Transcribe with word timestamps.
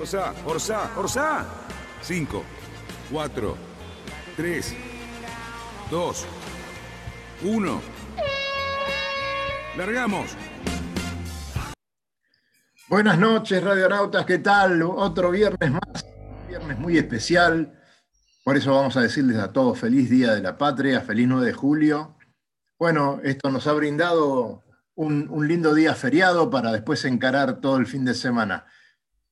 Orsá, 0.00 0.32
Orsá, 0.46 0.90
Orsá. 0.96 1.44
Cinco, 2.00 2.44
cuatro, 3.10 3.56
tres, 4.36 4.72
dos, 5.90 6.24
uno. 7.42 7.80
Largamos. 9.76 10.36
Buenas 12.88 13.18
noches, 13.18 13.62
radionautas, 13.62 14.24
¿qué 14.24 14.38
tal? 14.38 14.80
Otro 14.82 15.32
viernes 15.32 15.72
más, 15.72 16.04
un 16.04 16.46
viernes 16.46 16.78
muy 16.78 16.96
especial. 16.96 17.76
Por 18.44 18.56
eso 18.56 18.72
vamos 18.72 18.96
a 18.96 19.00
decirles 19.00 19.38
a 19.38 19.52
todos 19.52 19.80
feliz 19.80 20.08
Día 20.08 20.32
de 20.32 20.42
la 20.42 20.56
Patria, 20.56 21.00
feliz 21.00 21.26
9 21.26 21.44
de 21.44 21.52
julio. 21.52 22.16
Bueno, 22.78 23.20
esto 23.24 23.50
nos 23.50 23.66
ha 23.66 23.72
brindado 23.72 24.62
un, 24.94 25.28
un 25.28 25.48
lindo 25.48 25.74
día 25.74 25.96
feriado 25.96 26.50
para 26.50 26.70
después 26.70 27.04
encarar 27.04 27.60
todo 27.60 27.78
el 27.78 27.86
fin 27.86 28.04
de 28.04 28.14
semana. 28.14 28.64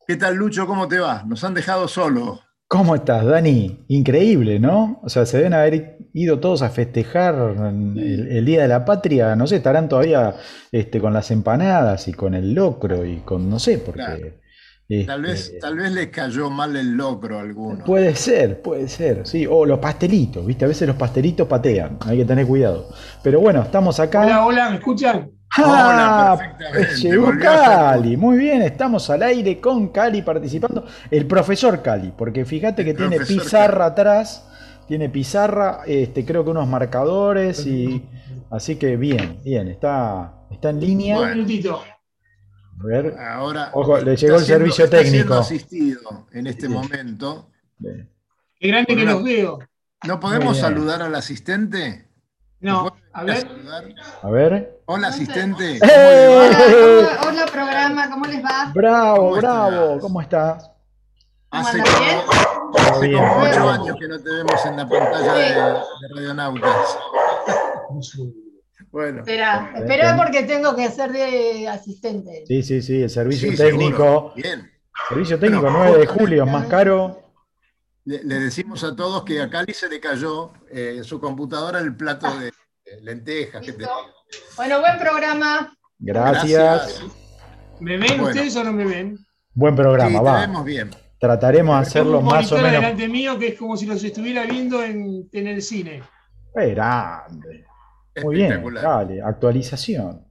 ¿Qué 0.07 0.17
tal, 0.17 0.37
Lucho? 0.37 0.67
¿Cómo 0.67 0.87
te 0.87 0.99
va? 1.01 1.25
Nos 1.27 1.43
han 1.43 1.55
dejado 1.55 1.89
solos. 1.89 2.41
¿Cómo 2.69 2.95
estás, 2.95 3.25
Dani? 3.25 3.85
Increíble, 3.89 4.59
¿no? 4.59 5.01
O 5.03 5.09
sea, 5.09 5.25
se 5.27 5.39
deben 5.39 5.55
haber 5.55 5.99
ido 6.13 6.41
todos 6.41 6.63
a 6.63 6.71
festejar 6.71 7.35
el, 7.35 8.29
el 8.31 8.45
Día 8.45 8.63
de 8.63 8.69
la 8.69 8.85
Patria. 8.85 9.37
No 9.37 9.47
sé, 9.47 9.57
estarán 9.57 9.89
todavía 9.89 10.35
este, 10.73 11.01
con 11.01 11.13
las 11.13 11.31
empanadas 11.31 12.09
y 12.09 12.13
con 12.13 12.35
el 12.35 12.55
locro 12.55 13.05
y 13.05 13.19
con, 13.21 13.49
no 13.49 13.59
sé, 13.59 13.79
porque... 13.79 14.03
Claro. 14.03 14.27
este, 14.89 15.05
Tal 15.07 15.23
vez, 15.23 15.59
tal 15.61 15.77
vez 15.77 15.93
les 15.93 16.09
cayó 16.09 16.51
mal 16.51 16.77
el 16.77 16.93
locro 16.93 17.39
a 17.39 17.43
alguno. 17.43 17.85
Puede 17.85 18.15
ser, 18.15 18.63
puede 18.63 18.89
ser, 18.89 19.27
sí. 19.27 19.47
O 19.49 19.67
los 19.67 19.79
pastelitos, 19.81 20.47
¿viste? 20.47 20.65
A 20.65 20.69
veces 20.69 20.87
los 20.87 20.97
pastelitos 20.97 21.49
patean, 21.49 21.99
hay 22.07 22.19
que 22.19 22.25
tener 22.25 22.47
cuidado. 22.47 22.89
Pero 23.23 23.41
bueno, 23.41 23.63
estamos 23.63 23.99
acá. 23.99 24.23
Hola, 24.23 24.47
hola, 24.47 24.71
¿me 24.71 24.77
escuchan? 24.77 25.31
¡Ah! 25.59 26.37
Hola, 26.37 26.39
perfectamente. 26.39 26.95
Llegó 26.97 27.31
Cali, 27.41 28.17
muy 28.17 28.37
bien, 28.39 28.63
estamos 28.63 29.09
al 29.11 29.23
aire 29.23 29.61
con 29.61 29.89
Cali 29.89 30.23
participando. 30.23 30.85
El 31.11 31.27
profesor 31.27 31.83
Cali, 31.83 32.13
porque 32.17 32.45
fíjate 32.45 32.85
que 32.85 32.91
El 32.91 32.97
tiene 32.97 33.21
pizarra 33.21 33.87
atrás, 33.87 34.47
tiene 34.89 35.09
pizarra, 35.09 35.81
este, 35.87 36.25
creo 36.25 36.45
que 36.45 36.51
unos 36.51 36.69
marcadores 36.69 37.67
y 37.67 38.05
así 38.51 38.77
que 38.77 38.97
bien, 38.97 39.41
bien, 39.45 39.69
está, 39.69 40.35
está 40.51 40.71
en 40.71 40.81
línea. 40.81 41.17
Bueno. 41.17 41.33
Un 41.33 41.39
minutito. 41.39 41.81
A 42.79 42.87
ver, 42.87 43.15
Ahora 43.19 43.71
Ojo, 43.73 43.97
le 43.99 44.17
llegó 44.17 44.37
el 44.37 44.45
siendo- 44.45 44.59
servicio 44.61 44.85
está 44.85 44.99
técnico. 44.99 45.35
asistido 45.35 46.27
en 46.33 46.47
este 46.47 46.69
momento. 46.69 47.51
bien. 47.79 48.11
Qué 48.61 48.69
grande 48.69 48.97
que 48.97 49.05
los 49.05 49.23
veo. 49.25 49.59
¿No 50.07 50.21
podemos 50.21 50.59
saludar 50.59 51.03
al 51.03 51.15
asistente? 51.15 52.09
No, 52.61 52.85
¿Me 52.85 52.91
puede 52.91 53.03
a 53.17 53.25
ver. 53.25 53.47
a 54.23 54.31
ver. 54.31 54.81
Hola, 54.87 55.09
asistente. 55.09 55.79
Hola, 55.83 55.91
hola, 56.29 57.21
hola, 57.29 57.47
programa, 57.47 58.11
¿cómo 58.11 58.25
les 58.27 58.45
va? 58.45 58.71
Bravo, 58.75 59.17
¿Cómo 59.17 59.37
bravo, 59.37 59.71
estás? 59.85 60.01
¿cómo 60.03 60.21
estás? 60.21 60.71
¿Cómo 61.49 61.67
Hace 61.67 61.79
como, 61.79 61.99
bien? 61.99 62.19
hace 62.79 63.09
Bien, 63.09 63.25
como 63.29 63.41
ocho 63.43 63.71
años 63.71 63.97
que 63.99 64.09
no 64.09 64.19
te 64.23 64.31
vemos 64.31 64.67
en 64.67 64.77
la 64.77 64.89
pantalla 64.89 65.35
de, 65.35 65.45
de 65.45 66.15
Radionautas. 66.15 66.99
Bueno, 68.91 69.19
Espera, 69.21 69.73
espera 69.77 70.17
porque 70.17 70.43
tengo 70.43 70.75
que 70.77 70.91
ser 70.91 71.13
de 71.13 71.69
asistente. 71.69 72.45
Sí, 72.47 72.63
sí, 72.63 72.83
sí, 72.83 73.03
el 73.03 73.11
servicio 73.11 73.51
sí, 73.51 73.57
técnico. 73.57 73.97
seguro. 73.97 74.33
Bien. 74.37 74.71
Servicio 75.09 75.39
técnico 75.39 75.63
Bueno, 75.63 75.79
9 75.79 75.99
de 75.99 76.07
julio, 76.07 76.45
es 76.45 76.51
más 76.53 76.67
caro. 76.67 77.23
Le, 78.05 78.23
le 78.25 78.39
decimos 78.41 78.85
a 78.85 78.95
todos 78.95 79.25
que 79.25 79.41
a 79.43 79.51
Cali 79.51 79.73
se 79.75 79.89
le 79.89 80.01
cayó 80.01 80.53
eh, 80.71 80.95
en 80.99 81.05
su 81.05 81.21
computadora 81.21 81.81
el 81.81 81.97
plato 81.97 82.27
de 82.39 82.53
lentejas. 83.03 83.65
que 83.65 83.73
tenía. 83.73 83.89
Bueno, 84.57 84.81
buen 84.81 84.99
programa. 84.99 85.77
Gracias. 85.99 87.03
¿Me 87.81 87.93
ven 87.99 88.07
Bueno. 88.09 88.25
ustedes 88.29 88.57
o 88.57 88.65
no 88.65 88.73
me 88.73 88.85
ven? 88.85 89.19
Buen 89.55 89.75
Sí, 89.75 89.81
programa, 89.83 90.19
te 90.19 90.25
va. 90.25 90.41
vemos 90.41 90.65
bien. 90.65 90.91
Trataremos 91.19 91.77
de 91.77 91.83
hacerlo 91.83 92.21
más 92.21 92.33
o 92.33 92.57
monitor 92.57 92.59
menos. 92.63 92.73
delante 92.73 93.09
mío 93.09 93.39
que 93.39 93.49
es 93.49 93.59
como 93.59 93.77
si 93.77 93.87
los 93.87 94.03
estuviera 94.05 94.45
viendo 94.45 94.83
en, 94.83 95.29
en 95.33 95.47
el 95.47 95.63
cine. 95.63 96.03
Grande. 96.55 97.65
Muy 98.23 98.35
bien, 98.37 98.47
Espectacular. 98.53 98.83
dale, 98.85 99.23
actualización. 99.23 100.27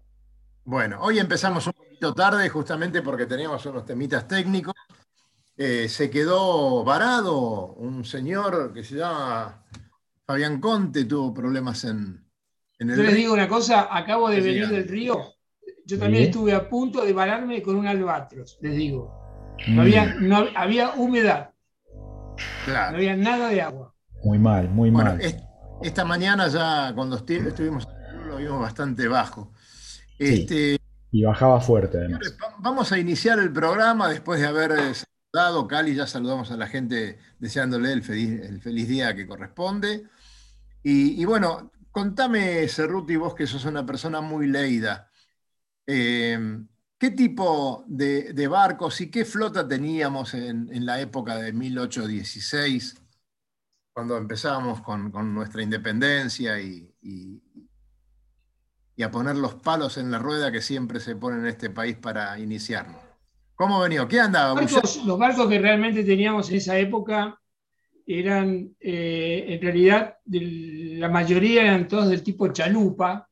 Bueno, 0.64 1.00
hoy 1.02 1.20
empezamos 1.20 1.68
un 1.68 1.74
poquito 1.74 2.14
tarde 2.16 2.50
justamente 2.50 3.02
porque 3.04 3.28
teníamos 3.28 3.64
unos 3.68 3.86
temitas 3.86 4.28
técnicos. 4.28 4.74
Eh, 5.58 5.88
se 5.88 6.10
quedó 6.10 6.84
varado 6.84 7.74
un 7.76 8.04
señor 8.04 8.74
que 8.74 8.84
se 8.84 8.96
llama 8.96 9.64
Fabián 10.26 10.60
Conte, 10.60 11.06
tuvo 11.06 11.34
problemas 11.34 11.84
en, 11.86 12.25
en 12.86 12.92
el 12.92 12.98
Yo 12.98 13.04
les 13.04 13.12
río. 13.12 13.20
digo 13.22 13.34
una 13.34 13.48
cosa, 13.48 13.88
acabo 13.96 14.30
de 14.30 14.38
Sí, 14.38 14.42
venir 14.48 14.68
del 14.70 14.88
río. 14.88 15.20
Yo 15.86 16.00
también 16.00 16.24
Sí. 16.24 16.30
estuve 16.30 16.54
a 16.54 16.68
punto 16.70 17.06
de 17.06 17.14
vararme 17.14 17.62
con 17.62 17.76
un 17.76 17.86
albatros, 17.88 18.58
les 18.62 18.76
digo. 18.76 19.14
No 19.68 19.82
había, 19.84 20.16
no, 20.16 20.46
había 20.56 20.92
humedad, 20.96 21.52
no 21.94 22.36
Claro. 22.66 22.98
había 22.98 23.16
nada 23.16 23.50
de 23.50 23.62
agua. 23.62 23.94
Muy 24.24 24.40
mal, 24.40 24.70
muy 24.70 24.90
Bueno, 24.90 25.12
mal. 25.12 25.22
es- 25.22 25.38
esta 25.84 26.04
mañana 26.06 26.48
ya 26.48 26.92
cuando 26.96 27.16
estuvimos 27.18 27.88
lo 28.28 28.38
vimos 28.38 28.60
bastante 28.62 29.08
bajo. 29.08 29.52
Este, 30.18 30.78
Y 31.12 31.24
bajaba 31.24 31.62
fuerte 31.62 31.98
además. 31.98 32.36
Vamos 32.60 32.92
a 32.92 32.98
iniciar 33.00 33.40
el 33.40 33.52
programa 33.54 34.10
después 34.10 34.40
de 34.42 34.48
haber 34.48 34.72
eh, 34.72 34.94
saludado, 35.32 35.68
Cali, 35.68 35.96
ya 35.96 36.08
saludamos 36.08 36.52
a 36.52 36.58
la 36.58 36.68
gente 36.68 37.20
deseándole 37.40 37.94
el 37.94 38.04
feliz, 38.04 38.42
el 38.42 38.60
feliz 38.62 38.88
día 38.90 39.16
que 39.16 39.26
corresponde. 39.28 40.04
Y, 40.84 41.22
y 41.22 41.26
bueno, 41.26 41.72
contame, 41.98 42.68
Cerruti, 42.68 43.16
vos 43.16 43.34
que 43.36 43.48
sos 43.48 43.66
una 43.66 43.86
persona 43.86 44.22
muy 44.22 44.48
leída, 44.48 45.10
eh, 45.88 46.40
¿qué 47.00 47.12
tipo 47.12 47.86
de, 47.88 48.34
de 48.34 48.48
barcos 48.48 49.02
y 49.02 49.12
qué 49.12 49.26
flota 49.26 49.68
teníamos 49.68 50.34
en, 50.36 50.70
en 50.74 50.86
la 50.86 51.02
época 51.02 51.38
de 51.38 51.54
1816, 51.54 52.96
cuando 53.94 54.18
empezábamos 54.18 54.82
con, 54.82 55.12
con 55.12 55.34
nuestra 55.34 55.64
independencia 55.64 56.60
y, 56.62 56.94
y- 57.02 57.42
y 58.98 59.04
a 59.04 59.12
poner 59.12 59.36
los 59.36 59.56
palos 59.56 59.98
en 59.98 60.12
la 60.12 60.20
rueda 60.20 60.52
que 60.52 60.62
siempre 60.62 61.00
se 61.00 61.16
pone 61.16 61.38
en 61.40 61.48
este 61.48 61.70
país 61.70 61.98
para 61.98 62.38
iniciarnos. 62.40 63.02
¿Cómo 63.56 63.80
venía? 63.80 64.08
¿Qué 64.08 64.20
andaba? 64.20 64.54
barcos- 64.54 65.04
los 65.06 65.18
barcos 65.20 65.48
que 65.50 65.60
realmente 65.60 66.04
teníamos 66.04 66.50
en 66.50 66.56
esa 66.58 66.78
época 66.80 67.40
eran, 68.06 68.76
eh, 68.80 69.46
en 69.48 69.62
realidad, 69.62 70.18
la 70.26 71.10
mayoría 71.10 71.64
eran 71.64 71.88
todos 71.88 72.10
del 72.10 72.24
tipo 72.24 72.48
chalupa, 72.50 73.30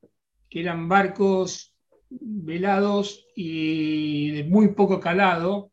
que 0.50 0.62
eran 0.62 0.88
barcos 0.90 1.76
velados 2.10 3.26
y 3.36 4.32
de 4.32 4.44
muy 4.44 4.70
poco 4.70 5.00
calado, 5.00 5.72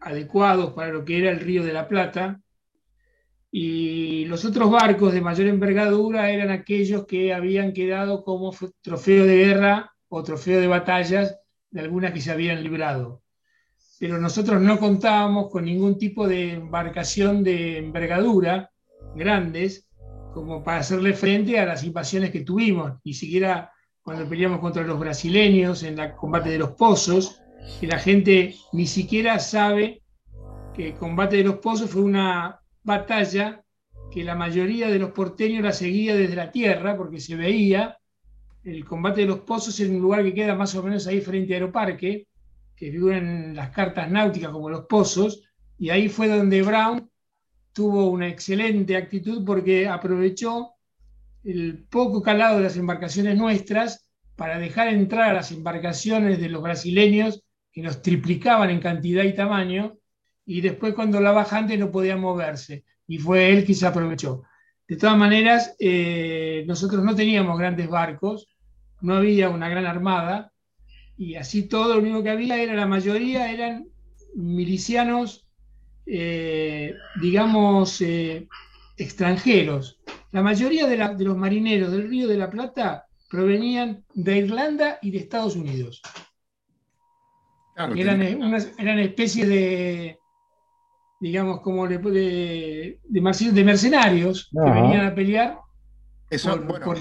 adecuados 0.00 0.72
para 0.74 0.92
lo 0.92 1.04
que 1.04 1.18
era 1.18 1.30
el 1.30 1.40
río 1.40 1.64
de 1.64 1.72
la 1.72 1.88
Plata. 1.88 2.40
Y 3.50 4.26
los 4.26 4.44
otros 4.44 4.70
barcos 4.70 5.12
de 5.12 5.20
mayor 5.20 5.46
envergadura 5.46 6.30
eran 6.30 6.50
aquellos 6.50 7.06
que 7.06 7.32
habían 7.32 7.72
quedado 7.72 8.22
como 8.24 8.54
trofeo 8.82 9.24
de 9.24 9.36
guerra 9.36 9.92
o 10.08 10.22
trofeo 10.22 10.60
de 10.60 10.66
batallas 10.66 11.38
de 11.70 11.80
algunas 11.80 12.12
que 12.12 12.20
se 12.20 12.30
habían 12.30 12.62
librado 12.62 13.22
pero 13.98 14.18
nosotros 14.18 14.60
no 14.60 14.78
contábamos 14.78 15.50
con 15.50 15.64
ningún 15.64 15.98
tipo 15.98 16.28
de 16.28 16.52
embarcación 16.54 17.42
de 17.42 17.78
envergadura 17.78 18.70
grandes 19.14 19.88
como 20.34 20.62
para 20.62 20.80
hacerle 20.80 21.14
frente 21.14 21.58
a 21.58 21.64
las 21.64 21.82
invasiones 21.82 22.30
que 22.30 22.42
tuvimos, 22.42 22.92
ni 23.04 23.14
siquiera 23.14 23.72
cuando 24.02 24.28
peleamos 24.28 24.60
contra 24.60 24.82
los 24.84 25.00
brasileños 25.00 25.82
en 25.82 25.98
el 25.98 26.14
combate 26.14 26.50
de 26.50 26.58
los 26.58 26.72
pozos, 26.72 27.40
que 27.80 27.86
la 27.86 27.98
gente 27.98 28.54
ni 28.72 28.86
siquiera 28.86 29.38
sabe 29.38 30.02
que 30.74 30.88
el 30.88 30.94
combate 30.94 31.36
de 31.36 31.44
los 31.44 31.56
pozos 31.56 31.90
fue 31.90 32.02
una 32.02 32.60
batalla 32.84 33.64
que 34.10 34.22
la 34.22 34.34
mayoría 34.34 34.88
de 34.88 34.98
los 34.98 35.10
porteños 35.10 35.64
la 35.64 35.72
seguía 35.72 36.14
desde 36.14 36.36
la 36.36 36.50
tierra, 36.50 36.96
porque 36.96 37.18
se 37.18 37.34
veía 37.34 37.98
el 38.62 38.84
combate 38.84 39.22
de 39.22 39.28
los 39.28 39.40
pozos 39.40 39.80
en 39.80 39.96
un 39.96 40.02
lugar 40.02 40.22
que 40.22 40.34
queda 40.34 40.54
más 40.54 40.74
o 40.74 40.82
menos 40.82 41.06
ahí 41.06 41.20
frente 41.20 41.54
a 41.54 41.56
Aeroparque, 41.56 42.28
que 42.76 42.92
figuran 42.92 43.56
las 43.56 43.70
cartas 43.70 44.10
náuticas 44.10 44.50
como 44.50 44.70
los 44.70 44.86
pozos, 44.86 45.42
y 45.78 45.90
ahí 45.90 46.08
fue 46.08 46.28
donde 46.28 46.62
Brown 46.62 47.10
tuvo 47.72 48.10
una 48.10 48.28
excelente 48.28 48.96
actitud 48.96 49.44
porque 49.44 49.88
aprovechó 49.88 50.74
el 51.44 51.84
poco 51.88 52.22
calado 52.22 52.58
de 52.58 52.64
las 52.64 52.76
embarcaciones 52.76 53.36
nuestras 53.36 54.10
para 54.34 54.58
dejar 54.58 54.88
entrar 54.88 55.30
a 55.30 55.34
las 55.34 55.52
embarcaciones 55.52 56.40
de 56.40 56.48
los 56.48 56.62
brasileños 56.62 57.42
que 57.72 57.82
nos 57.82 58.02
triplicaban 58.02 58.70
en 58.70 58.80
cantidad 58.80 59.24
y 59.24 59.34
tamaño, 59.34 59.98
y 60.44 60.60
después 60.60 60.94
cuando 60.94 61.20
la 61.20 61.32
bajante 61.32 61.76
no 61.76 61.90
podía 61.90 62.16
moverse, 62.16 62.84
y 63.06 63.18
fue 63.18 63.50
él 63.50 63.64
que 63.64 63.74
se 63.74 63.86
aprovechó. 63.86 64.42
De 64.88 64.96
todas 64.96 65.16
maneras, 65.16 65.74
eh, 65.78 66.64
nosotros 66.66 67.02
no 67.04 67.14
teníamos 67.14 67.58
grandes 67.58 67.88
barcos, 67.88 68.48
no 69.00 69.16
había 69.16 69.50
una 69.50 69.68
gran 69.68 69.86
armada, 69.86 70.52
y 71.16 71.34
así 71.36 71.64
todo 71.68 71.94
lo 71.94 72.00
único 72.00 72.22
que 72.22 72.30
había 72.30 72.62
era, 72.62 72.74
la 72.74 72.86
mayoría 72.86 73.50
eran 73.50 73.86
milicianos, 74.34 75.46
eh, 76.06 76.94
digamos, 77.20 78.00
eh, 78.00 78.46
extranjeros. 78.96 79.98
La 80.32 80.42
mayoría 80.42 80.86
de, 80.86 80.96
la- 80.96 81.14
de 81.14 81.24
los 81.24 81.36
marineros 81.36 81.90
del 81.90 82.08
Río 82.08 82.28
de 82.28 82.36
la 82.36 82.50
Plata 82.50 83.06
provenían 83.30 84.04
de 84.14 84.36
Irlanda 84.38 84.98
y 85.02 85.10
de 85.10 85.18
Estados 85.18 85.56
Unidos. 85.56 86.02
Claro, 87.74 87.94
Eran, 87.94 88.22
eh, 88.22 88.36
unas, 88.36 88.72
eran 88.78 88.98
especies 88.98 89.48
de, 89.48 90.20
digamos, 91.20 91.60
como 91.60 91.86
de, 91.88 91.98
de, 91.98 93.00
de 93.04 93.22
marci- 93.22 93.50
de 93.50 93.64
mercenarios 93.64 94.48
que 94.52 94.58
venían 94.70 95.06
a 95.06 95.14
pelear. 95.14 95.58
eso, 96.30 96.50
por- 96.56 96.66
bueno, 96.66 96.84
por- 96.86 96.98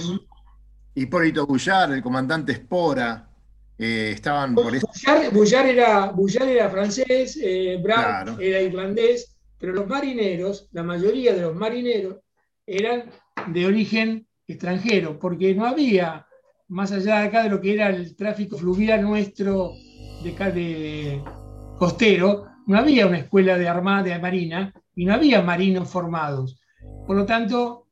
Hipólito 0.96 1.46
Gullar, 1.46 1.92
el 1.92 2.02
comandante 2.02 2.54
Espora, 2.54 3.30
eh, 3.78 4.12
estaban 4.14 4.56
por 4.56 4.76
eso. 4.76 4.88
Bullard, 4.88 5.34
Bullard 5.34 5.68
era, 5.68 6.06
Bullard 6.12 6.48
era 6.50 6.70
francés, 6.70 7.38
eh, 7.42 7.80
Brown 7.82 8.02
Claro. 8.04 8.40
era 8.40 8.62
irlandés, 8.62 9.38
pero 9.58 9.74
los 9.74 9.88
marineros, 9.88 10.70
la 10.72 10.84
mayoría 10.84 11.34
de 11.34 11.42
los 11.42 11.56
marineros, 11.56 12.18
eran 12.66 13.12
de 13.48 13.66
origen 13.66 14.28
extranjero, 14.48 15.20
porque 15.20 15.54
no 15.56 15.66
había, 15.66 16.26
más 16.68 16.92
allá 16.92 17.20
de 17.22 17.28
acá 17.28 17.44
de 17.44 17.50
lo 17.50 17.60
que 17.62 17.74
era 17.74 17.90
el 17.90 18.16
tráfico 18.16 18.58
fluvial 18.58 19.02
nuestro 19.02 19.72
de, 20.24 20.34
ca- 20.34 20.52
de 20.52 21.22
costero, 21.78 22.46
no 22.68 22.78
había 22.78 23.06
una 23.08 23.20
escuela 23.20 23.58
de 23.58 23.68
armada 23.68 24.04
de 24.04 24.20
marina 24.20 24.74
y 24.96 25.06
no 25.06 25.14
había 25.14 25.42
marinos 25.42 25.90
formados. 25.90 26.60
Por 27.06 27.16
lo 27.18 27.26
tanto, 27.26 27.88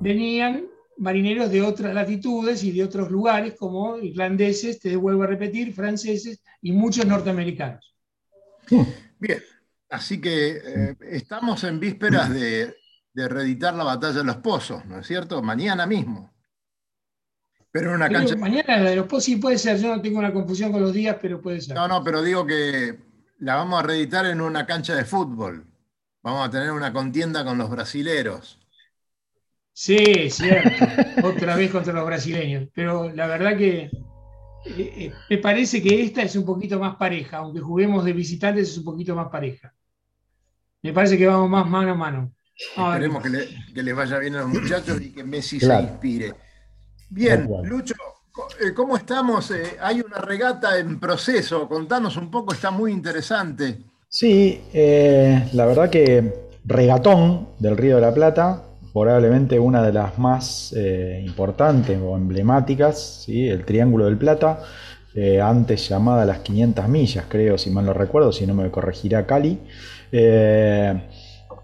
venían 0.00 0.64
marineros 0.98 1.50
de 1.50 1.62
otras 1.62 1.94
latitudes 1.94 2.62
y 2.64 2.72
de 2.72 2.84
otros 2.84 3.10
lugares, 3.10 3.54
como 3.58 3.98
irlandeses, 3.98 4.80
te 4.80 4.96
vuelvo 4.96 5.22
a 5.22 5.26
repetir, 5.26 5.72
franceses 5.72 6.42
y 6.60 6.72
muchos 6.72 7.06
norteamericanos. 7.06 7.94
Bien, 9.18 9.42
así 9.88 10.20
que 10.20 10.60
eh, 10.64 10.96
estamos 11.10 11.64
en 11.64 11.80
vísperas 11.80 12.32
de, 12.32 12.74
de 13.12 13.28
reeditar 13.28 13.74
la 13.74 13.84
batalla 13.84 14.18
de 14.18 14.24
los 14.24 14.36
pozos, 14.36 14.84
¿no 14.84 15.00
es 15.00 15.06
cierto? 15.06 15.42
Mañana 15.42 15.86
mismo. 15.86 16.32
Pero 17.70 17.90
en 17.90 17.96
una 17.96 18.08
cancha. 18.08 18.36
mañana 18.36 18.78
la 18.78 18.90
de 18.90 18.96
los 18.96 19.06
pozos 19.06 19.24
sí 19.24 19.36
puede 19.36 19.58
ser, 19.58 19.78
yo 19.78 19.94
no 19.94 20.00
tengo 20.00 20.18
una 20.18 20.32
confusión 20.32 20.72
con 20.72 20.82
los 20.82 20.92
días, 20.92 21.16
pero 21.20 21.40
puede 21.40 21.60
ser. 21.60 21.74
No, 21.74 21.86
no, 21.86 22.02
pero 22.02 22.22
digo 22.22 22.46
que 22.46 22.98
la 23.38 23.56
vamos 23.56 23.80
a 23.80 23.86
reeditar 23.86 24.26
en 24.26 24.40
una 24.40 24.66
cancha 24.66 24.94
de 24.94 25.04
fútbol. 25.04 25.66
Vamos 26.22 26.48
a 26.48 26.50
tener 26.50 26.72
una 26.72 26.92
contienda 26.92 27.44
con 27.44 27.58
los 27.58 27.70
brasileros. 27.70 28.58
Sí, 29.80 30.28
cierto. 30.28 30.84
Otra 31.22 31.54
vez 31.54 31.70
contra 31.70 31.92
los 31.92 32.04
brasileños. 32.04 32.68
Pero 32.74 33.12
la 33.12 33.28
verdad 33.28 33.56
que 33.56 33.82
eh, 33.82 33.92
eh, 34.76 35.12
me 35.30 35.38
parece 35.38 35.80
que 35.80 36.02
esta 36.02 36.22
es 36.22 36.34
un 36.34 36.44
poquito 36.44 36.80
más 36.80 36.96
pareja, 36.96 37.36
aunque 37.36 37.60
juguemos 37.60 38.04
de 38.04 38.12
visitantes 38.12 38.70
es 38.70 38.78
un 38.78 38.82
poquito 38.84 39.14
más 39.14 39.28
pareja. 39.28 39.72
Me 40.82 40.92
parece 40.92 41.16
que 41.16 41.28
vamos 41.28 41.48
más 41.48 41.64
mano 41.68 41.92
a 41.92 41.94
mano. 41.94 42.32
A 42.76 42.98
ver, 42.98 43.04
Esperemos 43.04 43.22
que, 43.22 43.28
le- 43.30 43.72
que 43.72 43.82
les 43.84 43.94
vaya 43.94 44.18
bien 44.18 44.34
a 44.34 44.40
los 44.40 44.48
muchachos 44.48 45.00
y 45.00 45.12
que 45.12 45.22
Messi 45.22 45.60
Claro. 45.60 45.86
se 45.86 45.92
inspire. 45.92 46.34
Bien. 47.10 47.48
Lucho, 47.62 47.94
eh, 48.60 48.74
¿cómo 48.74 48.96
estamos? 48.96 49.48
Eh, 49.52 49.76
hay 49.80 50.00
una 50.00 50.18
regata 50.18 50.76
en 50.76 50.98
proceso. 50.98 51.68
Contanos 51.68 52.16
un 52.16 52.32
poco, 52.32 52.52
está 52.52 52.72
muy 52.72 52.90
interesante. 52.90 53.78
Sí, 54.08 54.60
eh, 54.72 55.48
la 55.52 55.66
verdad 55.66 55.88
que 55.88 56.48
Regatón 56.64 57.50
del 57.60 57.76
Río 57.76 57.94
de 57.94 58.02
la 58.02 58.12
Plata, 58.12 58.64
probablemente 59.00 59.58
una 59.58 59.82
de 59.82 59.92
las 59.92 60.18
más 60.18 60.74
eh, 60.76 61.22
importantes 61.24 61.98
o 62.02 62.16
emblemáticas, 62.16 63.24
¿sí? 63.24 63.48
el 63.48 63.64
Triángulo 63.64 64.06
del 64.06 64.16
Plata, 64.16 64.60
eh, 65.14 65.40
antes 65.40 65.88
llamada 65.88 66.24
las 66.24 66.40
500 66.40 66.88
millas, 66.88 67.24
creo, 67.28 67.58
si 67.58 67.70
mal 67.70 67.86
no 67.86 67.92
recuerdo, 67.92 68.32
si 68.32 68.46
no 68.46 68.54
me 68.54 68.70
corregirá 68.70 69.26
Cali, 69.26 69.58
eh, 70.12 71.02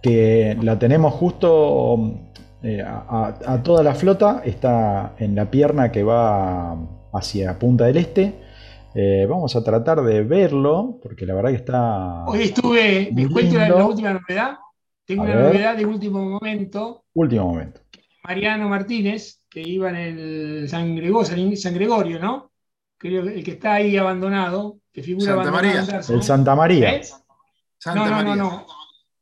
que 0.02 0.56
la 0.62 0.78
tenemos 0.78 1.14
justo 1.14 2.20
a, 2.86 3.60
toda 3.62 3.82
la 3.82 3.94
flota, 3.94 4.42
está 4.44 5.14
en 5.18 5.34
la 5.34 5.50
pierna 5.50 5.92
que 5.92 6.02
va 6.02 6.76
hacia 7.12 7.58
Punta 7.58 7.84
del 7.84 7.98
Este. 7.98 8.34
Vamos 9.28 9.56
a 9.56 9.64
tratar 9.64 10.02
de 10.02 10.22
verlo, 10.22 10.98
porque 11.02 11.26
la 11.26 11.34
verdad 11.34 11.50
que 11.50 11.56
está 11.56 12.24
Hoy 12.26 12.42
estuve, 12.42 13.10
la, 13.12 13.40
lindo. 13.40 13.78
la 13.78 13.86
última 13.86 14.12
novedad. 14.12 14.56
Tengo 15.06 15.22
A 15.22 15.26
una 15.26 15.34
ver. 15.36 15.44
novedad 15.46 15.76
de 15.76 15.86
último 15.86 16.22
momento. 16.24 17.04
último 17.14 17.46
momento. 17.48 17.80
Mariano 18.24 18.68
Martínez, 18.68 19.42
que 19.50 19.60
iba 19.60 19.90
en 19.90 19.96
el 19.96 20.68
San 20.68 20.96
Gregorio, 20.96 21.24
San- 21.26 21.56
San 21.56 21.74
Gregorio, 21.74 22.18
¿no? 22.18 22.50
Creo 22.96 23.22
que 23.24 23.34
el 23.34 23.44
que 23.44 23.50
está 23.52 23.74
ahí 23.74 23.96
abandonado, 23.98 24.78
que 24.92 25.02
figura 25.02 25.34
Santa 25.34 25.50
María. 25.50 25.84
El 26.08 26.22
Santa 26.22 26.54
María. 26.56 26.94
¿Eh? 26.96 27.02
Santa 27.78 28.00
No, 28.00 28.06
no, 28.06 28.10
María. 28.16 28.36
no, 28.36 28.66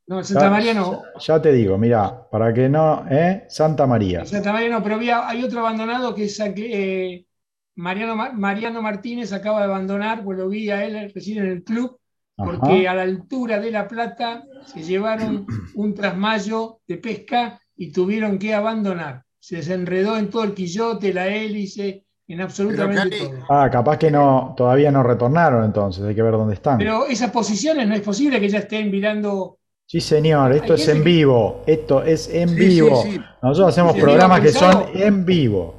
no. 0.07 0.23
Santa 0.25 0.45
Ya- 0.45 0.51
María 0.51 0.75
no. 0.75 1.03
Ya, 1.15 1.21
ya 1.21 1.43
te 1.43 1.53
digo, 1.53 1.77
mira, 1.79 2.29
para 2.31 2.55
que 2.55 2.69
no, 2.69 3.05
¿eh? 3.11 3.45
Santa 3.49 3.87
María. 3.87 4.25
Santa 4.25 4.53
María 4.53 4.69
no, 4.71 4.83
pero 4.83 4.95
había, 4.97 5.29
hay 5.29 5.43
otro 5.43 5.61
abandonado 5.61 6.15
que 6.15 6.25
es 6.25 6.39
eh, 6.41 7.27
Mariano, 7.75 8.15
Ma- 8.15 8.33
Mariano 8.33 8.83
Martínez 8.83 9.33
acaba 9.33 9.59
de 9.59 9.65
abandonar, 9.65 10.23
pues 10.23 10.39
lo 10.39 10.49
vi 10.49 10.71
a 10.71 10.85
él 10.85 11.11
recién 11.13 11.39
en 11.39 11.47
el 11.51 11.65
club, 11.65 11.99
porque 12.37 12.87
Ajá. 12.89 12.91
a 12.93 12.95
la 12.97 13.03
altura 13.03 13.61
de 13.61 13.71
la 13.71 13.87
plata 13.87 14.45
se 14.67 14.83
llevaron 14.83 15.47
un 15.75 15.95
trasmayo 15.95 16.81
de 16.87 16.97
pesca 16.99 17.61
y 17.77 17.93
tuvieron 17.93 18.39
que 18.39 18.55
abandonar. 18.55 19.23
Se 19.39 19.57
desenredó 19.57 20.17
en 20.17 20.31
todo 20.31 20.45
el 20.45 20.55
quillote, 20.55 21.13
la 21.13 21.27
hélice, 21.29 22.05
en 22.29 22.41
absolutamente 22.41 23.19
todo. 23.19 23.33
Ah, 23.51 23.69
capaz 23.71 23.99
que 23.99 24.11
no, 24.11 24.55
todavía 24.57 24.91
no 24.93 25.03
retornaron 25.03 25.65
entonces, 25.65 26.05
hay 26.05 26.15
que 26.15 26.23
ver 26.23 26.33
dónde 26.33 26.55
están. 26.55 26.79
Pero 26.79 27.07
esas 27.07 27.31
posiciones 27.31 27.87
no 27.89 27.95
es 27.95 28.01
posible 28.03 28.41
que 28.41 28.49
ya 28.49 28.59
estén 28.61 28.91
mirando. 28.91 29.59
Sí, 29.87 30.01
señor, 30.01 30.53
esto 30.53 30.75
es 30.75 30.89
en 30.89 30.99
que- 30.99 31.03
vivo, 31.05 31.63
esto 31.67 32.03
es 32.03 32.29
en 32.33 32.49
Sí, 32.51 32.55
vivo. 32.55 33.03
sí, 33.03 33.11
sí. 33.13 33.21
Nosotros 33.43 33.69
hacemos 33.71 33.95
¿Se 33.95 34.01
programas 34.01 34.41
que 34.41 34.49
son 34.53 34.85
en 34.95 35.25
vivo. 35.27 35.75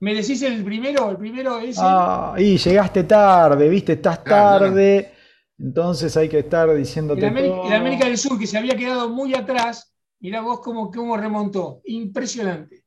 ¿Me 0.00 0.14
decís 0.14 0.40
el 0.42 0.62
primero? 0.64 1.10
El 1.10 1.16
primero 1.16 1.58
es. 1.58 1.76
el- 1.76 1.82
Ah, 1.84 2.34
y 2.38 2.56
llegaste 2.56 3.02
tarde, 3.04 3.68
viste, 3.68 3.94
estás 3.94 4.20
Claro, 4.20 4.66
tarde, 4.66 5.12
entonces 5.58 6.16
hay 6.16 6.28
que 6.28 6.38
estar 6.40 6.72
diciéndote 6.74 7.20
el, 7.20 7.26
América, 7.28 7.54
todo. 7.54 7.66
el 7.66 7.72
América 7.72 8.06
del 8.06 8.18
Sur, 8.18 8.38
que 8.38 8.46
se 8.46 8.58
había 8.58 8.76
quedado 8.76 9.08
muy 9.08 9.34
atrás, 9.34 9.92
mirá 10.20 10.40
vos 10.40 10.60
cómo, 10.60 10.90
cómo 10.90 11.16
remontó. 11.16 11.80
Impresionante. 11.84 12.84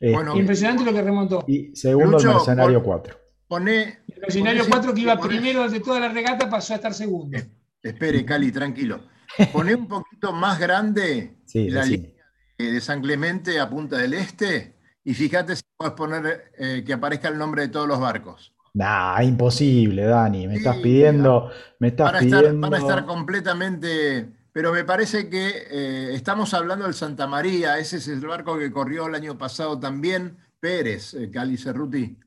Bueno, 0.00 0.36
Impresionante 0.36 0.84
lo 0.84 0.92
que 0.92 1.02
remontó. 1.02 1.44
y 1.46 1.74
segundo 1.74 2.12
Lucho, 2.18 2.28
el 2.30 2.34
Mercenario 2.36 2.82
por- 2.82 3.02
4. 3.02 3.16
Poné. 3.48 3.82
El 4.08 4.20
Mercenario 4.20 4.62
poné- 4.62 4.70
4, 4.70 4.94
que 4.94 5.00
iba 5.00 5.16
poné- 5.16 5.28
primero 5.28 5.68
de 5.68 5.80
toda 5.80 6.00
la 6.00 6.08
regata, 6.08 6.48
pasó 6.50 6.72
a 6.72 6.76
estar 6.76 6.92
segundo. 6.94 7.38
Espere, 7.82 8.24
Cali, 8.24 8.50
tranquilo. 8.52 9.00
Poné 9.52 9.74
un 9.74 9.88
poquito 9.88 10.32
más 10.32 10.58
grande 10.58 11.36
Sí, 11.46 11.68
la 11.70 11.84
sí. 11.84 11.90
línea 11.96 12.12
de 12.74 12.80
San 12.80 13.00
Clemente 13.02 13.58
a 13.60 13.68
Punta 13.68 13.96
del 13.98 14.14
Este 14.14 14.76
y 15.04 15.12
fíjate 15.14 15.56
si 15.56 15.62
puedes 15.76 15.94
poner 15.94 16.52
eh, 16.58 16.82
que 16.86 16.92
aparezca 16.92 17.28
el 17.28 17.36
nombre 17.38 17.62
de 17.62 17.68
todos 17.68 17.86
los 17.88 17.98
barcos. 18.00 18.53
Nah, 18.74 19.22
imposible, 19.22 20.02
Dani. 20.04 20.46
Me 20.48 20.56
Sí, 20.56 20.58
estás 20.58 20.78
pidiendo, 20.78 21.50
me 21.78 21.88
estás 21.88 22.10
Van 22.10 22.14
a, 22.16 22.20
estar, 22.20 22.40
pidiendo. 22.44 22.60
van 22.60 22.74
a 22.74 22.78
estar 22.78 23.04
completamente. 23.06 24.32
Pero 24.52 24.72
me 24.72 24.84
parece 24.84 25.28
que 25.28 25.48
eh, 25.70 26.14
estamos 26.14 26.54
hablando 26.54 26.84
del 26.84 26.94
Santa 26.94 27.26
María, 27.26 27.78
ese 27.78 27.96
es 27.98 28.08
el 28.08 28.20
barco 28.26 28.58
que 28.58 28.70
corrió 28.72 29.06
el 29.06 29.14
año 29.14 29.36
pasado 29.38 29.78
también. 29.78 30.38
Pérez, 30.60 31.14
eh, 31.14 31.30
Cali 31.30 31.56
Cerruti. 31.56 32.18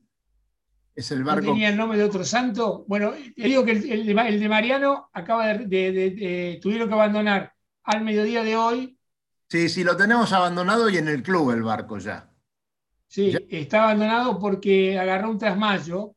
Es 0.94 1.10
el 1.12 1.20
¿No 1.20 1.26
barco. 1.26 1.40
tenía 1.40 1.68
el 1.70 1.76
nombre 1.76 1.98
de 1.98 2.04
otro 2.04 2.24
santo? 2.24 2.84
Bueno, 2.88 3.12
te 3.12 3.42
digo 3.44 3.64
que 3.64 3.72
el, 3.72 3.90
el 3.92 4.06
de, 4.06 4.14
Ma- 4.14 4.28
el 4.28 4.40
de 4.40 4.48
Mariano 4.48 5.10
acaba 5.12 5.46
de, 5.48 5.66
de- 5.66 5.92
de- 5.92 6.10
de- 6.10 6.58
tuvieron 6.62 6.88
que 6.88 6.94
abandonar 6.94 7.54
al 7.84 8.02
mediodía 8.04 8.42
de 8.44 8.56
hoy. 8.56 8.98
Sí, 9.50 9.68
sí, 9.68 9.84
lo 9.84 9.94
tenemos 9.96 10.32
abandonado 10.32 10.88
y 10.88 10.96
en 10.96 11.08
el 11.08 11.22
club 11.22 11.50
el 11.50 11.62
barco 11.62 11.98
ya. 11.98 12.30
Sí, 13.08 13.32
Ya. 13.32 13.38
está 13.50 13.84
abandonado 13.84 14.38
porque 14.38 14.98
agarró 14.98 15.30
un 15.30 15.38
trasmayo. 15.38 16.14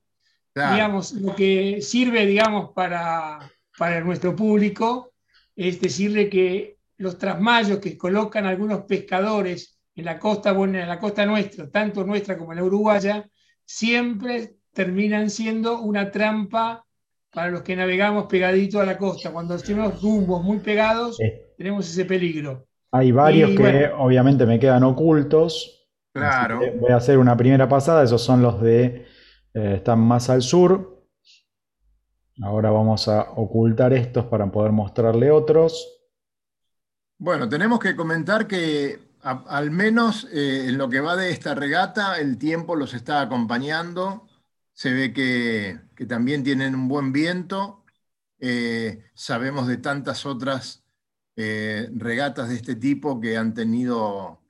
Claro. 0.54 0.76
Digamos, 0.76 1.14
lo 1.14 1.36
que 1.36 1.82
sirve, 1.82 2.26
digamos, 2.26 2.72
para, 2.74 3.40
para 3.78 4.02
nuestro 4.02 4.36
público 4.36 5.14
es 5.56 5.80
decirle 5.80 6.30
que 6.30 6.78
los 6.98 7.18
trasmayos 7.18 7.80
que 7.80 7.98
colocan 7.98 8.46
algunos 8.46 8.82
pescadores 8.82 9.80
en 9.96 10.06
la 10.06 10.20
costa, 10.20 10.52
bueno, 10.52 10.80
en 10.80 10.88
la 10.88 11.00
costa 11.00 11.26
nuestra, 11.26 11.70
tanto 11.70 12.04
nuestra 12.04 12.38
como 12.38 12.54
la 12.54 12.64
uruguaya, 12.64 13.28
siempre 13.66 14.56
terminan 14.74 15.30
siendo 15.30 15.82
una 15.82 16.12
trampa 16.12 16.86
para 17.34 17.50
los 17.50 17.62
que 17.62 17.76
navegamos 17.76 18.26
pegadito 18.26 18.80
a 18.80 18.86
la 18.86 18.98
costa. 18.98 19.32
Cuando 19.32 19.58
tenemos 19.58 20.02
rumbos 20.02 20.44
muy 20.44 20.60
pegados, 20.60 21.18
tenemos 21.58 21.90
ese 21.90 22.06
peligro. 22.06 22.68
Hay 22.92 23.12
varios 23.12 23.52
Y 23.52 23.56
que 23.56 23.62
bueno. 23.62 24.04
obviamente 24.04 24.46
me 24.46 24.60
quedan 24.60 24.84
ocultos. 24.84 25.88
Claro. 26.14 26.60
Que 26.60 26.72
voy 26.72 26.92
a 26.92 26.98
hacer 26.98 27.18
una 27.18 27.38
primera 27.38 27.70
pasada. 27.70 28.04
Esos 28.04 28.22
son 28.22 28.42
los 28.42 28.62
de. 28.62 29.06
Eh, 29.54 29.76
están 29.78 30.00
más 30.00 30.30
al 30.30 30.42
sur. 30.42 31.06
Ahora 32.42 32.72
vamos 32.72 33.08
a 33.08 33.32
ocultar 33.32 33.94
estos 33.94 34.26
para 34.26 34.52
poder 34.52 34.72
mostrarle 34.72 35.30
otros. 35.30 36.00
Bueno, 37.18 37.48
tenemos 37.48 37.80
que 37.80 37.96
comentar 37.96 38.48
que 38.48 39.12
al 39.22 39.70
menos 39.70 40.28
eh, 40.32 40.66
en 40.68 40.78
lo 40.78 40.90
que 40.90 41.02
va 41.02 41.16
de 41.16 41.30
esta 41.30 41.54
regata, 41.54 42.20
el 42.20 42.38
tiempo 42.38 42.76
los 42.76 42.94
está 42.94 43.22
acompañando. 43.22 44.28
Se 44.74 44.92
ve 44.92 45.14
que, 45.14 45.80
también 46.08 46.44
tienen 46.44 46.74
un 46.74 46.88
buen 46.88 47.12
viento. 47.12 47.84
Eh, 48.40 49.04
sabemos 49.14 49.68
de 49.68 49.78
tantas 49.78 50.26
otras 50.26 50.80
regatas 51.36 52.50
de 52.50 52.56
este 52.56 52.76
tipo 52.76 53.20
que 53.20 53.36
han 53.36 53.56
tenido, 53.56 54.44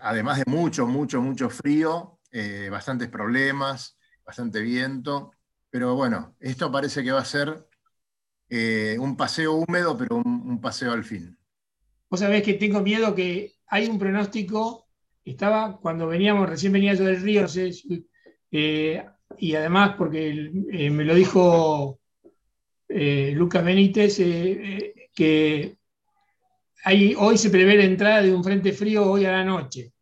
además 0.00 0.38
de 0.38 0.44
mucho, 0.46 0.86
mucho, 0.86 1.20
mucho 1.20 1.50
frío, 1.50 2.13
bastantes 2.70 3.08
problemas, 3.08 3.98
bastante 4.24 4.60
viento. 4.60 5.32
Pero 5.70 5.94
bueno, 5.94 6.36
esto 6.40 6.70
parece 6.70 7.02
que 7.04 7.12
va 7.12 7.20
a 7.20 7.24
ser 7.24 7.66
un 8.98 9.16
paseo 9.16 9.54
húmedo, 9.54 9.96
pero 9.96 10.16
un 10.16 10.60
paseo 10.60 10.92
al 10.92 11.04
fin. 11.04 11.36
Vos 12.14 12.20
sabés 12.20 12.42
que 12.42 12.54
tengo 12.54 12.80
miedo 12.80 13.14
que 13.14 13.54
hay 13.66 13.88
un 13.88 13.98
pronóstico, 13.98 14.86
estaba 15.24 15.78
cuando 15.80 16.06
veníamos, 16.06 16.48
recién 16.48 16.72
venía 16.72 16.94
yo 16.94 17.04
del 17.04 17.20
río, 17.20 17.46
eh, 18.52 19.04
y 19.38 19.54
además 19.54 19.94
porque 19.96 20.52
eh, 20.70 20.90
me 20.90 21.04
lo 21.04 21.14
dijo 21.14 21.98
eh, 22.88 23.32
Lucas 23.34 23.64
Benítez, 23.64 24.18
que 25.12 25.76
hay, 26.84 27.14
hoy 27.18 27.38
se 27.38 27.50
prevé 27.50 27.76
la 27.76 27.84
entrada 27.84 28.22
de 28.22 28.34
un 28.34 28.44
frente 28.44 28.72
frío 28.72 29.10
hoy 29.10 29.24
a 29.24 29.32
la 29.32 29.44
noche. 29.44 29.93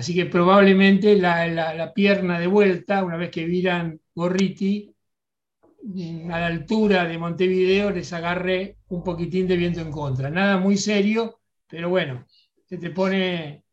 Así 0.00 0.14
que 0.14 0.24
probablemente 0.24 1.14
la, 1.16 1.92
pierna 1.94 2.40
de 2.40 2.46
vuelta, 2.46 3.04
una 3.04 3.18
vez 3.18 3.30
que 3.30 3.44
viran 3.44 4.00
Gorriti, 4.14 4.94
mm, 5.82 6.30
a 6.30 6.40
la 6.40 6.46
altura 6.46 7.04
de 7.04 7.18
Montevideo 7.18 7.90
les 7.90 8.10
agarre 8.14 8.78
un 8.88 9.02
poquitín 9.02 9.46
de 9.46 9.58
viento 9.58 9.80
en 9.82 9.90
contra. 9.90 10.30
Nada 10.30 10.56
muy 10.56 10.78
serio, 10.78 11.40
pero 11.68 11.90
bueno, 11.90 12.26
se 12.64 12.78
te 12.78 12.88
pone, 12.90 13.64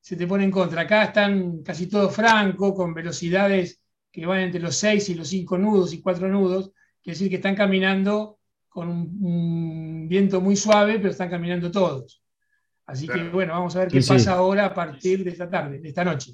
se 0.00 0.16
te 0.16 0.26
pone 0.26 0.44
en 0.44 0.50
contra. 0.50 0.82
Acá 0.82 1.04
están 1.04 1.62
casi 1.62 1.86
todos 1.86 2.12
francos, 2.12 2.74
con 2.74 2.92
velocidades 2.92 3.80
que 4.10 4.26
van 4.26 4.40
entre 4.40 4.60
los 4.60 4.74
6 4.74 5.10
y 5.10 5.14
los 5.14 5.28
5 5.28 5.58
nudos 5.58 5.92
y 5.92 6.02
4 6.02 6.28
nudos, 6.28 6.72
quiere 7.00 7.14
decir 7.14 7.30
que 7.30 7.36
están 7.36 7.54
caminando 7.54 8.40
con 8.68 8.88
un, 8.88 10.08
viento 10.08 10.40
muy 10.40 10.56
suave, 10.56 10.98
pero 10.98 11.10
están 11.10 11.30
caminando 11.30 11.70
todos. 11.70 12.20
Así 12.88 13.06
que 13.06 13.28
bueno, 13.28 13.52
vamos 13.52 13.76
a 13.76 13.80
ver 13.80 13.88
qué 13.88 14.00
pasa 14.02 14.32
ahora 14.32 14.64
a 14.64 14.74
partir 14.74 15.22
de 15.22 15.30
esta 15.30 15.48
tarde, 15.48 15.78
de 15.78 15.88
esta 15.88 16.04
noche. 16.04 16.32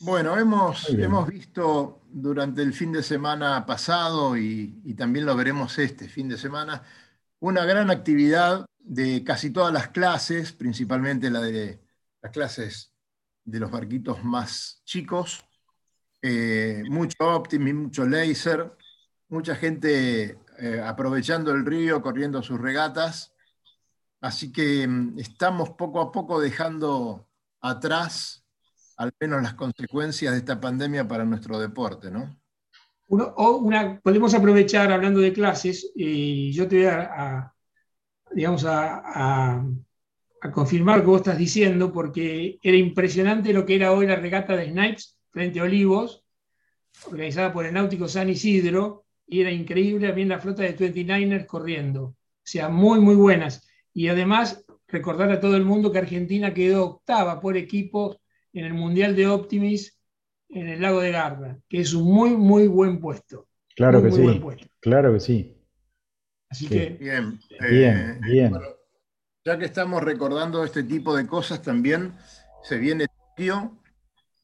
Bueno, 0.00 0.38
hemos, 0.38 0.88
hemos 0.90 1.26
visto 1.26 2.02
durante 2.10 2.62
el 2.62 2.72
fin 2.72 2.92
de 2.92 3.02
semana 3.02 3.64
pasado 3.64 4.36
y, 4.36 4.80
y, 4.84 4.94
también 4.94 5.24
lo 5.24 5.34
veremos 5.34 5.78
este 5.78 6.08
fin 6.08 6.28
de 6.28 6.36
semana, 6.36 6.82
una 7.40 7.64
gran 7.64 7.90
actividad 7.90 8.66
de 8.78 9.24
casi 9.24 9.50
todas 9.50 9.72
las 9.72 9.88
clases, 9.88 10.52
principalmente 10.52 11.30
la 11.30 11.40
de 11.40 11.80
las 12.20 12.30
clases 12.30 12.92
de 13.44 13.58
los 13.58 13.70
barquitos 13.70 14.22
más 14.22 14.82
chicos, 14.84 15.44
eh, 16.20 16.82
mucho 16.88 17.16
optimismo, 17.20 17.84
mucho 17.84 18.04
laser, 18.06 18.72
mucha 19.28 19.56
gente 19.56 20.38
eh, 20.58 20.82
aprovechando 20.84 21.52
el 21.52 21.66
río, 21.66 22.02
corriendo 22.02 22.42
sus 22.42 22.60
regatas. 22.60 23.31
Así 24.22 24.50
que 24.50 24.88
mm, 24.88 25.18
estamos 25.18 25.70
poco 25.70 26.00
a 26.00 26.10
poco 26.10 26.40
dejando 26.40 27.28
atrás 27.60 28.46
al 28.96 29.12
menos 29.20 29.42
las 29.42 29.54
consecuencias 29.54 30.32
de 30.32 30.38
esta 30.38 30.58
pandemia 30.60 31.06
para 31.06 31.24
nuestro 31.24 31.58
deporte, 31.58 32.10
¿no? 32.10 32.38
o 33.08 33.56
una, 33.58 34.00
podemos 34.00 34.32
aprovechar 34.32 34.90
hablando 34.90 35.20
de 35.20 35.34
clases, 35.34 35.92
y 35.94 36.50
yo 36.52 36.66
te 36.66 36.76
voy 36.76 36.86
a 36.86 37.52
digamos, 38.34 38.64
a, 38.66 39.64
confirmar 40.52 40.98
lo 40.98 41.04
que 41.04 41.10
vos 41.10 41.20
estás 41.20 41.38
diciendo, 41.38 41.92
porque 41.92 42.58
era 42.62 42.76
impresionante 42.76 43.52
lo 43.52 43.64
que 43.64 43.76
era 43.76 43.92
hoy 43.92 44.06
la 44.06 44.16
regata 44.16 44.56
de 44.56 44.70
Snipes 44.70 45.16
frente 45.30 45.60
a 45.60 45.64
Olivos, 45.64 46.24
organizada 47.06 47.52
por 47.52 47.64
el 47.64 47.74
Náutico 47.74 48.08
San 48.08 48.28
Isidro, 48.28 49.04
y 49.26 49.40
era 49.40 49.52
increíble 49.52 50.08
también 50.08 50.28
la 50.28 50.40
flota 50.40 50.62
de 50.62 50.76
29ers 50.76 51.46
corriendo. 51.46 52.04
O 52.04 52.16
sea, 52.42 52.68
muy, 52.68 52.98
muy 52.98 53.14
buenas. 53.14 53.68
Y 53.94 54.08
además, 54.08 54.64
recordar 54.88 55.30
a 55.30 55.40
todo 55.40 55.56
el 55.56 55.64
mundo 55.64 55.92
que 55.92 55.98
Argentina 55.98 56.54
quedó 56.54 56.84
octava 56.84 57.40
por 57.40 57.56
equipos 57.56 58.18
en 58.52 58.64
el 58.64 58.74
Mundial 58.74 59.16
de 59.16 59.26
Optimis 59.26 59.98
en 60.48 60.68
el 60.68 60.82
lago 60.82 61.00
de 61.00 61.12
Garda, 61.12 61.58
que 61.68 61.80
es 61.80 61.94
un 61.94 62.12
muy, 62.12 62.30
muy 62.30 62.68
buen 62.68 63.00
puesto. 63.00 63.48
Claro 63.74 64.02
que 64.02 64.12
sí. 64.12 64.42
Claro 64.80 65.12
que 65.14 65.20
sí. 65.20 65.56
Así 66.50 66.68
que. 66.68 66.90
Bien, 67.00 67.38
bien, 67.70 68.20
eh, 68.28 68.50
ya 69.44 69.58
que 69.58 69.64
estamos 69.64 70.02
recordando 70.02 70.62
este 70.62 70.82
tipo 70.82 71.16
de 71.16 71.26
cosas, 71.26 71.62
también 71.62 72.12
se 72.62 72.76
viene 72.76 73.06
Tokio 73.08 73.78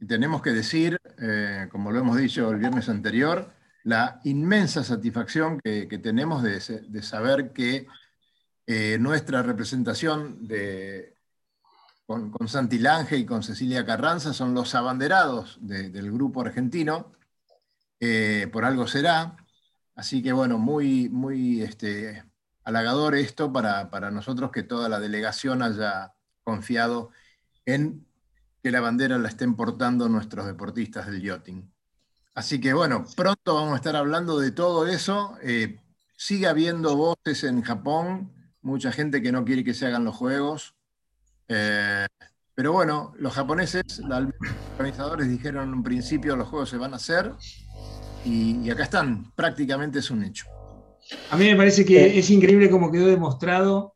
y 0.01 0.07
tenemos 0.07 0.43
que 0.43 0.51
decir, 0.51 0.99
eh, 1.21 1.69
como 1.71 1.93
lo 1.93 2.01
hemos 2.01 2.17
dicho 2.17 2.51
el 2.51 2.59
viernes 2.59 2.89
anterior, 2.89 3.53
la 3.85 4.21
inmensa 4.25 4.83
satisfacción 4.83 5.61
que, 5.61 5.87
tenemos 6.03 6.43
de, 6.43 7.03
saber 7.03 7.53
que 7.53 7.87
eh, 8.69 8.99
nuestra 9.01 9.43
representación 9.43 10.47
con, 12.07 12.49
Santi 12.49 12.79
Lange 12.79 13.17
y 13.17 13.27
con 13.27 13.43
Cecilia 13.43 13.85
Carranza 13.85 14.33
son 14.33 14.55
los 14.55 14.77
abanderados 14.77 15.59
del 15.61 16.13
grupo 16.13 16.43
argentino. 16.43 17.13
por 18.53 18.65
algo 18.65 18.87
será, 18.87 19.37
Así 19.99 20.23
que 20.23 20.33
bueno, 20.33 20.59
muy, 20.59 21.09
muy 21.09 21.61
este, 21.61 22.23
halagador 22.63 23.17
esto 23.17 23.53
para, 23.53 24.13
nosotros 24.13 24.53
que 24.53 24.63
toda 24.63 24.89
la 24.89 25.01
delegación 25.01 25.61
haya 25.61 26.15
confiado 26.45 27.11
en 27.67 28.07
que 28.63 28.71
la 28.71 28.81
bandera 28.81 29.19
la 29.19 29.29
estén 29.29 29.57
portando 29.57 30.09
nuestros 30.09 30.47
deportistas 30.47 31.07
del 31.07 31.21
yachting. 31.21 31.69
Así 32.33 32.61
que 32.61 32.75
bueno, 32.75 33.07
pronto 33.17 33.57
vamos 33.57 33.73
a 33.73 33.77
estar 33.79 33.97
hablando 33.97 34.39
de 34.39 34.53
todo 34.53 34.87
eso. 34.87 35.37
Eh, 35.43 35.81
sigue 36.17 36.47
habiendo 36.47 36.95
voces 36.97 37.43
en 37.43 37.63
Japón, 37.63 38.33
mucha 38.69 38.93
gente 38.93 39.21
que 39.21 39.33
no 39.33 39.45
quiere 39.45 39.65
que 39.65 39.75
se 39.75 39.87
hagan 39.87 40.05
los 40.05 40.15
juegos. 40.15 40.75
Eh, 41.49 42.07
pero 42.55 42.73
bueno, 42.73 43.15
los 43.19 43.33
japoneses, 43.33 44.01
los 44.01 44.27
organizadores 44.73 45.29
dijeron 45.29 45.69
en 45.69 45.75
un 45.75 45.83
principio 45.83 46.37
los 46.37 46.49
juegos 46.49 46.69
se 46.69 46.77
van 46.77 46.93
a 46.93 46.97
hacer 46.97 47.33
y, 48.25 48.69
acá 48.71 48.85
están, 48.85 49.33
prácticamente 49.35 50.01
es 50.01 50.11
un 50.11 50.25
hecho. 50.25 50.47
A 51.31 51.37
mí 51.37 51.47
me 51.47 51.57
parece 51.57 51.85
que 51.85 52.19
es 52.19 52.31
increíble 52.31 52.69
cómo 52.69 52.91
quedó 52.91 53.07
demostrado, 53.07 53.95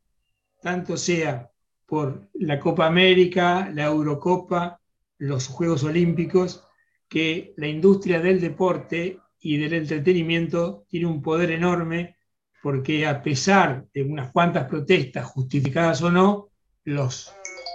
tanto 0.60 0.96
sea 0.96 1.50
por 1.86 2.28
la 2.34 2.58
Copa 2.58 2.86
América, 2.86 3.68
la 3.74 3.86
Eurocopa, 3.86 4.80
los 5.18 5.48
Juegos 5.48 5.84
Olímpicos, 5.84 6.64
que 7.08 7.52
la 7.56 7.66
industria 7.66 8.20
del 8.20 8.40
deporte 8.40 9.18
y 9.40 9.58
del 9.58 9.74
entretenimiento 9.74 10.86
tiene 10.88 11.06
un 11.06 11.20
poder 11.20 11.50
enorme 11.50 12.16
porque 12.62 13.06
a 13.06 13.22
pesar 13.22 13.86
de 13.92 14.02
unas 14.02 14.30
cuantas 14.30 14.68
protestas 14.68 15.26
justificadas 15.26 16.00
o 16.02 16.10
no, 16.10 16.48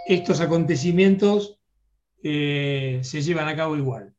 estos 0.08 0.40
acontecimientos 0.40 1.60
eh, 2.24 3.00
se 3.04 3.22
llevan 3.22 3.48
a 3.48 3.56
cabo 3.56 3.76
igual. 3.76 4.14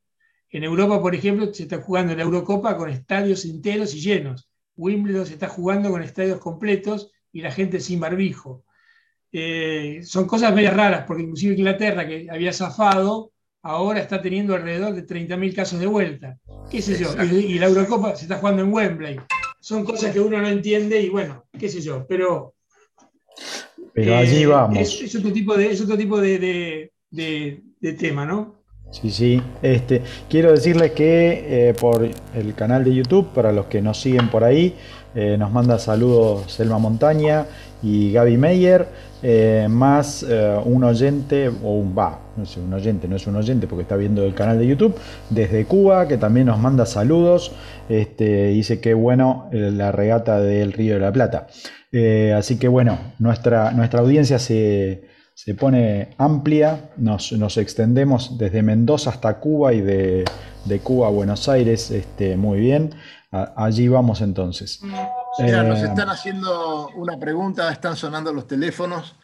En 0.51 0.65
Europa, 0.65 1.01
por 1.01 1.15
ejemplo, 1.15 1.53
se 1.53 1.65
está 1.65 1.79
jugando 1.79 2.15
la 2.15 2.23
Eurocopa 2.23 2.77
con 2.77 2.91
estadios 2.91 3.45
enteros 3.45 3.95
y 3.95 4.01
llenos. 4.01 4.51
Wimbledon 4.77 5.27
se 5.27 5.35
está 5.35 5.49
jugando 5.49 5.91
con 5.91 6.03
estadios 6.03 6.41
completos 6.41 7.11
y 7.33 7.43
la 7.43 7.51
gente 7.51 7.81
sin 7.81 8.01
barbijo. 8.01 8.65
Eh, 9.33 10.01
son 10.05 10.27
cosas 10.27 10.55
medio 10.55 10.71
raras, 10.71 11.05
porque 11.07 11.23
inclusive 11.23 11.55
Inglaterra, 11.55 12.07
que 12.07 12.29
había 12.31 12.53
zafado, 12.53 13.33
ahora 13.63 14.01
está 14.01 14.23
teniendo 14.23 14.55
alrededor 14.55 14.95
de 14.95 15.07
30.000 15.07 15.55
casos 15.55 15.81
de 15.81 15.87
vuelta. 15.87 16.39
¿Qué 16.71 16.81
sé 16.81 16.99
yo? 16.99 17.11
Y, 17.23 17.59
la 17.59 17.67
Eurocopa 17.67 18.17
se 18.17 18.25
está 18.25 18.39
jugando 18.39 18.63
en 18.63 18.73
Wembley. 18.73 19.21
Son 19.69 19.85
cosas 19.85 20.15
que 20.15 20.21
uno 20.21 20.41
no 20.41 20.49
entiende 20.49 20.99
y 20.99 21.11
bueno, 21.11 21.45
qué 21.59 21.69
sé 21.69 21.83
yo, 21.83 22.07
pero... 22.09 22.55
Pero 23.93 24.17
allí 24.17 24.45
eh, 24.45 24.47
vamos. 24.47 24.79
Es, 24.79 25.15
otro 25.15 25.31
tipo, 25.31 25.55
de, 25.59 25.71
es 25.71 25.83
otro 25.83 25.99
tipo 25.99 26.19
de, 26.23 26.91
de 27.11 27.93
tema, 27.93 28.25
¿no? 28.25 28.59
Sí, 28.91 29.11
sí. 29.11 29.43
Este, 29.63 30.03
quiero 30.31 30.53
decirles 30.53 30.93
que 30.93 31.69
eh, 31.69 31.75
por 31.75 32.09
el 32.35 32.55
canal 32.55 32.85
de 32.85 32.95
YouTube, 32.95 33.29
para 33.35 33.53
los 33.53 33.67
que 33.67 33.83
nos 33.83 34.01
siguen 34.01 34.31
por 34.31 34.43
ahí, 34.43 34.75
eh, 35.15 35.37
nos 35.39 35.53
manda 35.53 35.79
saludos 35.79 36.51
Selma 36.51 36.79
Montaña 36.79 37.47
y 37.83 38.13
Gaby 38.13 38.39
Meyer, 38.39 38.89
eh, 39.23 39.67
más 39.69 40.25
un 40.65 40.85
oyente, 40.85 41.49
o 41.49 41.75
un 41.75 41.95
va, 41.97 42.19
no 42.39 42.47
sé, 42.47 42.61
un 42.61 42.73
oyente, 42.73 43.09
no 43.09 43.17
es 43.17 43.27
un 43.27 43.37
oyente 43.37 43.67
porque 43.67 43.83
está 43.83 43.97
viendo 43.97 44.25
el 44.25 44.35
canal 44.35 44.59
de 44.59 44.67
YouTube, 44.67 44.95
desde 45.31 45.65
Cuba, 45.65 46.09
que 46.09 46.17
también 46.17 46.47
nos 46.47 46.59
manda 46.59 46.87
saludos. 46.87 47.53
Este, 47.89 48.49
dice 48.49 48.81
que 48.81 48.95
bueno 48.95 49.49
la 49.53 49.93
regata 49.93 50.41
del 50.41 50.73
Río 50.73 50.95
de 50.95 51.01
la 51.01 51.13
Plata. 51.13 51.47
así 52.37 52.59
que 52.59 52.69
bueno, 52.69 52.99
nuestra, 53.19 53.73
nuestra 53.73 54.01
audiencia 54.01 54.39
se 54.39 55.09
se 55.39 55.55
pone 55.55 56.17
amplia, 56.19 56.91
nos, 56.97 57.31
extendemos 57.59 58.39
desde 58.39 58.61
Mendoza 58.65 59.11
hasta 59.11 59.39
Cuba 59.39 59.73
y 59.73 59.81
de, 59.81 60.25
Cuba 60.83 61.07
a 61.07 61.11
Buenos 61.11 61.49
Aires 61.49 61.93
este, 61.93 62.37
muy 62.37 62.59
bien. 62.59 62.93
allí 63.31 63.87
vamos 63.87 64.21
entonces. 64.21 64.81
Mira, 65.39 65.63
nos 65.63 65.79
Eh, 65.79 65.85
están 65.85 66.09
haciendo 66.09 66.89
una 66.97 67.21
pregunta, 67.21 67.71
están 67.71 67.95
sonando 67.95 68.33
los 68.33 68.49
teléfonos. 68.49 69.15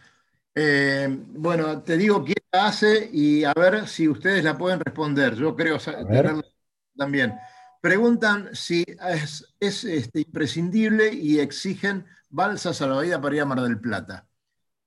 Eh, 0.54 1.08
bueno, 1.11 1.82
te 1.82 1.96
digo 1.96 2.25
quién 2.25 2.37
la 2.52 2.66
hace 2.66 3.11
y 3.12 3.42
a 3.44 3.52
ver 3.54 3.88
si 3.88 4.08
ustedes 4.08 4.44
la 4.44 4.56
pueden 4.56 4.80
responder. 4.80 5.34
Yo 5.34 5.56
creo 5.56 5.78
tenerla 5.78 6.42
también. 6.96 7.34
Preguntan 7.80 8.50
si 8.54 8.84
es, 9.11 9.54
es, 9.61 9.84
este, 9.84 10.20
imprescindible 10.20 11.12
y 11.12 11.40
exigen 11.40 12.06
balsas 12.30 12.80
a 12.80 12.87
la 12.87 12.94
bahía 12.94 13.20
para 13.20 13.34
ir 13.34 13.42
a 13.42 13.46
Mar 13.46 13.61
del 13.61 13.80
Plata. 13.80 14.26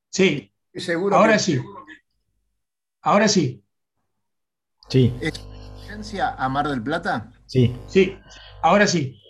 Sí, 0.09 0.51
seguro 0.73 1.15
ahora 1.15 1.33
que 1.33 1.39
sí. 1.39 1.61
Ahora 3.01 3.27
sí, 3.27 3.63
sí, 4.89 5.13
exigencia 5.21 6.33
a 6.33 6.49
Mar 6.49 6.67
del 6.67 6.81
Plata. 6.81 7.31
sí. 7.45 7.75
sí, 7.87 8.17
ahora 8.61 8.87
sí. 8.87 9.21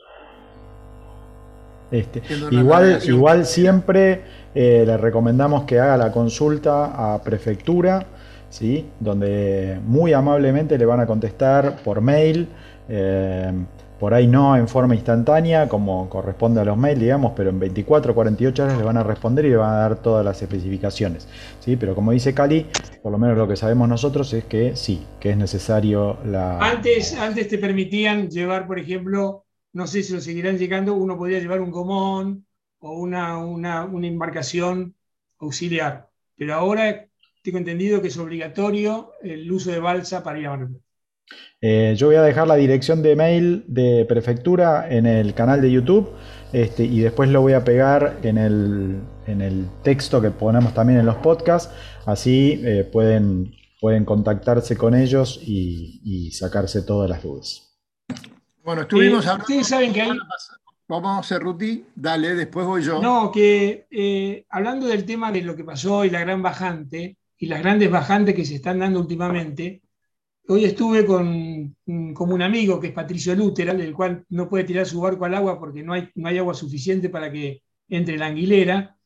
Este, 1.92 2.22
igual, 2.52 3.02
igual 3.06 3.46
siempre 3.46 4.26
eh, 4.60 4.86
le 4.88 4.98
recomendamos 4.98 5.66
que 5.66 5.80
haga 5.80 5.96
la 5.98 6.12
consulta 6.12 7.14
a 7.14 7.22
prefectura, 7.22 8.08
¿sí? 8.50 8.88
donde 9.00 9.80
muy 9.86 10.14
amablemente 10.14 10.80
le 10.80 10.86
van 10.88 11.00
a 11.00 11.06
contestar 11.06 11.76
por 11.84 12.02
mail, 12.02 12.48
eh, 12.90 13.54
por 14.00 14.16
ahí 14.16 14.26
no 14.26 14.58
en 14.58 14.68
forma 14.68 14.96
instantánea 14.96 15.70
como 15.70 16.10
corresponde 16.10 16.60
a 16.60 16.66
los 16.66 16.76
mails, 16.76 17.00
digamos, 17.00 17.34
pero 17.36 17.52
en 17.52 17.60
24 17.60 18.14
o 18.14 18.16
48 18.16 18.64
horas 18.64 18.78
le 18.80 18.84
van 18.84 18.98
a 18.98 19.04
responder 19.04 19.46
y 19.46 19.50
le 19.52 19.58
van 19.58 19.76
a 19.76 19.78
dar 19.78 19.98
todas 19.98 20.26
las 20.26 20.42
especificaciones. 20.42 21.28
¿sí? 21.60 21.76
Pero 21.76 21.94
como 21.94 22.12
dice 22.12 22.34
Cali, 22.34 22.66
por 23.04 23.12
lo 23.12 23.20
menos 23.20 23.38
lo 23.38 23.48
que 23.48 23.56
sabemos 23.56 23.88
nosotros 23.88 24.34
es 24.34 24.46
que 24.46 24.76
sí, 24.76 25.06
que 25.20 25.30
es 25.30 25.38
necesario 25.38 26.18
la... 26.26 26.58
Antes, 26.58 27.16
antes 27.16 27.48
te 27.48 27.60
permitían 27.60 28.28
llevar, 28.28 28.66
por 28.66 28.80
ejemplo, 28.80 29.46
no 29.74 29.86
sé 29.86 30.02
si 30.02 30.14
lo 30.14 30.20
seguirán 30.20 30.58
llegando, 30.58 30.96
uno 30.96 31.16
podía 31.16 31.38
llevar 31.38 31.62
un 31.62 31.70
gomón 31.70 32.47
o 32.80 32.94
una, 33.00 33.38
una, 33.38 33.86
una 33.86 34.08
embarcación 34.08 34.96
auxiliar. 35.40 36.10
Pero 36.36 36.54
ahora 36.56 37.08
tengo 37.44 37.58
entendido 37.60 38.02
que 38.02 38.10
es 38.10 38.18
obligatorio 38.18 39.12
el 39.22 39.52
uso 39.52 39.72
de 39.72 39.80
balsa 39.80 40.24
para 40.24 40.40
ir 40.40 40.48
a 40.48 40.50
Mar 40.52 40.60
del 40.60 40.70
Plata. 40.70 40.86
Eh, 41.62 41.96
yo 41.98 42.08
voy 42.08 42.16
a 42.16 42.22
dejar 42.22 42.48
la 42.48 42.56
dirección 42.56 43.02
de 43.02 43.16
mail 43.16 43.64
de 43.68 44.06
prefectura 44.08 44.88
en 44.90 45.06
el 45.06 45.34
canal 45.34 45.62
de 45.62 45.72
YouTube 45.72 46.10
este, 46.54 46.84
y 46.86 47.00
después 47.00 47.30
lo 47.30 47.42
voy 47.42 47.54
a 47.54 47.64
pegar 47.64 48.20
en 48.24 48.38
el, 48.38 49.02
en 49.26 49.42
el 49.42 49.68
texto 49.84 50.22
que 50.22 50.32
ponemos 50.32 50.74
también 50.74 51.00
en 51.00 51.06
los 51.06 51.18
podcasts. 51.18 51.74
Así 52.06 52.62
eh, 52.64 52.88
pueden, 52.92 53.56
pueden 53.82 54.06
contactarse 54.06 54.78
con 54.78 54.96
ellos 54.96 55.40
y, 55.44 56.00
y 56.04 56.32
sacarse 56.32 56.84
todas 56.84 57.10
las 57.10 57.24
dudas. 57.24 57.64
Bueno, 58.64 58.82
estuvimos 58.84 59.26
Eh, 59.26 59.30
hablando. 59.30 59.44
ustedes 59.44 59.68
saben 59.68 59.94
que 59.94 60.02
hay, 60.02 60.30
Vamos 60.90 61.18
a 61.18 61.20
hacer 61.20 61.42
Ruti, 61.42 61.86
dale, 61.96 62.34
después 62.34 62.66
voy 62.66 62.82
yo. 62.82 63.02
No, 63.02 63.30
que 63.32 63.88
eh, 63.92 64.46
hablando 64.50 64.88
del 64.88 65.06
tema 65.06 65.32
de 65.32 65.42
lo 65.42 65.56
que 65.56 65.66
pasó 65.66 66.06
y 66.06 66.10
la 66.10 66.22
gran 66.22 66.42
bajante 66.42 67.18
y 67.38 67.48
las 67.48 67.60
grandes 67.60 67.92
bajantes 67.92 68.34
que 68.34 68.46
se 68.46 68.56
están 68.56 68.80
dando 68.80 69.02
últimamente, 69.02 69.82
hoy 70.48 70.64
estuve 70.64 71.06
con 71.06 71.76
mm, 71.86 72.14
un 72.18 72.42
amigo 72.42 72.80
que 72.80 72.88
es 72.88 72.94
Patricio 72.94 73.36
Lutera, 73.36 73.74
del 73.74 73.94
cual 73.94 74.26
no 74.30 74.48
puede 74.48 74.64
tirar 74.64 74.86
su 74.86 75.02
barco 75.02 75.26
al 75.26 75.36
agua 75.36 75.60
porque 75.60 75.84
no 75.84 75.92
hay, 75.92 76.10
no 76.16 76.30
hay 76.30 76.38
agua 76.38 76.54
suficiente 76.54 77.10
para 77.10 77.30
que 77.32 77.64
entre 77.90 78.18
la 78.18 78.28
anguilera, 78.28 78.98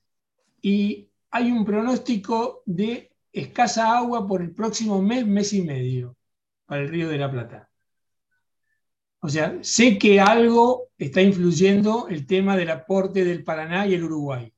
y 0.62 1.10
hay 1.32 1.52
un 1.52 1.66
pronóstico 1.66 2.62
de 2.66 3.12
escasa 3.34 3.98
agua 3.98 4.28
por 4.28 4.42
el 4.42 4.54
próximo 4.54 5.02
mes, 5.02 5.26
mes 5.26 5.54
y 5.54 5.64
medio 5.64 6.16
para 6.66 6.84
el 6.84 6.90
Río 6.90 7.10
de 7.10 7.18
la 7.18 7.32
Plata. 7.32 7.71
O 9.22 9.30
sea, 9.30 9.60
sé 9.62 10.00
que 10.00 10.20
algo 10.20 10.90
está 10.98 11.22
influyendo 11.22 12.08
el 12.10 12.26
tema 12.26 12.58
del 12.58 12.72
aporte 12.72 13.24
del 13.24 13.44
Paraná 13.44 13.86
y 13.86 13.94
el 13.94 14.04
Uruguay, 14.04 14.52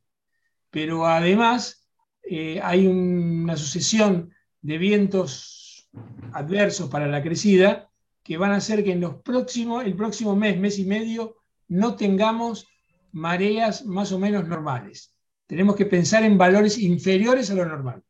pero 0.69 1.06
además 1.06 1.86
eh, 2.23 2.62
hay 2.63 2.88
una 2.88 3.58
sucesión 3.58 4.34
de 4.62 4.78
vientos 4.78 5.89
adversos 6.32 6.89
para 6.89 7.08
la 7.08 7.21
crecida 7.21 7.89
que 8.23 8.38
van 8.38 8.52
a 8.52 8.56
hacer 8.56 8.86
que 8.86 8.93
en 8.93 9.02
los 9.02 9.15
próximos, 9.15 9.84
el 9.84 9.95
próximo 9.95 10.34
mes, 10.34 10.58
mes 10.58 10.80
y 10.80 10.86
medio, 10.86 11.36
no 11.67 11.97
tengamos 11.97 12.65
mareas 13.12 13.86
más 13.86 14.13
o 14.13 14.19
menos 14.19 14.47
normales. 14.47 15.13
Tenemos 15.45 15.76
que 15.76 15.86
pensar 15.86 16.23
en 16.23 16.38
valores 16.38 16.78
inferiores 16.78 17.52
a 17.52 17.56
lo 17.56 17.65
normal. 17.65 18.02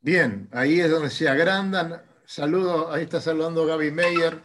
Bien, 0.00 0.48
ahí 0.52 0.80
es 0.80 0.90
donde 0.90 1.10
se 1.10 1.28
agrandan. 1.28 2.02
Saludo, 2.24 2.90
ahí 2.90 3.02
está 3.02 3.20
saludando 3.20 3.66
Gaby 3.66 3.90
Meyer. 3.90 4.40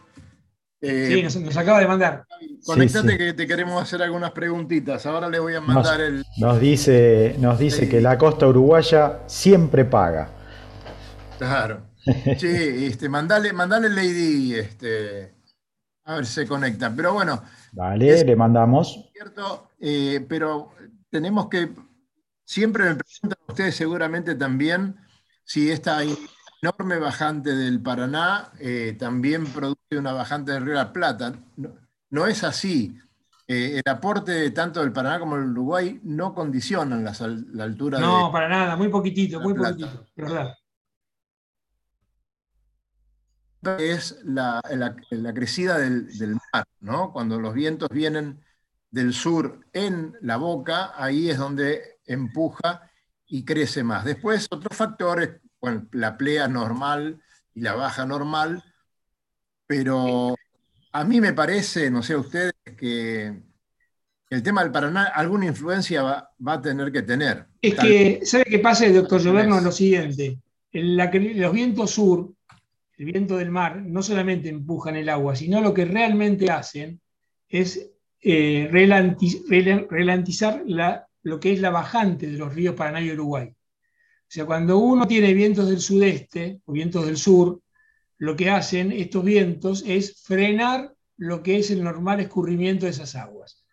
Eh, 0.82 1.08
Sí, 1.12 1.22
nos, 1.22 1.36
nos 1.36 1.56
acaba 1.56 1.78
de 1.80 1.86
mandar. 1.86 2.24
Conectate 2.64 3.06
Sí, 3.08 3.12
sí. 3.12 3.18
que 3.18 3.32
te 3.34 3.46
queremos 3.46 3.82
hacer 3.82 4.02
algunas 4.02 4.30
preguntitas. 4.32 5.04
Ahora 5.06 5.28
le 5.28 5.38
voy 5.38 5.54
a 5.54 5.60
mandar 5.60 6.00
el. 6.00 6.24
Nos 6.38 6.58
dice, 6.60 7.36
nos 7.38 7.58
dice 7.58 7.80
Sí. 7.84 7.88
que 7.88 8.00
la 8.00 8.16
costa 8.16 8.46
uruguaya 8.46 9.20
siempre 9.26 9.84
paga. 9.84 10.28
Claro. 11.38 11.82
Sí, 12.38 12.86
este, 12.86 13.10
mandale, 13.10 13.52
mandale 13.52 13.90
Lady, 13.90 14.54
este, 14.54 15.34
a 16.04 16.14
ver 16.16 16.24
si 16.26 16.32
se 16.32 16.46
conecta. 16.46 16.90
Pero 16.96 17.12
bueno, 17.12 17.42
Vale, 17.72 18.14
Es- 18.14 18.24
le 18.24 18.34
mandamos. 18.36 19.10
cierto, 19.12 19.70
eh, 19.78 20.24
pero 20.28 20.70
tenemos 21.10 21.48
que, 21.50 21.68
siempre 22.44 22.84
me 22.84 22.94
preguntan 22.96 23.38
ustedes 23.48 23.74
seguramente 23.76 24.34
también 24.34 24.96
si 25.44 25.70
esta 25.70 25.98
enorme 26.62 26.98
bajante 26.98 27.54
del 27.54 27.80
Paraná 27.82 28.52
eh, 28.58 28.96
también 28.98 29.46
produce 29.46 29.96
una 29.98 30.12
bajante 30.12 30.52
del 30.52 30.62
Río 30.64 30.72
de 30.74 30.78
la 30.84 30.92
Plata. 30.92 31.32
No, 31.56 31.74
no 32.10 32.26
es 32.26 32.44
así. 32.44 32.96
Eh, 33.46 33.80
el 33.84 33.90
aporte 33.92 34.50
tanto 34.52 34.80
del 34.80 34.92
Paraná 34.92 35.18
como 35.18 35.36
del 35.36 35.50
Uruguay 35.50 36.00
no 36.04 36.34
condicionan 36.34 37.06
al- 37.06 37.46
la 37.52 37.64
altura 37.64 37.98
de... 37.98 38.04
No, 38.06 38.30
para 38.30 38.48
nada, 38.48 38.76
muy 38.76 38.88
poquitito, 38.88 39.38
La 39.38 39.44
muy 39.44 39.54
Plata. 39.54 39.70
poquitito, 39.76 40.06
verdad. 40.16 40.54
es 43.78 44.18
la, 44.24 44.60
la- 44.70 44.96
la 45.10 45.34
crecida 45.34 45.78
del, 45.78 46.16
del 46.16 46.34
mar, 46.52 46.64
¿no? 46.80 47.12
Cuando 47.12 47.38
los 47.40 47.52
vientos 47.54 47.88
vienen 47.90 48.40
del 48.90 49.12
sur 49.12 49.66
en 49.72 50.16
la 50.22 50.36
boca, 50.36 50.92
ahí 50.96 51.28
es 51.30 51.38
donde 51.38 51.98
empuja 52.06 52.90
y 53.26 53.44
crece 53.44 53.82
más. 53.84 54.04
Después, 54.04 54.46
otros 54.50 54.76
factores, 54.76 55.40
bueno, 55.60 55.86
la 55.92 56.16
plea 56.16 56.48
normal 56.48 57.20
y 57.54 57.60
la 57.60 57.74
baja 57.74 58.06
normal, 58.06 58.62
pero 59.66 60.34
a 60.92 61.04
mí 61.04 61.20
me 61.20 61.32
parece, 61.32 61.90
no 61.90 62.02
sé 62.02 62.14
a 62.14 62.18
ustedes, 62.18 62.54
que 62.76 63.42
el 64.30 64.42
tema 64.42 64.62
del 64.62 64.72
Paraná 64.72 65.04
alguna 65.04 65.46
influencia 65.46 66.02
va, 66.02 66.30
va 66.46 66.54
a 66.54 66.62
tener 66.62 66.90
que 66.90 67.02
tener. 67.02 67.46
Es 67.60 67.76
Tal- 67.76 67.86
que, 67.86 68.20
¿sabe 68.24 68.44
qué 68.44 68.58
pasa, 68.58 68.88
doctor 68.88 69.20
Lloverno? 69.20 69.60
Lo 69.60 69.72
siguiente, 69.72 70.38
en 70.72 70.96
la 70.96 71.10
los 71.12 71.52
vientos 71.52 71.90
sur, 71.90 72.32
el 72.96 73.04
viento 73.04 73.36
del 73.36 73.50
mar, 73.50 73.76
no 73.82 74.02
solamente 74.02 74.48
empujan 74.48 74.96
el 74.96 75.08
agua, 75.08 75.36
sino 75.36 75.60
lo 75.60 75.74
que 75.74 75.84
realmente 75.84 76.50
hacen 76.50 77.00
es 77.48 77.90
eh, 78.22 78.68
relanti- 78.70 79.42
rela- 79.48 79.86
relantizar 79.88 80.62
la- 80.66 81.06
lo 81.22 81.40
que 81.40 81.52
es 81.52 81.60
la 81.60 81.70
bajante 81.70 82.26
de 82.26 82.36
los 82.36 82.54
ríos 82.54 82.74
Paraná 82.74 83.00
y 83.00 83.10
Uruguay. 83.12 83.54
O 84.30 84.32
sea, 84.32 84.46
cuando 84.46 84.78
uno 84.78 85.08
tiene 85.08 85.34
vientos 85.34 85.68
del 85.68 85.80
sudeste 85.80 86.60
o 86.64 86.70
vientos 86.70 87.04
del 87.04 87.16
sur, 87.16 87.60
lo 88.18 88.36
que 88.36 88.48
hacen 88.48 88.92
estos 88.92 89.24
vientos 89.24 89.82
es 89.84 90.22
frenar 90.22 90.94
lo 91.16 91.42
que 91.42 91.58
es 91.58 91.72
el 91.72 91.82
normal 91.82 92.20
escurrimiento 92.20 92.86
de 92.86 92.92
esas 92.92 93.16
aguas. 93.16 93.64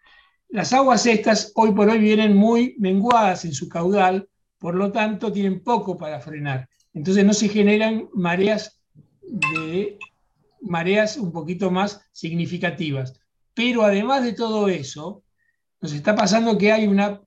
Las 0.50 0.74
aguas 0.74 1.06
estas 1.06 1.52
hoy 1.54 1.74
por 1.74 1.90
hoy 1.90 2.00
vienen 2.00 2.36
muy 2.36 2.76
menguadas 2.80 3.46
en 3.46 3.54
su 3.54 3.70
caudal, 3.70 4.28
por 4.58 4.74
lo 4.74 4.92
tanto 4.92 5.32
tienen 5.32 5.64
poco 5.64 5.96
para 5.96 6.20
frenar. 6.22 6.68
Entonces 6.92 7.24
no 7.24 7.34
se 7.34 7.50
generan 7.50 8.10
mareas 8.16 8.82
de 9.22 10.00
mareas 10.62 11.18
un 11.18 11.32
poquito 11.32 11.70
más 11.70 12.02
significativas. 12.14 13.14
Pero 13.54 13.84
además 13.84 14.24
de 14.24 14.34
todo 14.34 14.70
eso, 14.70 15.22
nos 15.82 15.94
está 15.94 16.16
pasando 16.16 16.58
que 16.58 16.72
hay 16.72 16.88
una, 16.88 17.22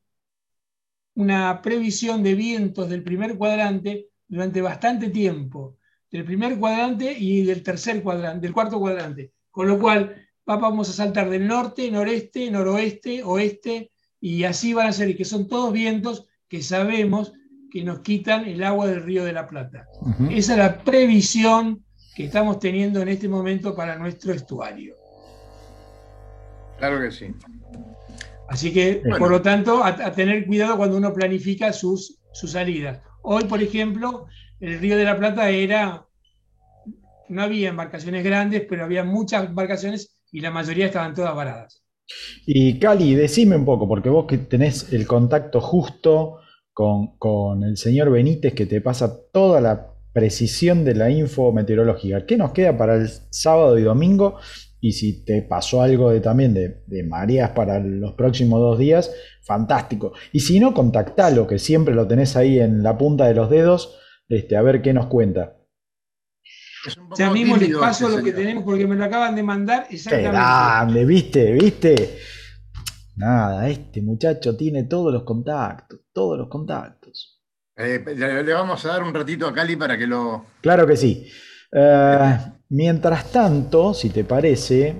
una 1.20 1.60
previsión 1.60 2.22
de 2.22 2.34
vientos 2.34 2.88
del 2.88 3.02
primer 3.02 3.36
cuadrante 3.36 4.08
durante 4.26 4.60
bastante 4.62 5.08
tiempo, 5.10 5.76
del 6.10 6.24
primer 6.24 6.58
cuadrante 6.58 7.12
y 7.12 7.42
del 7.44 7.62
tercer 7.62 8.02
cuadrante, 8.02 8.46
del 8.46 8.54
cuarto 8.54 8.78
cuadrante. 8.80 9.32
Con 9.50 9.68
lo 9.68 9.78
cual 9.78 10.16
va- 10.48 10.56
vamos 10.56 10.88
a 10.88 10.92
saltar 10.92 11.28
del 11.28 11.46
norte, 11.46 11.90
noreste, 11.90 12.50
noroeste, 12.50 13.22
oeste, 13.22 13.90
y 14.20 14.44
así 14.44 14.72
van 14.74 14.88
a 14.88 14.92
ser, 14.92 15.10
y 15.10 15.16
que 15.16 15.24
son 15.24 15.46
todos 15.46 15.72
vientos 15.72 16.26
que 16.48 16.62
sabemos 16.62 17.32
que 17.70 17.84
nos 17.84 18.00
quitan 18.00 18.44
el 18.46 18.62
agua 18.64 18.86
del 18.88 19.02
río 19.02 19.24
de 19.24 19.32
la 19.32 19.46
Plata. 19.48 19.86
Esa 20.30 20.52
es 20.52 20.58
la 20.58 20.82
previsión 20.82 21.84
que 22.14 22.24
estamos 22.24 22.58
teniendo 22.58 23.00
en 23.00 23.08
este 23.08 23.28
momento 23.28 23.74
para 23.74 23.96
nuestro 23.96 24.32
estuario. 24.32 24.96
Claro 26.78 27.00
que 27.00 27.10
sí. 27.10 27.26
Así 28.50 28.72
que, 28.72 29.06
Bueno. 29.06 29.18
por 29.18 29.30
lo 29.30 29.42
tanto, 29.42 29.82
a, 29.84 29.88
a 29.88 30.12
tener 30.12 30.46
cuidado 30.46 30.76
cuando 30.76 30.96
uno 30.96 31.12
planifica 31.14 31.72
sus, 31.72 32.18
sus 32.32 32.52
salidas. 32.52 33.00
Hoy, 33.22 33.44
por 33.44 33.62
ejemplo, 33.62 34.26
el 34.60 34.78
Río 34.80 34.96
de 34.96 35.04
la 35.04 35.16
Plata 35.18 35.48
era, 35.50 36.06
no 37.28 37.42
había 37.42 37.68
embarcaciones 37.70 38.24
grandes, 38.24 38.64
pero 38.68 38.84
había 38.84 39.04
muchas 39.04 39.44
embarcaciones 39.46 40.16
y 40.32 40.40
la 40.40 40.50
mayoría 40.50 40.86
estaban 40.86 41.14
todas 41.14 41.34
varadas. 41.34 41.82
Y 42.46 42.78
Cali, 42.78 43.14
decime 43.14 43.56
un 43.56 43.64
poco, 43.64 43.86
porque 43.88 44.08
vos 44.08 44.26
que 44.26 44.38
tenés 44.38 44.92
el 44.92 45.06
contacto 45.06 45.60
justo 45.60 46.38
con, 46.72 47.16
con 47.18 47.62
el 47.62 47.76
señor 47.76 48.10
Benítez 48.10 48.54
que 48.54 48.66
te 48.66 48.80
pasa 48.80 49.16
toda 49.32 49.60
la 49.60 49.92
precisión 50.12 50.84
de 50.84 50.94
la 50.94 51.10
info 51.10 51.52
meteorológica. 51.52 52.26
¿Qué 52.26 52.36
nos 52.36 52.52
queda 52.52 52.76
para 52.76 52.96
el 52.96 53.08
sábado 53.30 53.78
y 53.78 53.82
domingo? 53.82 54.38
Y 54.80 54.92
si 54.92 55.24
te 55.24 55.42
pasó 55.42 55.82
algo 55.82 56.10
de, 56.10 56.20
también 56.20 56.54
de, 56.54 56.82
de 56.86 57.02
mareas 57.02 57.50
para 57.50 57.78
los 57.80 58.14
próximos 58.14 58.60
dos 58.60 58.78
días, 58.78 59.12
fantástico. 59.42 60.12
Y 60.32 60.40
si 60.40 60.58
no, 60.58 60.72
contactalo, 60.72 61.46
que 61.46 61.58
siempre 61.58 61.94
lo 61.94 62.06
tenés 62.08 62.36
ahí 62.36 62.58
en 62.58 62.82
la 62.82 62.96
punta 62.96 63.26
de 63.26 63.34
los 63.34 63.50
dedos, 63.50 63.98
este, 64.28 64.56
a 64.56 64.62
ver 64.62 64.80
qué 64.80 64.92
nos 64.92 65.06
cuenta. 65.06 65.56
Ya 67.16 67.30
mismo 67.30 67.56
les 67.56 67.76
paso 67.76 68.08
lo 68.08 68.22
que 68.22 68.32
tenemos 68.32 68.64
porque 68.64 68.86
me 68.86 68.96
lo 68.96 69.04
acaban 69.04 69.34
de 69.34 69.42
mandar 69.42 69.86
Qué 69.88 69.96
exactamente. 69.96 70.30
grande, 70.32 71.04
¿viste? 71.04 71.52
¿Viste? 71.52 72.18
Nada, 73.16 73.68
este 73.68 74.00
muchacho 74.00 74.56
tiene 74.56 74.84
todos 74.84 75.12
los 75.12 75.24
contactos, 75.24 76.00
todos 76.12 76.38
los 76.38 76.48
contactos. 76.48 77.42
Eh, 77.76 78.02
le, 78.16 78.42
le 78.42 78.52
vamos 78.54 78.84
a 78.86 78.88
dar 78.88 79.02
un 79.02 79.12
ratito 79.12 79.46
a 79.46 79.52
Cali 79.52 79.76
para 79.76 79.98
que 79.98 80.06
lo. 80.06 80.46
Claro 80.62 80.86
que 80.86 80.96
sí. 80.96 81.26
Eh, 81.72 82.38
mientras 82.70 83.30
tanto, 83.30 83.92
si 83.92 84.08
te 84.10 84.24
parece, 84.24 84.96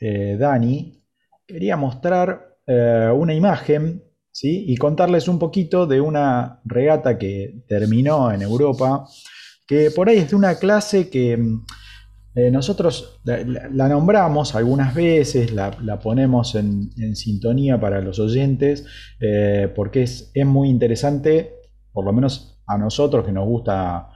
eh, 0.00 0.36
Dani, 0.38 1.02
quería 1.46 1.76
mostrar 1.76 2.58
eh, 2.66 3.10
una 3.14 3.34
imagen, 3.34 4.04
¿sí? 4.30 4.64
Y 4.68 4.76
contarles 4.76 5.28
un 5.28 5.38
poquito 5.38 5.86
de 5.86 6.00
una 6.00 6.60
regata 6.64 7.18
que 7.18 7.64
terminó 7.68 8.30
en 8.32 8.42
Europa, 8.42 9.06
que 9.66 9.90
por 9.90 10.08
ahí 10.08 10.18
es 10.18 10.30
de 10.30 10.36
una 10.36 10.56
clase 10.56 11.08
que 11.08 11.36
mm, 11.36 11.64
eh, 12.34 12.50
nosotros 12.50 13.20
la, 13.24 13.88
nombramos 13.88 14.54
algunas 14.54 14.94
veces, 14.94 15.52
la, 15.52 15.70
ponemos 16.02 16.54
en, 16.54 16.90
sintonía 17.14 17.78
para 17.78 18.00
los 18.00 18.18
oyentes, 18.18 18.86
porque 19.74 20.02
es 20.02 20.32
muy 20.46 20.70
interesante, 20.70 21.56
por 21.92 22.06
lo 22.06 22.12
menos 22.14 22.58
a 22.66 22.78
nosotros 22.78 23.26
que 23.26 23.32
nos 23.32 23.46
gusta 23.46 24.11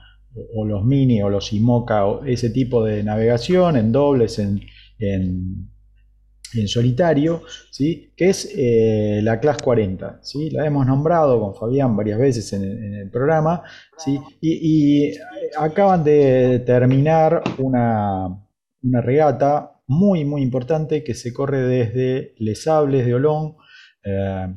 o 0.55 0.65
los 0.65 0.83
mini 0.85 1.21
o 1.21 1.29
los 1.29 1.51
IMOCA 1.53 2.05
o 2.05 2.25
ese 2.25 2.49
tipo 2.49 2.83
de 2.83 3.03
navegación 3.03 3.77
en 3.77 3.91
dobles, 3.91 4.39
en, 4.39 4.61
en, 4.99 5.69
en 6.55 6.67
solitario, 6.67 7.41
¿sí? 7.71 8.13
que 8.15 8.29
es 8.29 8.53
eh, 8.57 9.19
la 9.23 9.39
Class 9.39 9.57
40. 9.61 10.19
¿sí? 10.23 10.49
La 10.51 10.65
hemos 10.65 10.85
nombrado 10.85 11.39
con 11.39 11.55
Fabián 11.55 11.95
varias 11.97 12.19
veces 12.19 12.53
en, 12.53 12.63
el- 12.63 13.09
programa 13.11 13.63
¿sí? 13.97 14.19
y, 14.41 15.09
y 15.11 15.17
acaban 15.57 16.03
de 16.03 16.59
terminar 16.65 17.41
una, 17.57 18.27
una 18.83 19.01
regata 19.01 19.73
muy, 19.87 20.25
muy 20.25 20.41
importante 20.41 21.03
que 21.03 21.13
se 21.13 21.33
corre 21.33 21.61
desde 21.61 22.33
Les 22.37 22.63
Sables 22.63 23.05
de 23.05 23.13
Olón. 23.13 23.55
eh, 24.03 24.47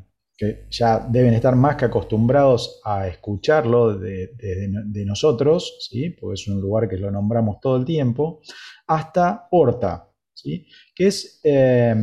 que 0.41 0.65
ya 0.71 1.01
deben 1.01 1.35
estar 1.35 1.55
más 1.55 1.77
que 1.77 1.85
acostumbrados 1.85 2.81
a 2.83 3.07
escucharlo 3.07 3.99
de, 3.99 5.05
nosotros, 5.05 5.87
¿sí? 5.91 6.09
porque 6.19 6.41
es 6.41 6.49
un 6.49 6.63
lugar 6.63 6.89
que 6.89 6.97
lo 6.97 7.11
nombramos 7.11 7.61
todo 7.61 7.77
el 7.77 7.85
tiempo, 7.85 8.41
hasta 8.87 9.49
Horta, 9.51 10.09
¿sí? 10.33 10.67
que 10.95 11.09
es 11.09 11.41
eh, 11.45 11.95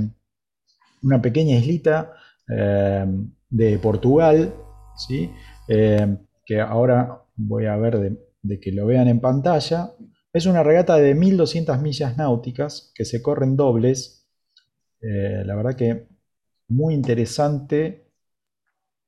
una 1.01 1.19
pequeña 1.19 1.55
islita 1.55 2.13
eh, 2.47 3.07
de 3.49 3.79
Portugal, 3.79 4.53
¿sí? 4.95 5.31
Eh, 5.67 6.17
que 6.45 6.61
ahora 6.61 7.19
voy 7.35 7.65
a 7.65 7.75
ver 7.75 8.17
de, 8.43 8.59
que 8.59 8.71
lo 8.71 8.85
vean 8.85 9.07
en 9.07 9.19
pantalla. 9.19 9.93
Es 10.31 10.45
una 10.45 10.61
regata 10.61 10.97
de 10.97 11.15
1200 11.15 11.81
millas 11.81 12.17
náuticas 12.17 12.91
que 12.93 13.03
se 13.03 13.19
corren 13.19 13.55
dobles. 13.55 14.27
La 15.01 15.55
verdad 15.55 15.75
que 15.75 16.07
muy 16.67 16.93
interesante 16.93 18.06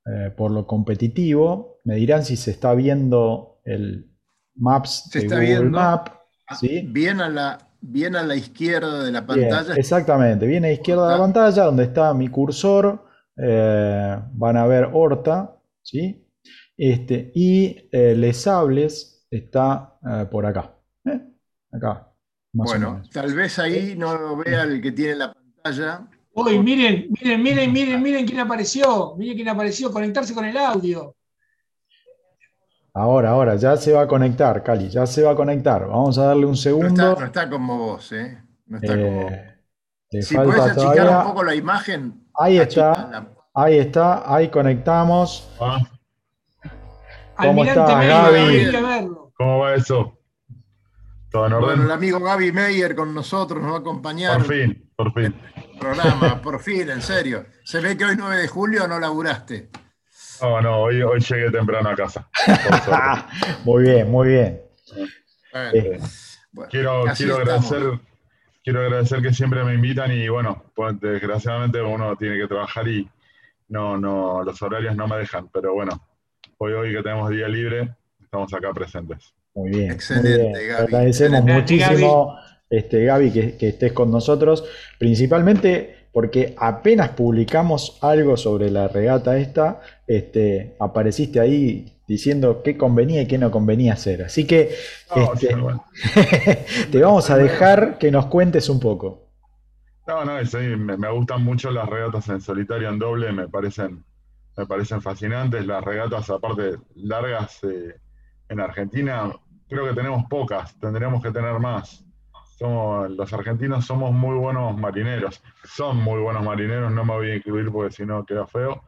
eh, 0.06 0.32
por 0.36 0.52
lo 0.52 0.66
competitivo. 0.68 1.80
Me 1.86 1.96
dirán 1.96 2.26
si 2.26 2.36
se 2.38 2.52
está 2.52 2.74
viendo 2.76 3.62
el 3.66 4.12
Maps 4.56 5.10
Se 5.12 5.20
de 5.20 5.26
está 5.26 5.40
Google 5.40 5.46
viendo. 5.46 5.72
Map. 5.72 6.10
¿sí? 6.52 6.82
Bien 6.82 7.22
a 7.22 7.30
la, 7.30 7.58
bien 7.82 8.16
a 8.16 8.24
la 8.24 8.36
izquierda 8.36 9.04
de 9.04 9.12
la 9.12 9.22
Bien, 9.32 9.50
pantalla. 9.50 9.76
exactamente, 9.76 10.46
viene 10.48 10.70
a 10.70 10.72
izquierda 10.74 11.08
de 11.08 11.14
la 11.14 11.20
pantalla 11.20 11.64
donde 11.66 11.84
está 11.84 12.14
mi 12.14 12.28
cursor. 12.30 13.06
eh, 13.38 14.18
van 14.34 14.58
a 14.58 14.66
ver 14.68 14.90
Horta, 14.94 15.58
¿sí? 15.82 16.28
Este, 16.78 17.32
y 17.36 17.90
eh, 17.92 18.16
Les 18.16 18.38
Sables 18.38 19.28
está 19.32 19.98
eh, 20.10 20.26
por 20.32 20.46
acá. 20.46 20.76
Acá, 21.72 22.12
más 22.54 22.76
o 22.76 22.80
bueno, 22.80 22.92
menos. 22.94 23.10
tal 23.12 23.34
vez 23.36 23.60
ahí 23.60 23.96
no 23.98 24.18
lo 24.18 24.38
vea 24.38 24.64
el 24.64 24.82
que 24.82 24.92
tiene 24.92 25.16
la 25.16 25.34
pantalla. 25.34 26.08
Uy, 26.46 26.60
miren, 26.60 27.08
miren, 27.12 27.44
miren, 27.44 27.72
miren, 27.74 28.02
miren 28.04 28.26
quién 28.26 28.40
apareció. 28.40 29.16
Miren 29.18 29.36
quién 29.36 29.50
apareció. 29.50 29.92
Conectarse 29.92 30.34
con 30.34 30.46
el 30.46 30.58
audio. 30.58 31.16
Ahora, 32.94 33.30
ahora, 33.32 33.56
ya 33.56 33.78
se 33.78 33.94
va 33.94 34.02
a 34.02 34.08
conectar, 34.08 34.64
Cali, 34.64 34.90
ya 34.90 35.06
se 35.06 35.24
va 35.24 35.32
a 35.32 35.36
conectar. 35.36 35.88
Vamos 35.88 36.18
a 36.18 36.26
darle 36.26 36.46
un 36.46 36.52
No 36.52 36.58
segundo. 36.58 36.88
está, 36.88 37.20
no 37.20 37.26
está 37.26 37.50
como 37.50 37.78
vos, 37.78 38.12
¿eh? 38.12 38.42
No 38.66 38.78
está 38.78 38.96
como 38.96 39.22
vos. 39.24 39.32
Eh, 39.32 39.56
le 40.12 40.22
Si 40.24 40.36
podés 40.36 40.56
falta 40.56 40.72
achicar 40.72 40.96
todavía. 40.96 41.20
un 41.20 41.24
poco 41.28 41.44
la 41.44 41.56
imagen. 41.56 42.28
Ahí 42.36 42.58
está. 42.58 43.28
Ahí 43.54 43.78
está, 43.78 44.34
ahí 44.34 44.50
conectamos. 44.50 45.50
Ah, 45.60 45.80
¿Cómo 47.38 47.62
Almirante 47.64 47.82
estás, 47.94 48.08
Gaby? 48.08 49.28
¿Cómo 49.38 49.60
va 49.60 49.76
eso? 49.76 50.18
¿Todo 51.32 51.46
en 51.46 51.52
Bueno, 51.54 51.68
orden? 51.68 51.82
el 51.84 51.92
amigo 51.92 52.20
Gaby 52.20 52.52
Meyer 52.52 52.96
con 52.96 53.14
nosotros 53.14 53.62
nos 53.62 53.72
va 53.72 53.76
a 53.78 53.80
acompañar 53.80 54.38
Por 54.38 54.48
fin, 54.48 54.90
por 54.96 55.14
fin. 55.14 55.36
Programa, 55.80 56.42
por 56.42 56.60
fin, 56.62 56.90
en 56.90 57.02
serio. 57.02 57.46
Se 57.64 57.80
ve 57.80 57.98
que 57.98 58.06
hoy 58.06 58.16
9 58.18 58.38
de 58.38 58.48
julio 58.48 58.88
no 58.88 59.00
laburaste. 59.00 59.70
No, 60.42 60.62
no, 60.62 60.78
hoy, 60.84 61.02
hoy 61.02 61.20
llegué 61.20 61.52
temprano 61.52 61.90
a 61.90 61.96
casa. 61.96 62.30
Muy 63.66 63.84
bien, 63.84 64.10
muy 64.10 64.28
bien. 64.30 64.62
Bueno, 65.52 65.72
Eh, 65.74 66.00
bueno, 66.52 66.70
Quiero, 66.72 67.04
quiero 67.16 67.36
agradecer, 67.38 67.84
quiero 68.64 68.82
agradecer 68.82 69.22
que 69.22 69.34
siempre 69.34 69.64
me 69.64 69.74
invitan 69.74 70.12
y 70.12 70.30
bueno, 70.30 70.64
pues 70.76 71.00
desgraciadamente 71.00 71.82
uno 71.82 72.16
tiene 72.16 72.38
que 72.38 72.48
trabajar 72.48 72.88
y 72.88 73.10
no, 73.68 73.98
no, 73.98 74.44
los 74.44 74.62
horarios 74.62 74.96
no 74.96 75.08
me 75.08 75.18
dejan, 75.18 75.50
pero 75.50 75.74
bueno, 75.74 76.02
hoy 76.58 76.74
hoy 76.74 76.94
que 76.94 77.04
tenemos 77.04 77.30
día 77.30 77.48
libre, 77.48 77.96
estamos 78.22 78.54
acá 78.54 78.72
presentes. 78.74 79.34
Muy 79.54 79.70
bien. 79.72 79.86
muy 79.88 79.96
Excelente, 79.96 80.38
bien. 80.38 80.54
Te 80.54 80.68
Gaby. 80.68 80.84
agradecemos 80.84 81.40
Excelente, 81.40 81.54
muchísimo, 81.54 82.40
este, 82.70 83.06
Gaby, 83.06 83.32
que, 83.32 83.58
que 83.58 83.70
estés 83.70 83.94
con 83.94 84.12
nosotros, 84.12 84.66
principalmente 84.98 86.00
porque 86.12 86.56
apenas 86.58 87.10
publicamos 87.10 87.98
algo 88.02 88.36
sobre 88.36 88.72
la 88.72 88.88
regata 88.88 89.38
esta, 89.38 89.82
este, 90.08 90.76
apareciste 90.80 91.40
ahí 91.40 91.94
diciendo 92.08 92.64
qué 92.64 92.76
convenía 92.76 93.22
y 93.22 93.28
qué 93.28 93.38
no 93.38 93.52
convenía 93.52 93.94
hacer. 93.94 94.24
Así 94.24 94.48
que 94.48 94.72
No, 95.16 95.34
este, 95.34 95.56
bueno. 95.56 95.86
te 96.92 97.02
vamos 97.02 97.30
a 97.30 97.38
dejar 97.38 98.00
que 98.00 98.12
nos 98.12 98.26
cuentes 98.26 98.68
un 98.70 98.80
poco. 98.80 99.28
No, 100.08 100.26
no, 100.26 100.44
sí, 100.44 100.58
me, 100.58 100.98
me 100.98 101.12
gustan 101.12 101.44
mucho 101.44 101.70
las 101.70 101.88
regatas 101.88 102.28
en 102.30 102.42
solitario, 102.42 102.90
en 102.90 102.98
doble, 102.98 103.32
me 103.32 103.48
parecen, 103.48 104.04
me 104.58 104.66
parecen 104.66 105.04
fascinantes. 105.04 105.68
Las 105.68 105.84
regatas, 105.84 106.28
aparte, 106.32 106.80
largas 106.96 107.64
eh, 107.64 107.94
en 108.50 108.60
Argentina, 108.60 109.32
creo 109.68 109.88
que 109.88 109.94
tenemos 109.94 110.26
pocas, 110.28 110.76
tendríamos 110.80 111.22
que 111.22 111.30
tener 111.30 111.60
más. 111.60 112.04
Somos, 112.60 113.10
los 113.12 113.32
argentinos 113.32 113.86
somos 113.86 114.12
muy 114.12 114.36
buenos 114.38 114.78
marineros, 114.78 115.42
son 115.64 115.96
muy 115.96 116.20
buenos 116.20 116.44
marineros, 116.44 116.92
no 116.92 117.06
me 117.06 117.14
voy 117.14 117.32
a 117.32 117.36
incluir 117.38 117.72
porque 117.72 117.96
si 117.96 118.06
no 118.06 118.26
queda 118.26 118.46
feo, 118.48 118.84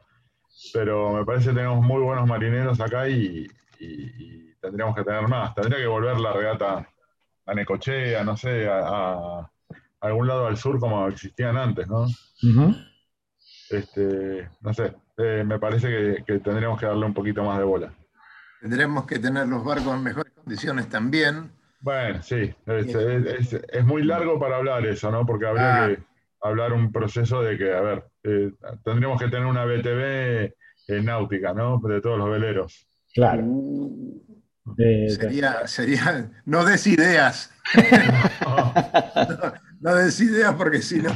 pero 0.74 1.14
me 1.14 1.24
parece 1.24 1.50
que 1.52 1.56
tenemos 1.56 1.82
muy 1.82 2.02
buenos 2.02 2.28
marineros 2.28 2.82
acá 2.82 3.08
y, 3.08 3.48
y- 3.80 4.12
y 4.50 4.54
tendríamos 4.60 4.94
que 4.94 5.06
tener 5.06 5.26
más. 5.30 5.56
Tendría 5.56 5.78
que 5.78 5.88
volver 5.88 6.20
la 6.20 6.34
regata 6.34 6.86
a 7.46 7.54
Necochea, 7.54 8.26
no 8.26 8.36
sé, 8.36 8.68
a, 8.70 8.80
a 9.40 9.52
algún 10.02 10.28
lado 10.28 10.48
al 10.48 10.58
sur 10.58 10.78
como 10.78 11.08
existían 11.08 11.56
antes, 11.56 11.88
¿no? 11.88 12.06
Este, 13.70 14.50
no 14.60 14.74
sé, 14.74 14.94
eh, 15.18 15.44
me 15.46 15.60
parece 15.60 15.88
que, 15.88 16.24
que 16.26 16.40
tendríamos 16.40 16.78
que 16.78 16.88
darle 16.88 17.06
un 17.06 17.14
poquito 17.14 17.42
más 17.44 17.58
de 17.58 17.64
bola. 17.64 17.94
Tendremos 18.60 19.06
que 19.06 19.18
tener 19.18 19.48
los 19.48 19.64
barcos 19.64 19.94
en 19.96 20.04
mejores 20.04 20.34
condiciones 20.34 20.90
también. 20.90 21.52
Bueno, 21.82 22.22
sí, 22.22 22.54
es, 22.68 22.96
es- 22.96 23.54
es- 23.54 23.62
es 23.68 23.86
muy 23.86 24.04
largo 24.04 24.40
para 24.40 24.58
hablar 24.58 24.86
eso, 24.86 25.12
¿no? 25.12 25.26
Porque 25.26 25.48
habría 25.48 25.86
Ah. 25.86 25.88
que 25.90 26.00
hablar 26.42 26.74
un 26.74 26.92
proceso 26.92 27.42
de 27.42 27.58
que, 27.58 27.74
a 27.74 27.82
ver, 27.82 28.04
eh, 28.24 28.52
tendríamos 28.84 29.20
que 29.22 29.28
tener 29.30 29.46
una 29.46 29.66
BTV 29.66 30.54
eh, 30.88 31.02
náutica, 31.04 31.54
¿no? 31.54 31.80
De 31.84 32.02
todos 32.02 32.18
los 32.18 32.30
veleros. 32.30 32.88
Claro. 33.14 33.44
Uh, 33.44 34.22
Eh, 34.78 35.10
sería, 35.10 35.66
sería, 35.68 36.30
no 36.46 36.64
des 36.64 36.86
ideas. 36.88 37.52
No 39.82 39.96
des 39.96 40.20
ideas 40.22 40.54
porque 40.56 40.82
si 40.82 41.02
no, 41.02 41.10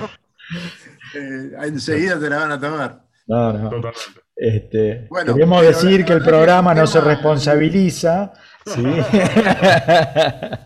eh, 1.13 1.51
enseguida 1.65 2.19
te 2.19 2.29
la 2.29 2.37
van 2.37 2.51
a 2.53 2.59
tomar. 2.59 3.01
no, 3.27 3.53
no. 3.53 3.69
Totalmente. 3.69 4.21
Este, 4.35 5.07
Bueno, 5.09 5.33
queremos 5.35 5.61
decir 5.61 5.99
la 6.01 6.05
que 6.07 6.13
el 6.13 6.23
programa 6.23 6.73
no 6.73 6.87
se 6.87 6.99
responsabiliza, 6.99 8.33
¿sí? 8.65 8.83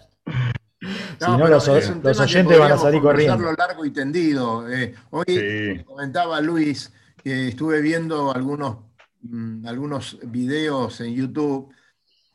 Si 1.20 1.26
no, 1.26 1.48
los, 1.50 1.68
es 1.68 1.90
un 1.90 2.02
los 2.02 2.04
tema 2.04 2.14
que 2.16 2.22
oyentes 2.22 2.60
van 2.60 2.72
a 2.72 2.78
salir 2.78 3.02
corriendo. 3.02 3.52
largo 3.52 3.84
y 3.84 3.92
tendido. 3.92 4.70
Eh, 4.72 4.96
hoy 5.10 5.26
Sí. 5.28 5.84
comentaba 5.84 6.40
Luis 6.40 6.94
que 7.22 7.50
estuve 7.50 7.82
viendo 7.82 8.34
algunos, 8.34 8.78
mm, 9.22 9.68
algunos 9.68 10.18
videos 10.24 11.02
en 11.02 11.14
YouTube, 11.14 11.74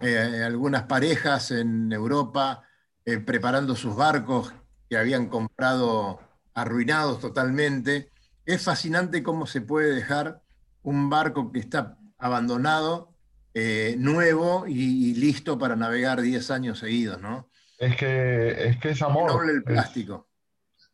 eh, 0.00 0.42
algunas 0.44 0.83
parejas 0.83 1.50
en 1.53 1.90
Europa 1.90 2.64
eh, 3.07 3.18
preparando 3.18 3.74
sus 3.77 3.96
barcos 3.96 4.53
que 4.90 4.98
habían 4.98 5.29
comprado 5.29 6.20
arruinados 6.53 7.20
totalmente. 7.20 8.11
Es 8.44 8.62
fascinante 8.62 9.22
cómo 9.22 9.46
se 9.46 9.62
puede 9.62 9.94
dejar 9.94 10.42
un 10.83 11.09
barco 11.09 11.50
que 11.50 11.61
está 11.61 11.96
abandonado, 12.18 13.13
eh, 13.55 13.95
nuevo 13.99 14.67
y, 14.67 15.11
y 15.11 15.14
listo 15.14 15.59
para 15.59 15.77
navegar 15.77 16.21
10 16.21 16.51
años 16.51 16.79
seguidos, 16.81 17.21
¿no? 17.21 17.49
Es 17.79 17.97
que 17.97 18.69
es, 18.69 18.77
que 18.79 18.90
es 18.90 19.03
amor. 19.03 19.33
noble 19.33 19.53
el 19.53 19.59
es- 19.59 19.64
plástico. 19.64 20.29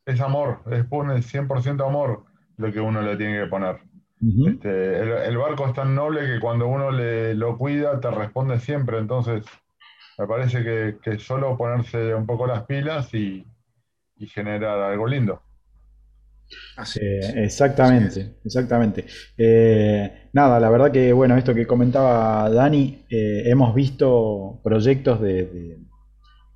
Es, 0.06 0.20
amor, 0.20 0.62
es 0.70 0.84
pone 0.86 1.22
100% 1.22 1.86
amor 1.86 2.24
lo 2.56 2.72
que 2.72 2.80
uno 2.80 3.00
le 3.02 3.16
tiene 3.16 3.40
que 3.40 3.46
poner. 3.46 3.80
Este, 4.46 5.00
el, 5.00 5.08
el 5.12 5.36
barco 5.38 5.66
es 5.66 5.74
tan 5.74 5.94
noble 5.94 6.26
que 6.26 6.40
cuando 6.40 6.66
uno 6.66 6.90
le, 6.90 7.34
lo 7.34 7.56
cuida 7.56 7.98
te 8.00 8.10
responde 8.10 8.58
siempre. 8.60 8.98
Entonces, 8.98 9.44
me 10.18 10.26
parece 10.26 10.62
que, 10.62 10.98
que 11.02 11.18
solo 11.18 11.56
ponerse 11.56 12.14
un 12.14 12.26
poco 12.26 12.46
las 12.46 12.64
pilas 12.64 13.14
y, 13.14 13.46
y 14.16 14.26
generar 14.26 14.78
algo 14.78 15.06
lindo. 15.06 15.42
Así 16.76 16.98
Eh, 17.02 17.18
es. 17.20 17.36
exactamente, 17.36 18.36
exactamente. 18.44 19.04
Eh, 19.36 20.28
nada, 20.32 20.58
la 20.60 20.70
verdad 20.70 20.90
que, 20.90 21.12
bueno, 21.12 21.36
esto 21.36 21.54
que 21.54 21.66
comentaba 21.66 22.48
Dani, 22.50 23.04
eh, 23.08 23.42
hemos 23.46 23.74
visto 23.74 24.60
proyectos 24.62 25.20
de, 25.20 25.44
de- 25.46 25.78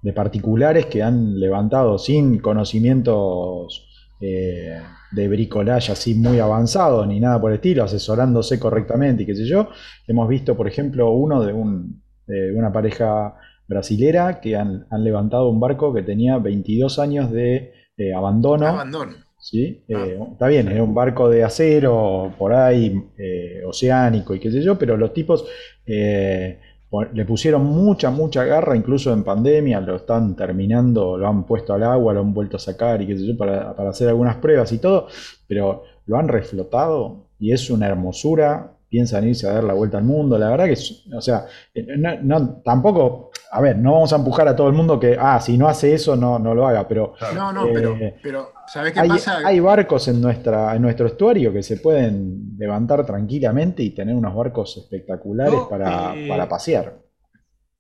de 0.03 0.13
particulares 0.13 0.87
que 0.87 1.03
han 1.03 1.41
levantado 1.41 1.99
sin 1.99 2.39
conocimientos 2.39 3.89
eh, 4.21 4.81
de 5.13 5.29
bricolaje 5.29 5.93
así 5.93 6.15
muy 6.15 6.39
avanzados 6.41 7.07
ni 7.07 7.21
nada 7.21 7.41
por 7.41 7.51
el 7.51 7.57
estilo, 7.57 7.85
asesorándose 7.85 8.59
correctamente 8.61 9.23
y 9.23 9.27
qué 9.27 9.35
sé 9.35 9.47
yo. 9.47 9.69
Hemos 10.07 10.29
visto, 10.29 10.57
por 10.57 10.69
ejemplo, 10.69 11.11
uno 11.13 11.43
de, 11.43 11.53
un- 11.53 12.03
de 12.27 12.55
una 12.55 12.73
pareja 12.73 13.35
brasilera 13.67 14.41
que 14.41 14.57
han, 14.57 14.87
han 14.91 15.05
levantado 15.05 15.49
un 15.49 15.59
barco 15.61 15.93
que 15.95 16.03
tenía 16.03 16.37
22 16.39 16.99
años 16.99 17.31
de 17.31 17.73
abandono. 18.15 18.67
Abandono. 18.67 19.13
¿Sí? 19.45 19.85
Ah. 19.95 20.07
Eh, 20.07 20.19
está 20.33 20.49
bien, 20.49 20.69
era 20.69 20.83
un 20.83 20.95
barco 20.95 21.29
de 21.29 21.45
acero 21.45 22.33
por 22.39 22.55
ahí, 22.55 22.99
eh, 23.19 23.63
oceánico 23.67 24.35
y 24.35 24.41
qué 24.41 24.51
sé 24.51 24.63
yo, 24.63 24.79
pero 24.79 24.97
los 24.97 25.13
tipos 25.13 25.45
eh, 25.85 26.59
le 27.13 27.25
pusieron 27.27 27.65
mucha, 27.65 28.11
mucha 28.11 28.45
garra, 28.45 28.75
incluso 28.75 29.13
en 29.13 29.23
pandemia, 29.23 29.81
lo 29.81 29.97
están 29.97 30.35
terminando, 30.35 31.19
lo 31.19 31.29
han 31.29 31.45
puesto 31.45 31.75
al 31.75 31.83
agua, 31.83 32.15
lo 32.15 32.21
han 32.21 32.33
vuelto 32.33 32.57
a 32.57 32.61
sacar 32.61 33.03
y 33.03 33.07
qué 33.07 33.19
sé 33.19 33.27
yo, 33.27 33.37
para, 33.37 33.77
para 33.77 33.91
hacer 33.91 34.09
algunas 34.09 34.37
pruebas 34.37 34.73
y 34.73 34.79
todo, 34.79 35.09
pero 35.47 35.83
lo 36.07 36.17
han 36.17 36.29
reflotado 36.29 37.29
y 37.39 37.53
es 37.53 37.69
una 37.69 37.87
hermosura. 37.87 38.71
Piensan 38.95 39.27
irse 39.27 39.49
a 39.49 39.55
dar 39.55 39.65
la 39.65 39.75
vuelta 39.75 39.99
al 39.99 40.05
mundo, 40.05 40.39
la 40.39 40.51
verdad 40.51 40.67
que, 40.67 40.79
o 41.17 41.21
sea, 41.21 41.47
eh, 41.75 41.85
no, 41.99 42.11
no- 42.23 42.63
tampoco, 42.63 43.33
a 43.51 43.61
ver, 43.61 43.77
no 43.77 43.95
vamos 43.95 44.13
a 44.13 44.17
empujar 44.17 44.47
a 44.47 44.55
todo 44.55 44.69
el 44.69 44.75
mundo 44.75 45.01
que, 45.01 45.17
ah, 45.19 45.41
si 45.41 45.59
no 45.59 45.67
hace 45.67 45.95
eso, 45.95 46.15
no, 46.15 46.39
no 46.39 46.55
lo 46.55 46.65
haga, 46.65 46.87
pero. 46.87 47.15
No, 47.35 47.53
no, 47.53 47.67
pero, 47.73 47.97
Eh, 47.97 48.15
pero 48.23 48.53
¿sabes 48.69 48.93
qué 48.93 49.01
hay, 49.01 49.09
pasa? 49.09 49.39
hay 49.45 49.59
barcos 49.59 50.07
en, 50.07 50.21
nuestra, 50.21 50.77
en 50.77 50.83
nuestro 50.83 51.09
estuario 51.09 51.53
que 51.53 51.65
se 51.65 51.79
pueden 51.79 52.55
levantar 52.57 53.05
tranquilamente 53.05 53.83
y 53.83 53.91
tener 53.91 54.15
unos 54.15 54.33
barcos 54.33 54.77
espectaculares 54.77 55.61
para, 55.69 56.15
eh, 56.15 56.29
para 56.29 56.49
pasear. 56.49 56.97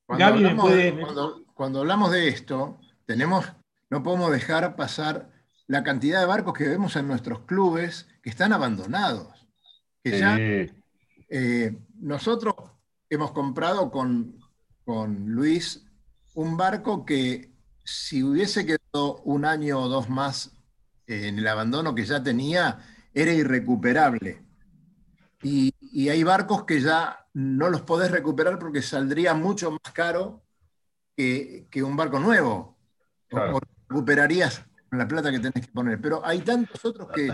Cuando 0.07 0.24
hablamos, 0.24 0.70
de, 0.70 0.92
puede- 0.92 1.00
cuando, 1.00 1.44
cuando 1.55 1.79
hablamos 1.81 2.11
de 2.11 2.27
esto, 2.27 2.81
tenemos, 3.07 3.44
no 3.88 4.03
podemos 4.03 4.33
dejar 4.33 4.74
pasar 4.74 5.29
la 5.68 5.85
cantidad 5.85 6.18
de 6.18 6.27
barcos 6.27 6.55
que 6.55 6.68
vemos 6.68 6.96
en 6.96 7.07
nuestros 7.07 7.38
clubes 7.46 8.09
que 8.20 8.31
están 8.31 8.53
abandonados. 8.53 9.29
Que 10.03 10.18
ya 10.18 10.37
eh, 11.37 11.77
nosotros 11.99 12.55
hemos 13.11 13.33
comprado 13.33 13.90
con, 13.90 14.38
con 14.85 15.27
Luis 15.27 15.85
un 16.35 16.57
barco 16.57 17.05
que 17.05 17.51
si 17.83 18.23
hubiese 18.23 18.64
quedado 18.64 19.16
un 19.25 19.44
año 19.44 19.81
o 19.81 19.88
dos 19.88 20.09
más 20.09 20.53
en 21.09 21.38
el 21.38 21.47
abandono 21.49 21.92
que 21.94 22.05
ya 22.05 22.23
tenía, 22.23 22.79
era 23.12 23.33
irrecuperable. 23.33 24.42
Y, 25.42 25.75
y 25.81 26.09
hay 26.09 26.23
barcos 26.23 26.64
que 26.64 26.81
ya 26.81 27.27
no 27.35 27.68
los 27.68 27.83
podés 27.83 28.12
recuperar 28.12 28.59
porque 28.61 28.81
saldría 28.81 29.35
mucho 29.35 29.73
más 29.73 29.92
caro 29.92 30.44
que, 31.16 31.66
que 31.68 31.83
un 31.83 31.97
barco 31.97 32.20
nuevo. 32.20 32.55
O- 32.55 32.75
Claro. 33.29 33.57
O, 33.57 33.61
recuperarías 33.88 34.64
con 34.88 34.99
la 34.99 35.09
plata 35.09 35.33
que 35.33 35.40
tenés 35.40 35.66
que 35.66 35.73
poner. 35.73 36.01
Pero 36.01 36.25
hay 36.25 36.40
tantos 36.42 36.85
otros 36.85 37.09
que 37.12 37.33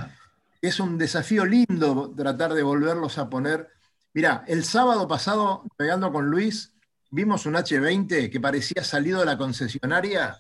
que 0.61 0.69
es 0.69 0.79
un 0.81 0.97
desafío 0.99 1.45
lindo 1.45 2.13
tratar 2.17 2.55
de 2.55 2.63
volverlos 2.63 3.19
a 3.19 3.29
poner. 3.29 3.69
Mirá, 4.13 4.45
el 4.49 4.65
sábado 4.65 5.07
pasado, 5.07 5.65
pegando 5.77 6.11
con 6.13 6.27
Luis, 6.31 6.73
vimos 7.11 7.47
un 7.47 7.55
H20 7.55 8.31
que 8.31 8.41
parecía 8.41 8.83
salido 8.83 9.21
de 9.21 9.27
la 9.27 9.39
concesionaria. 9.39 10.37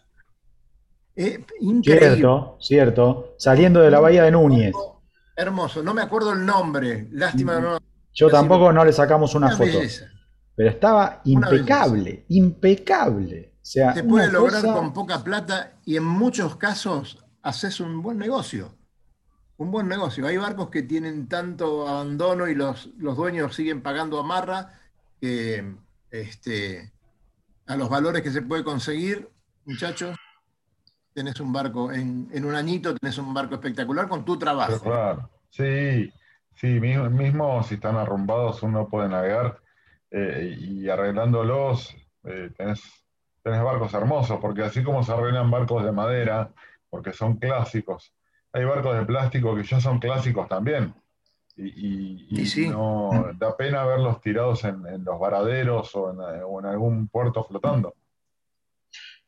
Eh, 1.16 1.44
increíble. 1.60 2.08
Cierto, 2.16 2.56
cierto. 2.60 3.34
Saliendo 3.38 3.80
de 3.80 3.90
la 3.90 4.00
bahía 4.00 4.24
de 4.24 4.30
Núñez. 4.32 4.74
Hermoso, 5.36 5.82
no 5.82 5.94
me 5.94 6.02
acuerdo 6.02 6.32
el 6.32 6.44
nombre, 6.44 7.08
lástima 7.12 7.56
que 7.56 7.62
no. 7.62 7.78
Yo 8.12 8.28
tampoco 8.28 8.72
no 8.72 8.84
le 8.84 8.92
sacamos 8.92 9.34
una 9.34 9.46
Una 9.48 9.56
foto, 9.56 9.70
belleza. 9.78 10.06
pero 10.56 10.68
estaba 10.70 11.20
impecable, 11.24 12.24
impecable. 12.28 13.54
O 13.62 13.64
sea, 13.64 13.94
Se 13.94 14.02
puede 14.02 14.30
lograr 14.32 14.62
cosa- 14.62 14.74
con 14.74 14.92
poca 14.92 15.22
plata 15.22 15.74
y 15.84 15.96
en 15.96 16.04
muchos 16.04 16.56
casos 16.56 17.24
haces 17.42 17.78
un 17.80 18.02
buen 18.02 18.18
negocio. 18.18 18.74
Un 19.60 19.70
buen 19.70 19.88
negocio. 19.88 20.26
Hay 20.26 20.38
barcos 20.38 20.70
que 20.70 20.84
tienen 20.84 21.28
tanto 21.28 21.86
abandono 21.86 22.48
y 22.48 22.54
los, 22.54 22.86
los 22.96 23.14
dueños 23.14 23.54
siguen 23.54 23.82
pagando 23.82 24.18
amarra 24.18 24.72
que 25.20 25.74
este, 26.10 26.90
a 27.66 27.76
los 27.76 27.90
valores 27.90 28.22
que 28.22 28.30
se 28.30 28.40
puede 28.40 28.64
conseguir, 28.64 29.28
muchachos, 29.66 30.16
tenés 31.12 31.38
un 31.40 31.52
barco, 31.52 31.92
en, 31.92 32.30
en 32.32 32.46
un 32.46 32.54
añito 32.54 32.94
tenés 32.94 33.18
un 33.18 33.34
barco 33.34 33.56
espectacular 33.56 34.08
con 34.08 34.24
tu 34.24 34.38
trabajo. 34.38 34.80
claro, 34.80 35.28
sí, 35.50 36.10
sí, 36.54 36.80
mismo, 36.80 37.10
mismo 37.10 37.62
si 37.62 37.74
están 37.74 37.96
arrumbados 37.96 38.62
uno 38.62 38.88
puede 38.88 39.10
navegar 39.10 39.60
eh, 40.10 40.56
y 40.58 40.88
arreglándolos 40.88 41.94
eh, 42.24 42.50
tenés 42.56 42.82
barcos 43.44 43.92
hermosos, 43.92 44.38
porque 44.40 44.62
así 44.62 44.82
como 44.82 45.02
se 45.02 45.12
arreglan 45.12 45.50
barcos 45.50 45.84
de 45.84 45.92
madera, 45.92 46.50
porque 46.88 47.12
son 47.12 47.36
clásicos, 47.36 48.14
hay 48.52 48.64
barcos 48.64 48.96
de 48.98 49.06
plástico 49.06 49.54
que 49.56 49.64
ya 49.64 49.80
son 49.80 49.98
clásicos 49.98 50.48
también. 50.48 50.94
Y, 51.56 51.66
y- 51.68 52.28
y 52.42 52.42
Y 52.42 52.46
sí. 52.46 52.66
no 52.66 53.32
da 53.38 53.56
pena 53.56 53.84
verlos 53.84 54.20
tirados 54.20 54.64
en, 54.64 54.86
en 54.86 55.04
los 55.04 55.18
varaderos 55.20 55.94
o 55.96 56.10
en, 56.12 56.18
o 56.44 56.60
en 56.60 56.66
algún 56.66 57.08
puerto 57.08 57.44
flotando. 57.44 57.94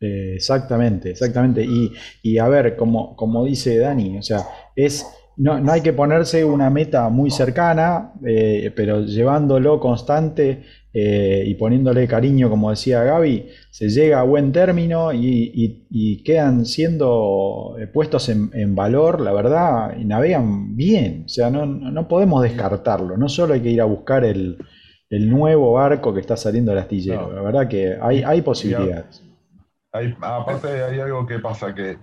Eh, 0.00 0.34
exactamente, 0.36 1.10
exactamente. 1.10 1.62
Y, 1.64 1.92
y 2.22 2.38
a 2.38 2.48
ver, 2.48 2.76
como, 2.76 3.14
como 3.16 3.44
dice 3.44 3.78
Dani, 3.78 4.18
o 4.18 4.22
sea, 4.22 4.40
es, 4.74 5.06
no, 5.42 5.60
no 5.60 5.72
hay 5.72 5.80
que 5.82 5.92
ponerse 5.92 6.44
una 6.44 6.70
meta 6.70 7.08
muy 7.08 7.30
cercana, 7.30 8.12
eh, 8.26 8.72
pero 8.76 9.02
llevándolo 9.02 9.80
constante 9.80 10.62
eh, 10.94 11.44
y 11.46 11.54
poniéndole 11.54 12.06
cariño, 12.06 12.50
como 12.50 12.70
decía 12.70 13.02
Gaby, 13.02 13.48
se 13.70 13.88
llega 13.88 14.20
a 14.20 14.24
buen 14.24 14.52
término 14.52 15.12
y, 15.12 15.50
y- 15.54 15.86
y 15.90 16.22
quedan 16.22 16.66
siendo 16.66 17.76
eh, 17.78 17.86
puestos 17.86 18.28
en, 18.28 18.50
en 18.52 18.74
valor, 18.74 19.20
la 19.20 19.32
verdad, 19.32 19.96
y 19.98 20.04
navegan 20.04 20.76
bien. 20.76 21.22
O 21.26 21.28
sea, 21.28 21.50
no, 21.50 21.66
no 21.66 22.08
podemos 22.08 22.42
descartarlo. 22.42 23.16
No 23.16 23.28
solo 23.28 23.54
hay 23.54 23.60
que 23.62 23.70
ir 23.70 23.80
a 23.80 23.84
buscar 23.86 24.24
el, 24.24 24.58
el 25.10 25.30
nuevo 25.30 25.72
barco 25.72 26.12
que 26.14 26.20
está 26.20 26.36
saliendo 26.36 26.70
del 26.72 26.80
astillero. 26.80 27.28
No. 27.28 27.32
La 27.32 27.42
verdad 27.42 27.68
que 27.68 27.96
hay, 28.00 28.22
hay 28.22 28.42
posibilidades. 28.42 29.22
Hay, 29.92 30.14
aparte 30.20 30.68
hay 30.82 31.00
algo 31.00 31.26
que 31.26 31.38
pasa, 31.38 31.74
que 31.74 31.96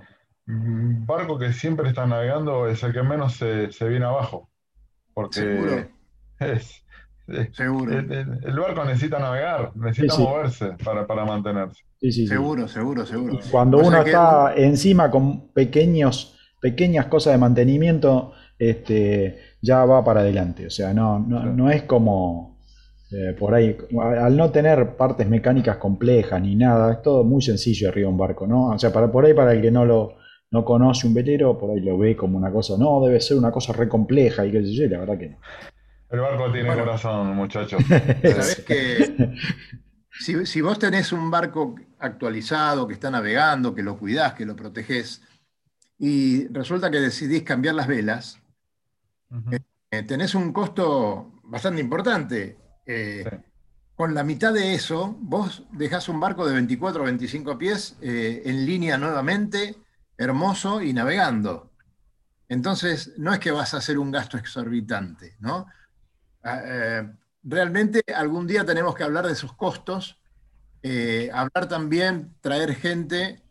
barco 1.06 1.38
que 1.38 1.54
siempre 1.54 1.90
está 1.90 2.06
navegando 2.08 2.68
es 2.68 2.82
el 2.84 2.94
que 2.94 3.04
menos 3.04 3.34
se, 3.36 3.72
se 3.72 3.88
viene 3.88 4.06
abajo, 4.06 4.50
porque 5.14 5.40
Seguro. 5.42 5.88
es, 6.40 6.84
es- 7.28 7.56
Seguro, 7.56 7.98
el, 8.00 8.12
el- 8.12 8.40
el 8.44 8.60
barco 8.60 8.84
necesita 8.86 9.20
navegar, 9.20 9.72
necesita 9.76 10.14
Sí, 10.16 10.22
sí. 10.24 10.24
moverse 10.24 10.72
para, 10.84 11.06
para 11.06 11.26
mantenerse. 11.26 11.84
Sí, 12.02 12.12
sí, 12.12 12.28
sí. 12.28 12.28
seguro, 12.30 12.68
seguro, 12.68 13.06
seguro. 13.06 13.36
Y 13.36 13.50
cuando 13.52 13.78
O 13.78 13.82
sea 13.84 13.90
uno 13.90 14.04
que- 14.04 14.10
está 14.12 14.54
encima 14.56 15.12
con 15.12 15.50
pequeños, 15.54 16.38
pequeñas 16.60 17.06
cosas 17.08 17.34
de 17.34 17.38
mantenimiento, 17.40 18.34
este, 18.58 19.38
ya 19.62 19.86
va 19.86 20.04
para 20.04 20.22
adelante. 20.22 20.68
O 20.68 20.70
sea, 20.70 20.94
no, 20.94 21.20
no, 21.20 21.44
no 21.46 21.70
es 21.70 21.84
como 21.84 22.58
eh, 23.12 23.34
por 23.38 23.54
ahí, 23.54 23.76
al 24.22 24.38
no 24.38 24.52
tener 24.52 24.96
partes 24.96 25.28
mecánicas 25.28 25.78
complejas 25.78 26.42
ni 26.42 26.56
nada, 26.56 26.94
es 26.94 27.02
todo 27.02 27.24
muy 27.24 27.42
sencillo 27.42 27.90
arriba 27.90 28.08
de 28.08 28.12
un 28.14 28.18
barco, 28.20 28.48
¿no? 28.48 28.70
O 28.70 28.80
sea, 28.80 28.92
para, 28.94 29.12
por 29.12 29.26
ahí 29.26 29.34
para 29.34 29.54
el 29.54 29.62
que 29.62 29.72
no 29.72 29.86
lo 29.86 30.16
no 30.52 30.66
conoce 30.66 31.08
un 31.08 31.14
velero, 31.14 31.58
por 31.58 31.72
ahí 31.72 31.80
lo 31.82 31.98
ve 31.98 32.16
como 32.16 32.38
una 32.38 32.52
cosa, 32.52 32.76
no, 32.78 33.06
debe 33.06 33.22
ser 33.22 33.38
una 33.38 33.52
cosa 33.52 33.74
re 33.74 33.88
compleja 33.88 34.46
y 34.46 34.52
qué 34.52 34.62
sé 34.64 34.74
yo, 34.74 34.88
la 34.88 35.00
verdad 35.00 35.18
que 35.18 35.30
no. 35.30 35.38
El 36.10 36.20
barco 36.22 36.52
tiene 36.52 36.68
Bueno. 36.70 36.86
corazón, 36.86 37.36
muchachos. 37.36 37.84
Sabés 37.88 38.64
que 38.66 39.34
si, 40.12 40.46
si 40.48 40.62
vos 40.62 40.80
tenés 40.80 41.12
un 41.12 41.30
barco 41.30 41.76
actualizado, 42.00 42.88
que 42.88 42.96
está 42.96 43.12
navegando, 43.12 43.76
que 43.76 43.84
lo 43.84 43.98
cuidás, 43.98 44.34
que 44.34 44.46
lo 44.46 44.56
protegés, 44.56 45.22
y 46.00 46.48
resulta 46.48 46.90
que 46.90 47.00
decidís 47.00 47.44
cambiar 47.44 47.76
las 47.76 47.88
velas, 47.88 48.42
Ujú. 49.30 49.52
eh, 49.92 50.04
tenés 50.04 50.34
un 50.34 50.52
costo 50.52 51.42
bastante 51.44 51.82
importante. 51.82 52.58
Eh, 52.86 53.24
Sí. 53.30 53.36
Con 53.94 54.16
la 54.16 54.24
mitad 54.24 54.54
de 54.54 54.76
eso, 54.76 55.18
vos 55.20 55.64
dejás 55.74 56.08
un 56.08 56.22
barco 56.22 56.48
de 56.48 56.54
24 56.54 57.02
o 57.02 57.06
25 57.06 57.58
pies 57.58 57.98
eh, 58.02 58.42
en 58.46 58.66
línea 58.66 58.98
nuevamente, 58.98 59.76
hermoso 60.20 60.82
y 60.82 60.92
navegando. 60.92 61.72
Entonces, 62.50 63.14
no 63.18 63.34
es 63.34 63.40
que 63.40 63.52
vas 63.52 63.74
a 63.74 63.78
hacer 63.78 63.98
un 63.98 64.12
gasto 64.12 64.38
exorbitante, 64.38 65.38
¿no? 65.40 65.66
Ah, 66.44 66.62
eh, 66.64 67.12
realmente 67.42 68.04
algún 68.14 68.46
día 68.46 68.66
tenemos 68.66 68.96
que 68.96 69.04
hablar 69.04 69.26
de 69.26 69.34
esos 69.34 69.54
costos, 69.54 70.20
eh, 70.84 71.30
hablar 71.34 71.70
también, 71.70 72.36
traer 72.42 72.76
gente 72.76 73.42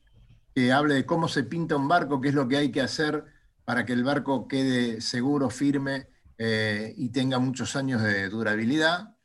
que 0.54 0.70
hable 0.70 0.94
de 0.94 1.06
cómo 1.06 1.28
se 1.28 1.42
pinta 1.44 1.76
un 1.76 1.88
barco, 1.88 2.20
qué 2.20 2.28
es 2.28 2.34
lo 2.34 2.46
que 2.48 2.58
hay 2.58 2.70
que 2.70 2.82
hacer 2.82 3.24
para 3.64 3.86
que 3.86 3.94
el 3.94 4.04
barco 4.04 4.46
quede 4.46 5.00
seguro, 5.00 5.48
firme 5.48 6.08
eh, 6.36 6.92
y 6.98 7.08
tenga 7.10 7.38
muchos 7.38 7.76
años 7.76 8.02
de 8.02 8.28
durabilidad. 8.28 9.16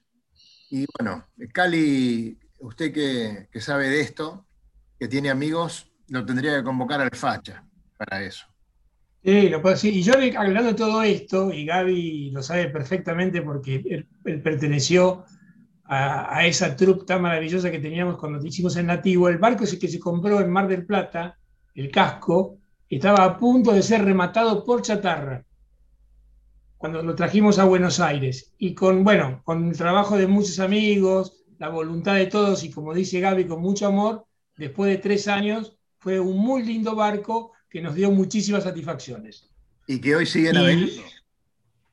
Y 0.70 0.86
bueno, 0.98 1.28
Cali, 1.54 2.40
usted 2.60 2.94
que, 2.94 3.50
que 3.52 3.60
sabe 3.60 3.90
de 3.90 4.00
esto, 4.00 4.46
que 4.98 5.08
tiene 5.10 5.30
amigos, 5.30 5.93
lo 6.10 6.26
tendría 6.26 6.58
que 6.58 6.64
convocar 6.64 7.02
al 7.02 7.16
facha 7.16 7.64
para 7.98 8.24
eso. 8.24 8.46
Sí, 9.24 9.50
lo 9.50 9.62
puedo 9.62 9.76
decir. 9.76 9.96
Y 9.96 10.04
yo 10.04 10.14
aclarando 10.14 10.76
todo 10.76 11.02
esto, 11.02 11.52
y 11.54 11.66
Gaby 11.66 12.32
lo 12.32 12.44
sabe 12.44 12.68
perfectamente 12.70 13.42
porque 13.42 13.76
él, 13.76 14.08
él 14.26 14.42
perteneció 14.42 15.24
a, 15.86 16.38
a 16.38 16.46
esa 16.46 16.76
troupe 16.76 17.06
tan 17.06 17.22
maravillosa 17.22 17.72
que 17.72 17.80
teníamos 17.80 18.18
cuando 18.18 18.46
hicimos 18.46 18.76
el 18.76 18.86
nativo, 18.86 19.30
el 19.30 19.38
barco 19.38 19.64
ese 19.64 19.80
que 19.80 19.88
se 19.88 20.00
compró 20.00 20.42
en 20.42 20.50
Mar 20.50 20.68
del 20.68 20.86
Plata, 20.86 21.38
el 21.76 21.90
casco, 21.90 22.58
estaba 22.90 23.24
a 23.24 23.38
punto 23.38 23.72
de 23.72 23.82
ser 23.82 24.04
rematado 24.04 24.64
por 24.64 24.82
chatarra 24.82 25.44
cuando 26.78 27.02
lo 27.02 27.16
trajimos 27.16 27.60
a 27.60 27.64
Buenos 27.64 28.02
Aires. 28.02 28.54
Y 28.58 28.76
con, 28.76 29.06
bueno, 29.06 29.42
con 29.46 29.70
el 29.70 29.78
trabajo 29.78 30.18
de 30.18 30.28
muchos 30.28 30.60
amigos, 30.60 31.46
la 31.58 31.70
voluntad 31.70 32.16
de 32.16 32.26
todos 32.26 32.64
y 32.66 32.72
como 32.72 32.94
dice 32.94 33.22
Gaby, 33.22 33.48
con 33.48 33.62
mucho 33.62 33.88
amor, 33.88 34.26
después 34.58 34.92
de 34.92 34.98
tres 34.98 35.30
años 35.30 35.78
fue 36.04 36.20
un 36.20 36.38
muy 36.38 36.64
lindo 36.64 36.96
barco 36.96 37.54
que 37.70 37.82
nos 37.82 37.96
dio 37.96 38.12
muchísimas 38.12 38.66
satisfacciones. 38.66 39.50
Y 39.88 40.02
que 40.02 40.16
hoy 40.18 40.26
sigue 40.26 40.50
Y- 40.50 40.54
navegando. 40.54 40.92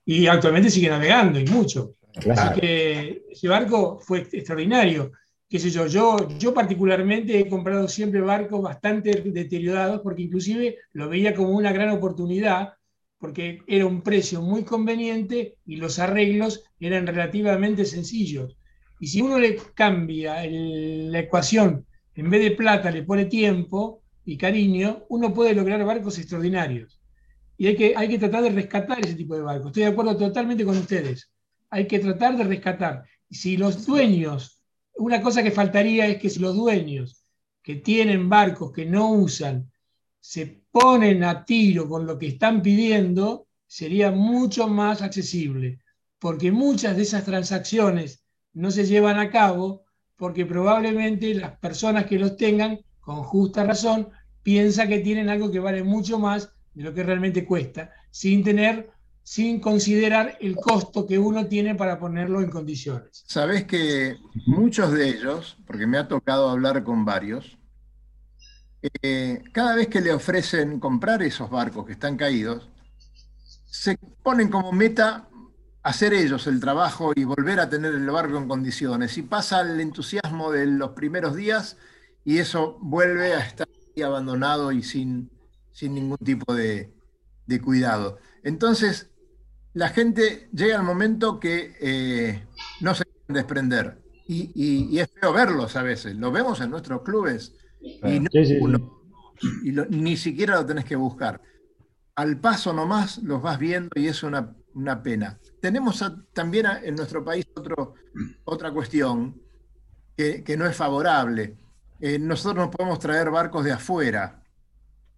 Y 0.04 0.26
actualmente 0.26 0.68
sigue 0.70 0.88
navegando 0.88 1.38
y 1.38 1.44
mucho. 1.44 1.94
Claro. 2.14 2.40
Así 2.40 2.60
que 2.60 3.22
ese 3.30 3.46
barco 3.46 4.00
fue 4.00 4.26
extraordinario. 4.32 5.12
Qué 5.48 5.60
sé 5.60 5.70
yo, 5.70 5.86
yo, 5.86 6.16
yo 6.38 6.52
particularmente 6.52 7.38
he 7.38 7.48
comprado 7.48 7.86
siempre 7.86 8.20
barcos 8.20 8.60
bastante 8.62 9.10
deteriorados 9.24 10.00
porque 10.02 10.22
inclusive 10.22 10.78
lo 10.92 11.08
veía 11.08 11.32
como 11.34 11.50
una 11.50 11.72
gran 11.72 11.90
oportunidad 11.90 12.74
porque 13.18 13.60
era 13.68 13.86
un 13.86 14.02
precio 14.02 14.40
muy 14.42 14.64
conveniente 14.64 15.56
y 15.66 15.76
los 15.76 15.98
arreglos 16.00 16.64
eran 16.80 17.06
relativamente 17.06 17.84
sencillos. 17.84 18.56
Y 18.98 19.06
si 19.06 19.22
uno 19.22 19.38
le 19.38 19.56
cambia 19.74 20.42
el- 20.44 21.12
la 21.12 21.20
ecuación, 21.20 21.86
en 22.16 22.28
vez 22.30 22.42
de 22.42 22.50
plata 22.52 22.90
le 22.90 23.02
pone 23.04 23.26
tiempo 23.26 23.99
y 24.24 24.36
cariño, 24.36 25.04
uno 25.08 25.32
puede 25.32 25.54
lograr 25.54 25.84
barcos 25.84 26.18
extraordinarios. 26.18 27.00
Y 27.56 27.66
hay 27.66 27.76
que, 27.76 27.94
hay 27.96 28.08
que 28.08 28.18
tratar 28.18 28.42
de 28.42 28.50
rescatar 28.50 29.00
ese 29.00 29.14
tipo 29.14 29.36
de 29.36 29.42
barcos. 29.42 29.66
Estoy 29.68 29.82
de 29.82 29.90
acuerdo 29.90 30.16
totalmente 30.16 30.64
con 30.64 30.76
ustedes. 30.76 31.30
Hay 31.68 31.86
que 31.86 31.98
tratar 31.98 32.36
de 32.36 32.44
rescatar. 32.44 33.04
Si 33.30 33.56
los 33.56 33.84
dueños, 33.84 34.62
una 34.96 35.20
cosa 35.20 35.42
que 35.42 35.50
faltaría 35.50 36.06
es 36.06 36.18
que 36.18 36.30
si 36.30 36.40
los 36.40 36.56
dueños 36.56 37.24
que 37.62 37.76
tienen 37.76 38.28
barcos 38.28 38.72
que 38.72 38.86
no 38.86 39.12
usan 39.12 39.70
se 40.20 40.62
ponen 40.70 41.24
a 41.24 41.44
tiro 41.44 41.88
con 41.88 42.06
lo 42.06 42.18
que 42.18 42.28
están 42.28 42.62
pidiendo, 42.62 43.46
sería 43.66 44.10
mucho 44.10 44.68
más 44.68 45.02
accesible. 45.02 45.80
Porque 46.18 46.52
muchas 46.52 46.96
de 46.96 47.02
esas 47.02 47.24
transacciones 47.24 48.24
no 48.52 48.70
se 48.70 48.84
llevan 48.84 49.18
a 49.18 49.30
cabo 49.30 49.84
porque 50.16 50.44
probablemente 50.44 51.34
las 51.34 51.58
personas 51.58 52.04
que 52.04 52.18
los 52.18 52.36
tengan, 52.36 52.80
con 53.10 53.24
justa 53.24 53.64
razón, 53.64 54.08
piensan 54.44 54.88
que 54.88 55.00
tienen 55.00 55.28
algo 55.28 55.50
que 55.50 55.58
vale 55.58 55.82
mucho 55.82 56.20
más 56.20 56.52
de 56.74 56.84
lo 56.84 56.94
que 56.94 57.02
realmente 57.02 57.44
cuesta, 57.44 57.90
sin 58.12 58.44
tener, 58.44 58.88
sin 59.24 59.58
considerar 59.58 60.38
el 60.40 60.54
costo 60.54 61.08
que 61.08 61.18
uno 61.18 61.46
tiene 61.46 61.74
para 61.74 61.98
ponerlo 61.98 62.40
en 62.40 62.50
condiciones. 62.50 63.24
Sabés 63.26 63.64
que 63.64 64.16
muchos 64.46 64.92
de 64.92 65.08
ellos, 65.08 65.56
porque 65.66 65.88
me 65.88 65.98
ha 65.98 66.06
tocado 66.06 66.50
hablar 66.50 66.84
con 66.84 67.04
varios, 67.04 67.58
eh, 69.02 69.42
cada 69.52 69.74
vez 69.74 69.88
que 69.88 70.00
le 70.00 70.12
ofrecen 70.12 70.78
comprar 70.78 71.20
esos 71.24 71.50
barcos 71.50 71.86
que 71.86 71.92
están 71.94 72.16
caídos, 72.16 72.68
se 73.66 73.98
ponen 74.22 74.48
como 74.48 74.70
meta 74.70 75.28
hacer 75.82 76.14
ellos 76.14 76.46
el 76.46 76.60
trabajo 76.60 77.12
y 77.16 77.24
volver 77.24 77.58
a 77.58 77.68
tener 77.68 77.92
el 77.92 78.08
barco 78.08 78.38
en 78.38 78.46
condiciones. 78.46 79.18
Y 79.18 79.22
pasa 79.22 79.62
el 79.62 79.80
entusiasmo 79.80 80.52
de 80.52 80.66
los 80.66 80.90
primeros 80.90 81.34
días 81.34 81.76
y 82.24 82.38
eso 82.38 82.78
vuelve 82.80 83.32
a 83.34 83.40
estar 83.40 83.68
ahí 83.96 84.02
abandonado 84.02 84.72
y 84.72 84.82
sin, 84.82 85.30
sin 85.72 85.94
ningún 85.94 86.18
tipo 86.18 86.54
de, 86.54 86.92
de 87.46 87.60
cuidado. 87.60 88.18
Entonces, 88.42 89.10
la 89.72 89.88
gente 89.88 90.48
llega 90.52 90.78
al 90.78 90.84
momento 90.84 91.38
que 91.40 91.76
eh, 91.80 92.44
no 92.80 92.94
se 92.94 93.04
quieren 93.04 93.34
desprender. 93.34 93.98
Y, 94.26 94.52
y- 94.54 94.88
y 94.90 95.00
es 95.00 95.08
feo 95.20 95.32
verlos 95.32 95.74
a 95.76 95.82
veces. 95.82 96.14
Lo 96.16 96.30
vemos 96.30 96.60
en 96.60 96.70
nuestros 96.70 97.02
clubes 97.02 97.54
y, 97.80 98.20
no 98.20 98.28
Sí, 98.32 98.44
sí, 98.44 98.46
sí. 98.46 98.58
uno- 98.60 99.00
y 99.64 99.72
lo- 99.72 99.86
ni 99.86 100.16
siquiera 100.16 100.54
lo 100.56 100.66
tenés 100.66 100.84
que 100.84 100.94
buscar. 100.96 101.40
Al 102.14 102.38
paso 102.38 102.72
nomás 102.72 103.18
los 103.18 103.42
vas 103.42 103.58
viendo 103.58 103.90
y 103.96 104.06
es 104.06 104.22
una, 104.22 104.54
una 104.74 105.02
pena. 105.02 105.38
Tenemos 105.60 106.02
a- 106.02 106.16
también 106.32 106.66
a- 106.66 106.80
en 106.80 106.94
nuestro 106.94 107.24
país 107.24 107.46
otro, 107.54 107.94
otra 108.44 108.70
cuestión 108.72 109.40
que, 110.16 110.44
que 110.44 110.56
no 110.56 110.66
es 110.66 110.76
favorable. 110.76 111.56
Eh, 112.00 112.18
nosotros 112.18 112.56
no 112.56 112.70
podemos 112.70 112.98
traer 112.98 113.30
barcos 113.30 113.64
de 113.64 113.72
afuera 113.72 114.42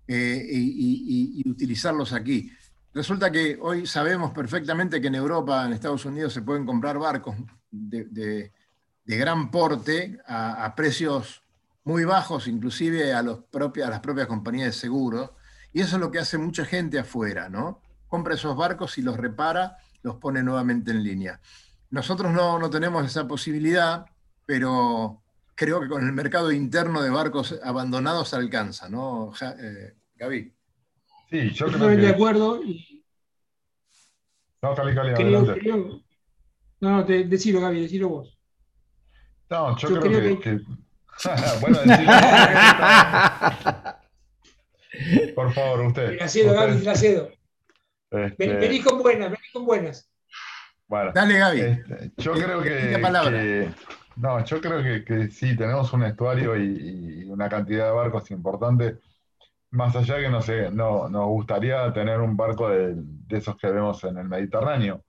eh, 0.06 0.46
y, 0.50 0.60
y- 0.60 1.42
y- 1.44 1.50
utilizarlos 1.50 2.12
aquí. 2.12 2.50
Resulta 2.92 3.30
que 3.30 3.58
hoy 3.60 3.86
sabemos 3.86 4.32
perfectamente 4.32 5.00
que 5.00 5.06
en 5.06 5.14
Europa, 5.14 5.64
en 5.64 5.72
Estados 5.72 6.04
Unidos, 6.04 6.32
se 6.32 6.42
pueden 6.42 6.66
comprar 6.66 6.98
barcos 6.98 7.36
de, 7.70 8.04
de- 8.06 8.52
de 9.04 9.16
gran 9.16 9.50
porte 9.50 10.18
a, 10.26 10.64
a 10.64 10.74
precios 10.74 11.42
muy 11.84 12.04
bajos, 12.04 12.46
inclusive 12.46 13.12
a, 13.14 13.22
los 13.22 13.40
propios, 13.50 13.86
a 13.86 13.90
las 13.90 14.00
propias 14.00 14.26
compañías 14.28 14.66
de 14.68 14.72
seguros. 14.72 15.30
Y 15.72 15.80
eso 15.80 15.96
es 15.96 16.00
lo 16.00 16.10
que 16.10 16.18
hace 16.20 16.38
mucha 16.38 16.64
gente 16.64 16.98
afuera, 16.98 17.48
¿no? 17.48 17.80
Compra 18.06 18.34
esos 18.34 18.56
barcos 18.56 18.98
y 18.98 19.02
los 19.02 19.16
repara, 19.16 19.76
los 20.02 20.16
pone 20.16 20.42
nuevamente 20.42 20.90
en 20.90 21.02
línea. 21.02 21.40
Nosotros 21.90 22.32
no, 22.32 22.58
no 22.58 22.68
tenemos 22.70 23.04
esa 23.06 23.26
posibilidad, 23.26 24.04
pero 24.46 25.21
creo 25.64 25.80
que 25.80 25.88
con 25.88 26.04
el 26.04 26.12
mercado 26.12 26.50
interno 26.52 27.02
de 27.02 27.10
barcos 27.10 27.58
abandonados 27.62 28.28
se 28.30 28.36
alcanza, 28.36 28.88
¿no, 28.88 29.30
Ja- 29.32 29.54
eh, 29.58 29.94
Gaby? 30.16 30.52
Sí, 31.30 31.50
yo 31.50 31.66
creo 31.66 31.78
Totalmente 31.78 32.06
de 32.06 32.12
acuerdo 32.12 32.62
y 32.62 33.04
No, 34.60 34.74
Cali, 34.74 34.94
Cali, 34.94 35.14
creo, 35.14 35.38
adelante. 35.38 35.60
creo- 35.60 36.00
no, 36.80 36.90
no, 36.90 37.04
te, 37.04 37.24
decilo 37.24 37.60
Gaby, 37.60 37.82
decilo 37.82 38.08
vos. 38.08 38.38
No, 39.50 39.76
yo, 39.78 39.88
Yo 39.88 40.00
creo, 40.00 40.12
creo 40.12 40.40
que. 40.40 40.58
que- 40.58 40.64
bueno, 41.60 41.78
decilo. 41.84 42.12
Por 45.34 45.52
favor, 45.54 45.86
usted. 45.86 46.10
Te 46.10 46.16
la 46.16 46.28
cedo, 46.28 46.52
Gaby, 46.54 46.70
te 46.72 46.76
Usted, 46.78 46.86
la 46.86 46.94
cedo. 46.96 47.30
Ven- 48.10 48.34
este, 48.38 48.54
Vení 48.56 48.80
con 48.82 48.98
buenas, 49.02 49.30
vení 49.30 49.42
con 49.52 49.64
buenas. 49.64 50.08
bueno. 50.86 51.12
Dale, 51.14 51.38
Gaby. 51.38 51.60
Este, 51.60 52.12
yo 52.18 52.34
Eh, 52.34 52.42
creo 52.42 52.62
que, 52.62 52.90
la 52.92 53.00
palabra. 53.00 53.40
que- 53.40 53.70
no, 54.16 54.44
yo 54.44 54.60
creo 54.60 54.82
que, 54.82 55.04
que 55.04 55.28
sí, 55.30 55.56
tenemos 55.56 55.92
un 55.92 56.04
estuario 56.04 56.56
y, 56.56 57.22
y 57.22 57.30
una 57.30 57.48
cantidad 57.48 57.86
de 57.86 57.92
barcos 57.92 58.30
importante. 58.30 58.98
Más 59.70 59.94
allá 59.96 60.18
que 60.18 60.28
no 60.28 60.42
sé, 60.42 60.70
no, 60.70 61.08
nos 61.08 61.26
gustaría 61.28 61.92
tener 61.92 62.20
un 62.20 62.36
barco 62.36 62.68
de, 62.68 62.94
de 62.96 63.38
esos 63.38 63.56
que 63.56 63.70
vemos 63.70 64.02
en 64.04 64.18
el 64.18 64.28
Mediterráneo. 64.28 65.04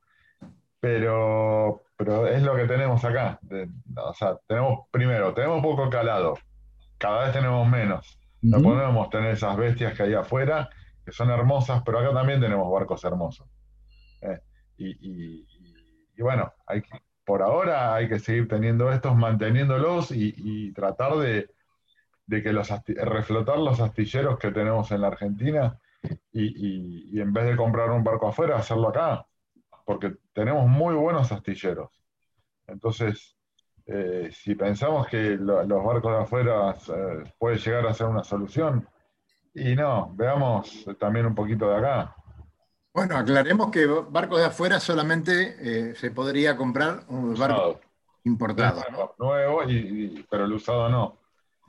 Pero, 0.80 1.84
pero 1.96 2.28
es 2.28 2.44
lo 2.44 2.56
que 2.56 2.66
tenemos 2.66 3.04
acá. 3.06 3.40
De- 3.42 3.70
o 3.96 4.14
sea, 4.14 4.38
tenemos, 4.48 4.88
primero, 4.92 5.34
tenemos 5.34 5.62
poco 5.62 5.90
calado. 5.90 6.38
Cada 6.98 7.24
vez 7.26 7.34
tenemos 7.34 7.68
menos. 7.68 8.20
No 8.42 8.58
podemos 8.64 9.10
tener 9.10 9.32
esas 9.32 9.56
bestias 9.56 9.96
que 9.96 10.04
hay 10.04 10.14
afuera, 10.14 10.70
que 11.06 11.12
son 11.14 11.30
hermosas, 11.30 11.82
pero 11.86 12.00
acá 12.00 12.14
también 12.14 12.42
tenemos 12.42 12.70
barcos 12.72 13.04
hermosos. 13.06 13.48
Eh, 14.22 14.40
y, 14.78 14.88
y- 14.90 15.48
y- 15.50 16.08
y 16.18 16.22
bueno, 16.22 16.52
hay 16.68 16.82
que- 16.82 17.02
por 17.26 17.42
ahora 17.42 17.96
hay 17.96 18.10
que 18.10 18.20
seguir 18.20 18.48
teniendo 18.48 18.92
estos, 18.92 19.16
manteniéndolos 19.16 20.12
y, 20.12 20.72
tratar 20.74 21.16
de, 21.18 21.50
que 22.28 22.54
los 22.54 22.70
reflotar 22.88 23.60
los 23.60 23.80
astilleros 23.80 24.40
que 24.40 24.52
tenemos 24.52 24.92
en 24.92 25.02
la 25.02 25.08
Argentina 25.08 25.80
y, 26.32 27.20
en 27.20 27.32
vez 27.32 27.46
de 27.46 27.56
comprar 27.56 27.92
un 27.92 28.04
barco 28.04 28.28
afuera, 28.28 28.58
hacerlo 28.58 28.90
acá, 28.90 29.26
porque 29.86 30.16
tenemos 30.34 30.68
muy 30.68 30.96
buenos 30.96 31.32
astilleros. 31.32 31.90
Entonces, 32.68 33.38
eh, 33.86 34.30
si 34.32 34.56
pensamos 34.56 35.08
que 35.08 35.36
lo- 35.38 35.64
los 35.64 35.84
barcos 35.84 36.14
afuera 36.18 36.72
eh, 36.72 37.24
puede 37.38 37.58
llegar 37.58 37.86
a 37.88 37.94
ser 37.94 38.08
una 38.08 38.24
solución, 38.24 38.88
y 39.54 39.76
no, 39.76 40.12
veamos 40.16 40.86
también 41.00 41.26
un 41.28 41.36
poquito 41.36 41.70
de 41.70 41.78
acá. 41.78 42.16
Bueno, 42.94 43.18
aclaremos 43.18 43.72
que 43.72 43.86
barcos 43.88 44.40
de 44.40 44.46
afuera 44.46 44.80
solamente 44.80 45.56
eh, 45.60 45.96
se 45.96 46.12
podría 46.12 46.56
comprar 46.56 47.04
un 47.08 47.34
barco 47.36 47.82
importado, 48.24 48.84
¿no? 48.92 49.16
Nuevo, 49.18 49.64
y, 49.68 49.74
y- 49.76 50.26
pero 50.30 50.46
el 50.46 50.54
usado 50.54 50.88
no. 50.90 51.18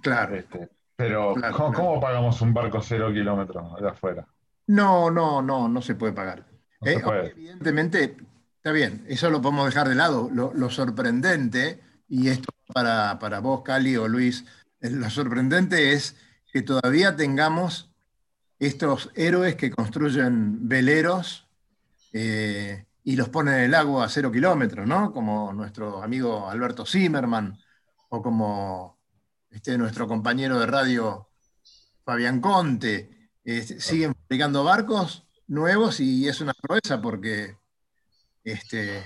Claro. 0.03 0.37
Este, 0.37 0.69
pero, 0.97 1.33
Claro, 1.35 1.57
¿cómo, 1.57 1.71
claro. 1.73 1.85
cómo 1.89 2.01
pagamos 2.01 2.41
un 2.43 2.53
barco 2.53 2.81
cero 2.83 3.09
kilómetros 3.13 3.81
de 3.81 3.89
afuera? 3.89 4.27
No, 4.67 5.11
no, 5.11 5.41
no, 5.43 5.67
no 5.69 5.81
se 5.83 5.95
puede 5.95 6.13
pagar. 6.13 6.45
No 6.81 6.87
se 6.87 6.93
Eh, 6.97 7.01
puede. 7.01 7.31
Evidentemente, 7.31 8.17
está 8.57 8.73
bien, 8.73 9.05
eso 9.09 9.31
lo 9.31 9.41
podemos 9.41 9.67
dejar 9.67 9.89
de 9.89 9.95
lado. 9.95 10.29
Lo, 10.31 10.53
lo 10.55 10.69
sorprendente, 10.69 11.81
y 12.07 12.29
esto 12.29 12.53
para, 12.73 13.19
para 13.19 13.41
vos, 13.41 13.63
Cali 13.63 13.97
o 13.97 14.09
Luis, 14.09 14.45
eh, 14.81 14.91
lo 14.91 15.09
sorprendente 15.09 15.93
es 15.95 16.17
que 16.53 16.61
todavía 16.63 17.17
tengamos 17.17 17.91
estos 18.59 19.11
héroes 19.15 19.57
que 19.57 19.71
construyen 19.71 20.69
veleros 20.69 21.47
eh, 22.13 22.87
y 23.03 23.17
los 23.17 23.29
ponen 23.29 23.55
en 23.55 23.61
el 23.61 23.75
agua 23.75 24.05
a 24.05 24.09
cero 24.09 24.31
kilómetros, 24.31 24.87
¿no? 24.87 25.13
Como 25.13 25.53
nuestro 25.53 26.03
amigo 26.03 26.49
Alberto 26.49 26.87
Zimmerman 26.87 27.59
o 28.09 28.23
como 28.23 28.99
este, 29.51 29.77
nuestro 29.77 30.07
compañero 30.07 30.59
de 30.59 30.67
radio 30.67 31.29
Fabián 32.05 32.41
Conte. 32.41 33.31
Siguen 33.45 34.15
fabricando 34.15 34.65
barcos 34.65 35.27
nuevos 35.49 36.01
y 36.01 36.27
es 36.29 36.41
una 36.41 36.55
proeza 36.55 37.01
porque 37.03 37.57
este, 38.43 39.03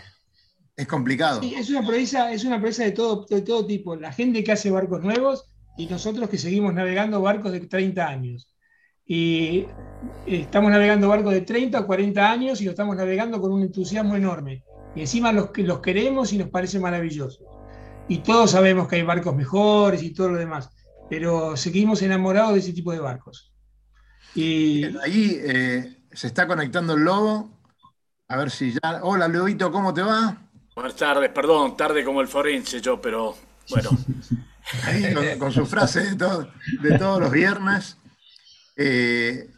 es 0.76 0.86
complicado. 0.86 1.40
Es 1.42 1.70
una 1.70 1.84
proeza, 1.84 2.32
es 2.32 2.44
una 2.44 2.60
proeza 2.60 2.84
de 2.84 2.92
todo, 2.92 3.26
de 3.28 3.42
todo 3.42 3.66
tipo. 3.66 3.96
La 3.96 4.12
gente 4.12 4.44
que 4.44 4.52
hace 4.52 4.70
barcos 4.70 5.02
nuevos 5.02 5.44
y 5.76 5.86
nosotros 5.86 6.28
que 6.28 6.38
seguimos 6.38 6.72
navegando 6.72 7.20
barcos 7.20 7.52
de 7.52 7.60
30 7.60 8.06
años. 8.06 8.48
Y 9.10 9.60
eh, 9.60 9.66
estamos 10.26 10.70
navegando 10.70 11.08
barcos 11.08 11.32
de 11.32 11.40
30 11.40 11.80
o 11.80 11.86
40 11.86 12.30
años 12.30 12.60
y 12.60 12.66
lo 12.66 12.70
estamos 12.72 12.94
navegando 12.94 13.40
con 13.40 13.50
un 13.52 13.62
entusiasmo 13.62 14.14
enorme. 14.14 14.62
Y 14.94 15.00
encima 15.00 15.32
los, 15.32 15.50
que- 15.50 15.62
los 15.62 15.80
queremos 15.80 16.32
y 16.34 16.38
nos 16.38 16.50
parece 16.50 16.78
maravilloso. 16.78 17.44
Y 18.06 18.18
todos 18.18 18.50
sabemos 18.50 18.86
que 18.86 18.96
hay 18.96 19.02
barcos 19.02 19.34
mejores 19.34 20.02
y 20.02 20.12
todo 20.12 20.30
lo 20.30 20.38
demás, 20.38 20.70
pero 21.10 21.56
seguimos 21.56 22.02
enamorados 22.02 22.52
de 22.52 22.60
ese 22.60 22.72
tipo 22.74 22.92
de 22.92 23.00
barcos. 23.00 23.50
Y 24.34 24.84
Ahí 24.98 25.38
eh, 25.42 26.02
se 26.12 26.26
está 26.26 26.46
conectando 26.46 26.92
el 26.94 27.00
lobo. 27.00 27.50
A 28.28 28.36
ver 28.36 28.50
si 28.50 28.72
ya. 28.72 29.00
Hola, 29.02 29.26
Lobito, 29.26 29.72
¿cómo 29.72 29.92
te 29.94 30.02
va? 30.02 30.36
Buenas 30.74 30.96
tardes, 30.96 31.30
perdón, 31.30 31.76
tarde 31.78 32.04
como 32.04 32.20
el 32.20 32.28
forense 32.28 32.80
yo, 32.82 33.00
pero 33.00 33.34
bueno, 33.70 33.90
Ahí 34.84 35.14
con, 35.14 35.38
con 35.38 35.52
su 35.52 35.64
frase 35.64 36.00
de, 36.10 36.16
todo- 36.16 36.48
de 36.82 36.98
todos 36.98 37.20
los 37.20 37.30
viernes. 37.32 37.96
Eh, 38.80 39.50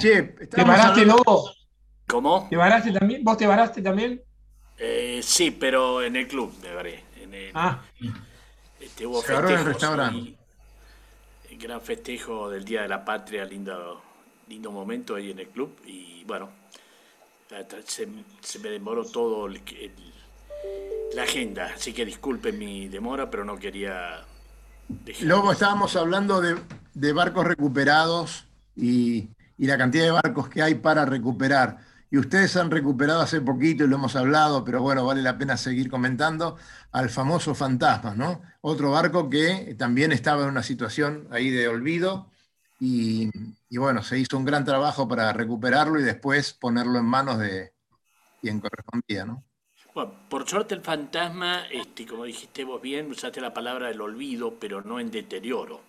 che, 0.00 0.22
¿te 0.22 0.62
varaste, 0.62 1.00
hablando- 1.00 1.16
Lobo? 1.26 1.50
¿cómo? 2.06 2.46
¿Te 2.48 2.56
varaste 2.56 2.92
también? 2.92 3.24
¿Vos 3.24 3.36
te 3.36 3.46
varaste 3.46 3.82
también? 3.82 4.22
Eh, 4.78 5.20
sí, 5.22 5.50
pero 5.50 6.00
en 6.02 6.14
el 6.14 6.28
club 6.28 6.54
me 6.62 6.72
varé. 6.72 7.02
En 7.20 7.34
el, 7.34 7.50
Ah, 7.54 7.82
este, 8.78 9.04
hubo 9.04 9.20
Se 9.20 9.32
varó 9.32 9.48
en 9.50 9.58
el 9.58 9.64
restaurante. 9.64 10.34
el 11.50 11.58
gran 11.58 11.80
festejo 11.80 12.48
del 12.48 12.64
Día 12.64 12.82
de 12.82 12.88
la 12.88 13.04
Patria, 13.04 13.44
lindo, 13.44 14.00
lindo 14.46 14.70
momento 14.70 15.16
ahí 15.16 15.32
en 15.32 15.40
el 15.40 15.48
club. 15.48 15.76
Y 15.84 16.22
bueno, 16.24 16.50
se, 17.84 18.06
se 18.40 18.58
me 18.60 18.68
demoró 18.70 19.04
todo 19.04 19.46
el- 19.46 19.56
el- 19.80 20.14
la 21.16 21.24
agenda, 21.24 21.72
así 21.74 21.92
que 21.92 22.04
disculpen 22.04 22.56
mi 22.58 22.86
demora, 22.88 23.28
pero 23.28 23.44
no 23.44 23.58
quería 23.58 24.24
dejar. 24.88 25.24
Lobo, 25.24 25.50
estábamos 25.50 25.96
hablando 25.96 26.40
de, 26.40 26.56
de 26.94 27.12
barcos 27.12 27.44
recuperados 27.44 28.44
y, 28.78 29.28
y 29.58 29.66
la 29.66 29.76
cantidad 29.76 30.04
de 30.04 30.10
barcos 30.12 30.48
que 30.48 30.62
hay 30.62 30.76
para 30.76 31.04
recuperar. 31.04 31.78
Y 32.10 32.16
ustedes 32.16 32.56
han 32.56 32.70
recuperado 32.70 33.20
hace 33.20 33.40
poquito 33.42 33.84
y 33.84 33.88
lo 33.88 33.96
hemos 33.96 34.16
hablado, 34.16 34.64
pero 34.64 34.80
bueno, 34.80 35.04
vale 35.04 35.20
la 35.20 35.36
pena 35.36 35.58
seguir 35.58 35.90
comentando, 35.90 36.56
al 36.92 37.10
famoso 37.10 37.54
Fantasma, 37.54 38.14
¿no? 38.14 38.40
Otro 38.62 38.90
barco 38.92 39.28
que 39.28 39.74
también 39.78 40.12
estaba 40.12 40.44
en 40.44 40.48
una 40.48 40.62
situación 40.62 41.28
ahí 41.30 41.50
de 41.50 41.68
olvido 41.68 42.30
y, 42.80 43.28
y 43.68 43.76
bueno, 43.76 44.02
se 44.02 44.18
hizo 44.18 44.38
un 44.38 44.46
gran 44.46 44.64
trabajo 44.64 45.06
para 45.06 45.32
recuperarlo 45.34 46.00
y 46.00 46.04
después 46.04 46.54
ponerlo 46.54 46.98
en 46.98 47.04
manos 47.04 47.38
de 47.40 47.72
quien 48.40 48.60
correspondía, 48.60 49.26
¿no? 49.26 49.44
Bueno, 49.94 50.14
por 50.30 50.48
suerte 50.48 50.74
el 50.74 50.80
fantasma, 50.80 51.66
este, 51.72 52.06
como 52.06 52.24
dijiste 52.24 52.64
vos 52.64 52.80
bien, 52.80 53.10
usaste 53.10 53.40
la 53.40 53.52
palabra 53.52 53.88
del 53.88 54.00
olvido, 54.00 54.54
pero 54.58 54.80
no 54.80 55.00
en 55.00 55.10
deterioro. 55.10 55.80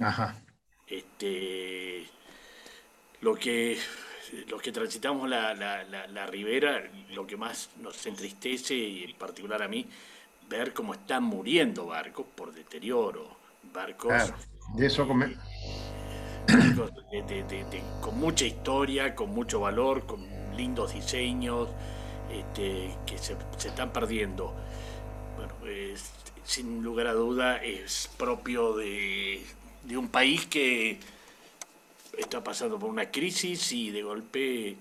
Ajá. 0.00 0.45
Este, 0.88 2.06
lo 3.20 3.34
que 3.34 3.78
los 4.48 4.60
que 4.60 4.72
transitamos 4.72 5.28
la, 5.28 5.54
la, 5.54 5.84
la, 5.84 6.06
la 6.08 6.26
ribera, 6.26 6.82
lo 7.10 7.26
que 7.26 7.36
más 7.36 7.70
nos 7.80 8.04
entristece, 8.06 8.74
y 8.74 9.04
en 9.04 9.14
particular 9.14 9.62
a 9.62 9.68
mí, 9.68 9.86
ver 10.48 10.72
cómo 10.72 10.94
están 10.94 11.22
muriendo 11.24 11.86
barcos 11.86 12.26
por 12.34 12.52
deterioro, 12.52 13.36
barcos, 13.72 14.12
Claro, 14.12 14.34
de 14.74 14.86
eso 14.86 15.06
come- 15.06 15.36
barcos 16.48 16.92
de- 17.10 17.22
de- 17.22 17.44
de- 17.44 17.64
de- 17.64 17.82
con 18.00 18.18
mucha 18.18 18.44
historia, 18.44 19.14
con 19.14 19.30
mucho 19.30 19.60
valor, 19.60 20.06
con 20.06 20.26
lindos 20.56 20.92
diseños, 20.92 21.68
este, 22.30 22.96
que 23.06 23.16
se, 23.18 23.36
se 23.58 23.68
están 23.68 23.92
perdiendo. 23.92 24.54
Bueno, 25.36 25.54
es- 25.66 26.10
sin 26.44 26.82
lugar 26.82 27.06
a 27.06 27.12
duda 27.12 27.62
es 27.62 28.10
propio 28.16 28.74
de, 28.76 29.40
de 29.86 29.96
un 29.96 30.08
país 30.08 30.46
que 30.46 30.98
está 32.18 32.42
pasando 32.42 32.78
por 32.78 32.90
una 32.90 33.10
crisis 33.10 33.72
y 33.72 33.90
de 33.90 34.02
golpe 34.02 34.76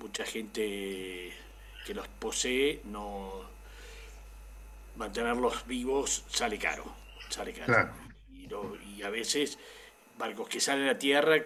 mucha 0.00 0.24
gente 0.24 1.32
que 1.86 1.94
los 1.94 2.06
posee 2.08 2.80
no 2.84 3.42
mantenerlos 4.96 5.66
vivos 5.66 6.24
sale 6.28 6.58
caro, 6.58 6.84
sale 7.28 7.52
caro. 7.52 7.66
Claro. 7.66 7.92
Y, 8.36 8.46
no- 8.46 8.76
y 8.96 9.02
a 9.02 9.10
veces 9.10 9.58
barcos 10.18 10.48
que 10.48 10.60
salen 10.60 10.88
a 10.88 10.98
tierra 10.98 11.36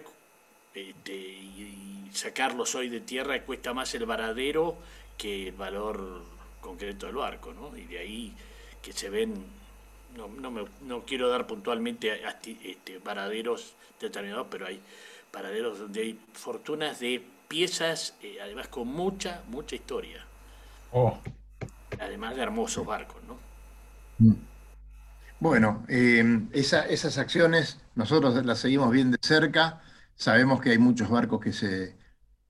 este, 0.73 1.15
y, 1.15 2.07
y 2.11 2.15
sacarlos 2.15 2.75
hoy 2.75 2.89
de 2.89 2.99
tierra 2.99 3.41
cuesta 3.43 3.73
más 3.73 3.93
el 3.95 4.05
varadero 4.05 4.77
que 5.17 5.47
el 5.47 5.53
valor 5.55 6.23
concreto 6.61 7.05
del 7.05 7.15
barco, 7.15 7.53
¿no? 7.53 7.75
Y 7.77 7.83
de 7.85 7.99
ahí 7.99 8.33
que 8.81 8.91
se 8.93 9.09
ven, 9.09 9.33
no, 10.17 10.27
no, 10.27 10.51
me- 10.51 10.65
no 10.81 11.03
quiero 11.05 11.29
dar 11.29 11.47
puntualmente 11.47 12.21
este, 12.63 12.99
varaderos 12.99 13.75
determinados, 13.99 14.47
pero 14.49 14.67
hay 14.67 14.81
paraderos 15.31 15.79
donde 15.79 16.01
hay 16.01 16.19
fortunas 16.33 16.99
de 16.99 17.23
piezas, 17.47 18.15
eh, 18.21 18.39
además 18.41 18.67
con 18.69 18.87
mucha, 18.87 19.43
mucha 19.47 19.75
historia, 19.75 20.25
Oh, 20.91 21.21
además 21.99 22.35
de 22.35 22.41
hermosos 22.43 22.85
barcos, 22.85 23.21
¿no? 23.27 23.37
Bueno, 25.39 25.85
eh, 25.87 26.23
esa- 26.53 26.85
esas 26.87 27.17
acciones 27.17 27.79
nosotros 27.95 28.43
las 28.45 28.59
seguimos 28.59 28.91
bien 28.91 29.11
de 29.11 29.17
cerca. 29.21 29.81
Sabemos 30.15 30.61
que 30.61 30.71
hay 30.71 30.77
muchos 30.79 31.09
barcos 31.09 31.39
que 31.41 31.53
se, 31.53 31.95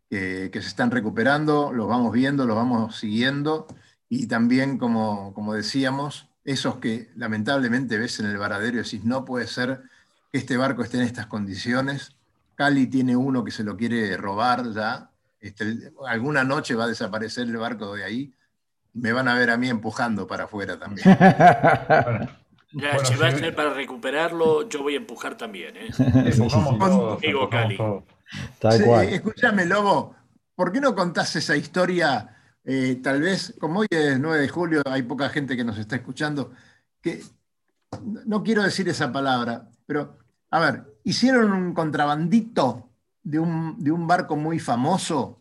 que 0.10 0.52
se 0.62 0.68
están 0.70 0.92
recuperando, 0.92 1.74
los 1.74 1.88
vamos 1.88 2.14
viendo, 2.14 2.46
los 2.46 2.56
vamos 2.56 2.98
siguiendo. 2.98 3.68
Y 4.10 4.28
también, 4.28 4.78
como, 4.78 5.34
como 5.34 5.54
decíamos, 5.54 6.30
esos 6.48 6.78
que 6.78 7.10
lamentablemente 7.18 7.98
ves 7.98 8.22
en 8.22 8.28
el 8.28 8.38
varadero 8.38 8.80
y 8.80 8.84
decís, 8.84 9.04
no 9.04 9.26
puede 9.26 9.48
ser 9.48 9.82
que 10.32 10.38
este 10.38 10.56
barco 10.56 10.82
esté 10.82 10.96
en 10.96 11.04
estas 11.04 11.26
condiciones. 11.26 12.16
Cali 12.56 12.88
tiene 12.88 13.18
uno 13.18 13.44
que 13.44 13.52
se 13.52 13.66
lo 13.66 13.76
quiere 13.76 14.16
robar 14.16 14.72
ya. 14.74 15.12
Este, 15.42 15.92
alguna 16.08 16.46
noche 16.46 16.74
va 16.74 16.86
a 16.86 16.88
desaparecer 16.88 17.50
el 17.50 17.58
barco 17.58 17.94
de 17.94 18.06
ahí. 18.06 18.34
Me 18.94 19.12
van 19.12 19.28
a 19.28 19.36
ver 19.36 19.50
a 19.50 19.58
mí 19.58 19.68
empujando 19.68 20.26
para 20.26 20.46
afuera 20.46 20.80
también. 20.80 21.06
Ya, 22.74 22.96
Bueno, 22.96 23.06
si 23.06 23.16
va 23.16 23.28
a 23.28 23.32
ser 23.32 23.56
para 23.56 23.74
recuperarlo, 23.74 24.68
yo 24.68 24.84
voy 24.84 24.96
a 24.96 24.98
empujar 24.98 25.38
también, 25.38 25.78
¿eh? 25.78 25.90
Empujamos 25.98 26.78
todos, 26.78 27.22
Digo, 27.22 27.50
empujamos 27.50 28.04
Cali. 28.60 28.84
Sí. 29.08 29.14
Escúchame, 29.16 29.66
Lobo, 29.66 30.14
¿por 30.54 30.74
qué 30.74 30.82
no 30.82 30.94
contás 30.94 31.34
esa 31.38 31.56
historia? 31.56 32.37
Eh, 32.70 33.00
tal 33.02 33.22
vez, 33.22 33.56
como 33.62 33.80
hoy 33.80 33.88
es 33.90 34.20
9 34.20 34.42
de 34.42 34.50
julio, 34.50 34.82
hay 34.86 35.04
poca 35.04 35.30
gente 35.30 35.56
que 35.56 35.64
nos 35.64 35.78
está 35.78 35.96
escuchando, 35.96 36.52
que 37.02 37.22
no 38.26 38.44
quiero 38.44 38.62
decir 38.62 38.90
esa 38.90 39.10
palabra, 39.10 39.70
pero, 39.86 40.18
a 40.52 40.60
ver, 40.60 40.84
hicieron 41.06 41.54
un 41.54 41.74
contrabandito 41.74 42.90
de 43.24 43.40
un, 43.40 43.82
de 43.82 43.90
un 43.90 44.06
barco 44.06 44.36
muy 44.36 44.60
famoso 44.60 45.40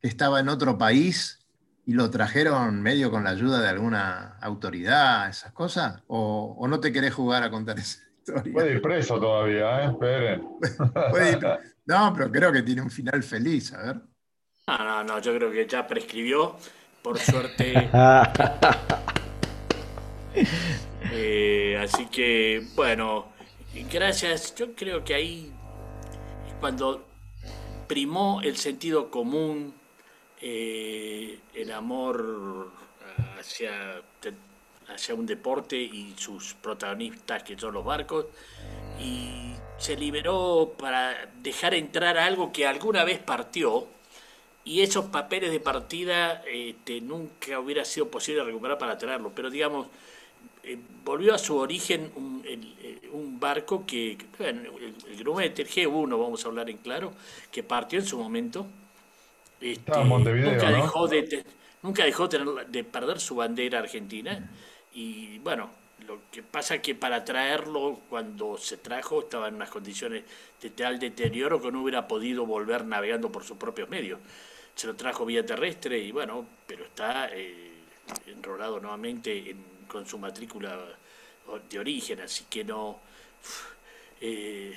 que 0.00 0.06
estaba 0.06 0.38
en 0.38 0.48
otro 0.48 0.78
país 0.78 1.44
y 1.84 1.94
lo 1.94 2.10
trajeron 2.10 2.80
medio 2.80 3.10
con 3.10 3.24
la 3.24 3.30
ayuda 3.30 3.60
de 3.60 3.68
alguna 3.68 4.38
autoridad, 4.40 5.28
esas 5.28 5.50
cosas, 5.50 6.04
o, 6.06 6.54
o 6.56 6.68
no 6.68 6.78
te 6.78 6.92
querés 6.92 7.12
jugar 7.12 7.42
a 7.42 7.50
contar 7.50 7.80
esa 7.80 7.98
historia. 8.18 8.52
Puede 8.52 8.72
ir 8.74 8.82
preso 8.82 9.18
todavía, 9.18 9.82
¿eh? 9.82 9.86
Esperen. 9.86 10.48
No, 11.86 12.12
pero 12.12 12.30
creo 12.32 12.50
que 12.52 12.62
tiene 12.62 12.82
un 12.82 12.90
final 12.90 13.22
feliz, 13.22 13.72
a 13.72 13.80
ver. 13.80 14.02
No, 14.68 14.78
no, 14.78 15.04
no, 15.04 15.20
yo 15.20 15.32
creo 15.36 15.52
que 15.52 15.64
ya 15.64 15.86
prescribió. 15.86 16.56
Por 17.00 17.20
suerte, 17.20 17.88
Eh, 21.12 21.78
así 21.80 22.06
que, 22.06 22.66
bueno, 22.74 23.26
gracias. 23.92 24.56
Yo 24.56 24.74
creo 24.74 25.04
que 25.04 25.14
ahí, 25.14 25.52
cuando 26.58 27.06
primó 27.86 28.40
el 28.42 28.56
sentido 28.56 29.08
común, 29.08 29.72
eh, 30.40 31.38
el 31.54 31.70
amor 31.70 32.72
hacia, 33.38 34.02
hacia 34.88 35.14
un 35.14 35.26
deporte 35.26 35.76
y 35.76 36.12
sus 36.18 36.54
protagonistas 36.54 37.44
que 37.44 37.56
son 37.56 37.72
los 37.72 37.84
barcos, 37.84 38.26
y 39.00 39.54
se 39.78 39.96
liberó 39.96 40.74
para 40.76 41.30
dejar 41.40 41.74
entrar 41.74 42.18
algo 42.18 42.52
que 42.52 42.66
alguna 42.66 43.04
vez 43.04 43.20
partió, 43.20 43.86
y 44.66 44.82
esos 44.82 45.06
papeles 45.06 45.52
de 45.52 45.60
partida 45.60 46.42
este, 46.44 47.00
nunca 47.00 47.60
hubiera 47.60 47.84
sido 47.84 48.08
posible 48.08 48.42
recuperar 48.42 48.76
para 48.76 48.98
traerlo, 48.98 49.30
pero 49.32 49.48
digamos, 49.48 49.86
eh, 50.64 50.76
volvió 51.04 51.32
a 51.32 51.38
su 51.38 51.56
origen 51.56 52.10
un, 52.16 52.42
eh, 52.44 52.98
barco 53.38 53.86
que, 53.86 54.18
el, 54.40 54.94
el 55.08 55.16
Grumete, 55.18 55.62
el 55.62 55.68
G1, 55.68 56.10
vamos 56.10 56.44
a 56.44 56.48
hablar 56.48 56.68
en 56.68 56.78
claro, 56.78 57.12
que 57.52 57.62
partió 57.62 58.00
en 58.00 58.06
su 58.06 58.18
momento. 58.18 58.66
Este, 59.60 59.92
nunca, 60.04 60.70
dejó 60.72 61.06
de, 61.06 61.44
nunca 61.82 62.04
dejó 62.04 62.26
de 62.26 62.84
perder 62.84 63.20
su 63.20 63.36
bandera 63.36 63.78
argentina 63.78 64.50
y 64.92 65.38
bueno, 65.38 65.70
lo 66.08 66.18
que 66.32 66.42
pasa 66.42 66.74
es 66.74 66.80
que 66.82 66.96
para 66.96 67.24
traerlo, 67.24 68.00
cuando 68.10 68.58
se 68.58 68.78
trajo, 68.78 69.20
estaba 69.20 69.46
en 69.46 69.54
unas 69.54 69.70
condiciones 69.70 70.24
de 70.60 70.70
tal 70.70 70.98
deterioro 70.98 71.62
que 71.62 71.70
no 71.70 71.82
hubiera 71.82 72.08
podido 72.08 72.44
volver 72.46 72.84
navegando 72.84 73.30
por 73.30 73.44
sus 73.44 73.56
propios 73.56 73.88
medios. 73.88 74.18
Se 74.76 74.86
lo 74.86 74.94
trajo 74.94 75.26
vía 75.26 75.44
terrestre 75.44 75.98
y 75.98 76.12
bueno, 76.12 76.46
pero 76.66 76.84
está 76.84 77.30
eh, 77.32 77.72
enrolado 78.26 78.78
nuevamente 78.78 79.56
con 79.88 80.06
su 80.06 80.18
matrícula 80.18 80.78
de 81.68 81.78
origen, 81.78 82.20
así 82.20 82.44
que 82.48 82.62
no... 82.62 83.00
Eh, 84.20 84.74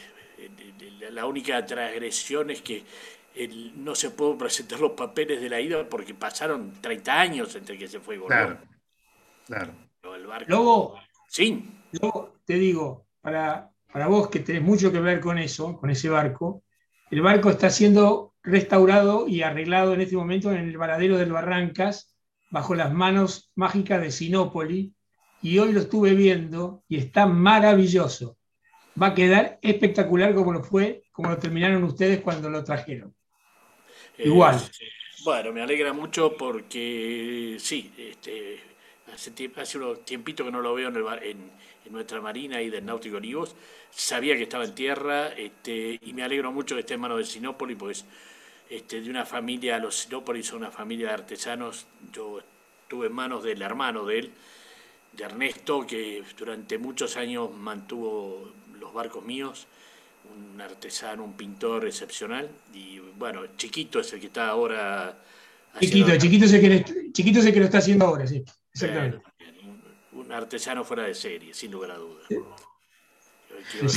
la 1.12 1.26
única 1.26 1.66
transgresión 1.66 2.50
es 2.50 2.62
que 2.62 2.84
no 3.76 3.96
se 3.96 4.12
pudo 4.12 4.38
presentar 4.38 4.80
los 4.80 4.92
papeles 4.92 5.42
de 5.42 5.50
la 5.50 5.60
ida 5.60 5.88
porque 5.88 6.14
pasaron 6.14 6.74
30 6.82 7.20
años 7.20 7.56
entre 7.56 7.78
que 7.78 7.88
se 7.88 8.00
fue 8.00 8.16
y 8.16 8.18
volvió. 8.20 8.58
Claro, 9.46 9.74
Luego, 10.48 11.00
sí. 11.28 11.66
Luego 11.92 12.36
te 12.46 12.54
digo, 12.56 13.06
para, 13.22 13.70
para 13.92 14.08
vos 14.08 14.30
que 14.30 14.40
tenés 14.40 14.62
mucho 14.62 14.92
que 14.92 15.00
ver 15.00 15.20
con 15.20 15.38
eso, 15.38 15.78
con 15.78 15.90
ese 15.90 16.10
barco, 16.10 16.64
el 17.10 17.22
barco 17.22 17.50
está 17.50 17.70
siendo 17.70 18.29
restaurado 18.44 19.28
y 19.28 19.42
arreglado 19.42 19.94
en 19.94 20.02
este 20.02 20.16
momento 20.16 20.52
en 20.52 20.58
el 20.58 20.78
varadero 20.78 21.18
del 21.18 21.32
Barrancas, 21.32 22.16
bajo 22.50 22.76
las 22.76 22.94
manos 22.94 23.52
mágicas 23.56 24.02
de 24.02 24.12
Sinópoli, 24.12 24.94
y 25.42 25.58
hoy 25.60 25.72
lo 25.72 25.80
estuve 25.82 26.14
viendo 26.14 26.84
y 26.88 26.98
está 26.98 27.26
maravilloso. 27.26 28.38
Va 29.02 29.08
a 29.08 29.14
quedar 29.14 29.60
espectacular 29.62 30.34
como 30.34 30.52
lo 30.52 30.64
fue, 30.64 31.04
como 31.12 31.30
lo 31.30 31.38
terminaron 31.38 31.84
ustedes 31.84 32.22
cuando 32.22 32.50
lo 32.50 32.64
trajeron. 32.64 33.16
Eh, 34.18 34.24
Igual. 34.26 34.60
bueno, 35.24 35.54
me 35.54 35.62
alegra 35.62 35.94
mucho 35.94 36.36
porque 36.36 37.56
sí, 37.60 37.94
este, 37.98 38.60
hace, 39.14 39.52
hace 39.56 39.78
unos 39.78 40.04
tiempito 40.04 40.44
que 40.44 40.52
no 40.52 40.62
lo 40.62 40.74
veo 40.74 40.90
en, 40.90 40.98
en, 41.24 41.52
nuestra 41.90 42.22
marina 42.22 42.62
y 42.62 42.70
del 42.70 42.86
Náutico 42.86 43.18
Olivos. 43.18 43.56
Sabía 43.92 44.36
que 44.36 44.44
estaba 44.44 44.66
en 44.66 44.76
tierra 44.76 45.30
este, 45.30 46.00
y 46.02 46.14
me 46.14 46.24
alegro 46.24 46.52
mucho 46.52 46.76
que 46.76 46.82
esté 46.82 46.96
en 46.96 47.02
manos 47.02 47.18
de 47.18 47.26
Sinópolis, 47.26 47.78
pues 47.78 48.06
este, 48.70 49.02
de 49.02 49.10
una 49.10 49.26
familia, 49.26 49.80
los 49.80 49.96
Sinópolis 49.96 50.48
son 50.48 50.60
una 50.60 50.72
familia 50.72 51.08
de 51.08 51.14
artesanos. 51.14 51.88
Yo 52.12 52.42
estuve 52.84 53.08
en 53.08 53.14
manos 53.14 53.44
del 53.44 53.62
hermano 53.62 54.06
de 54.06 54.20
él, 54.20 54.32
de 55.14 55.24
Ernesto, 55.24 55.86
que 55.88 56.24
durante 56.38 56.78
muchos 56.78 57.18
años 57.18 57.52
mantuvo 57.52 58.52
los 58.80 58.94
barcos 58.94 59.26
míos 59.26 59.68
un 60.36 60.62
artesano, 60.62 61.24
un 61.24 61.34
pintor 61.34 61.86
excepcional. 61.86 62.50
Y 62.74 63.00
bueno, 63.18 63.42
Chiquito 63.58 64.00
es 64.00 64.14
el 64.14 64.20
que 64.20 64.28
está 64.28 64.50
ahora. 64.50 65.18
Chiquito, 65.80 66.18
Chiquito 66.18 66.46
es, 66.46 66.54
el 66.54 66.62
que, 66.62 67.12
Chiquito 67.12 67.40
es 67.40 67.46
el 67.46 67.54
que 67.54 67.60
lo 67.60 67.66
está 67.66 67.78
haciendo 67.80 68.06
ahora, 68.06 68.28
sí. 68.28 68.44
Exactamente. 68.74 69.22
Un, 70.14 70.32
artesano 70.32 70.84
fuera 70.84 71.04
de 71.04 71.14
serie, 71.14 71.54
sin 71.54 71.72
lugar 71.72 71.92
a 71.92 71.96
dudas. 71.96 72.28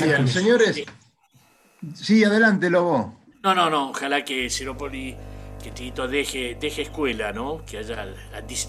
Bien, 0.00 0.28
señores. 0.28 0.82
Sí, 1.94 2.24
adelante, 2.24 2.70
Lobo. 2.70 3.20
No, 3.42 3.54
no, 3.54 3.68
no. 3.70 3.90
Ojalá 3.90 4.24
que 4.24 4.48
Sirópoli, 4.48 5.16
que 5.62 5.74
Chiquito 5.74 6.06
deje, 6.06 6.56
deje 6.60 6.82
escuela, 6.82 7.32
¿no? 7.32 7.64
Que, 7.64 7.78
haya, 7.78 8.06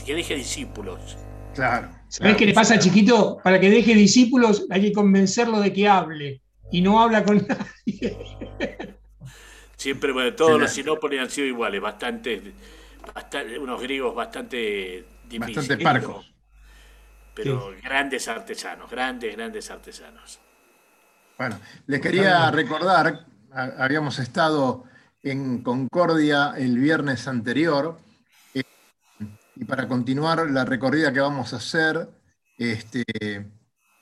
que 0.06 0.16
deje 0.16 0.36
discípulos. 0.36 1.18
Claro. 1.54 1.90
¿Sabes 2.08 2.38
qué 2.38 2.46
le 2.46 2.54
pasa 2.54 2.80
Chiquito? 2.80 3.38
Para 3.44 3.60
que 3.60 3.70
deje 3.70 3.94
discípulos 3.94 4.66
hay 4.70 4.82
que 4.82 4.94
convencerlo 4.94 5.60
de 5.60 5.72
que 5.72 5.88
hable 5.88 6.42
y 6.72 6.82
no 6.82 7.00
habla 7.00 7.24
con 7.24 7.38
nadie. 7.48 8.18
Siempre, 9.78 10.12
bueno, 10.12 10.34
todos 10.34 10.60
los 10.60 10.72
sinópolis 10.72 11.20
han 11.20 11.30
sido 11.30 11.48
iguales, 11.48 11.82
bastante, 11.82 12.54
unos 13.60 13.82
griegos 13.82 14.16
bastante 14.16 15.06
difíciles. 15.28 15.56
Bastante 15.56 15.84
parcos. 15.84 16.33
Pero 17.36 17.72
grandes 17.84 18.28
artesanos, 18.28 18.90
grandes, 18.90 19.36
grandes 19.36 19.70
artesanos. 19.72 20.40
Bueno, 21.38 21.60
les 21.88 22.00
quería 22.00 22.52
recordar, 22.52 23.26
habíamos 23.52 24.20
estado 24.20 24.84
en 25.22 25.64
Concordia 25.64 26.54
el 26.58 26.78
viernes 26.78 27.28
anterior, 27.28 27.98
eh, 28.54 28.64
y 29.56 29.66
para 29.66 29.88
continuar 29.88 30.50
la 30.52 30.64
recorrida 30.64 31.12
que 31.12 31.20
vamos 31.20 31.54
a 31.54 31.58
hacer, 31.58 32.08
este, 32.58 33.04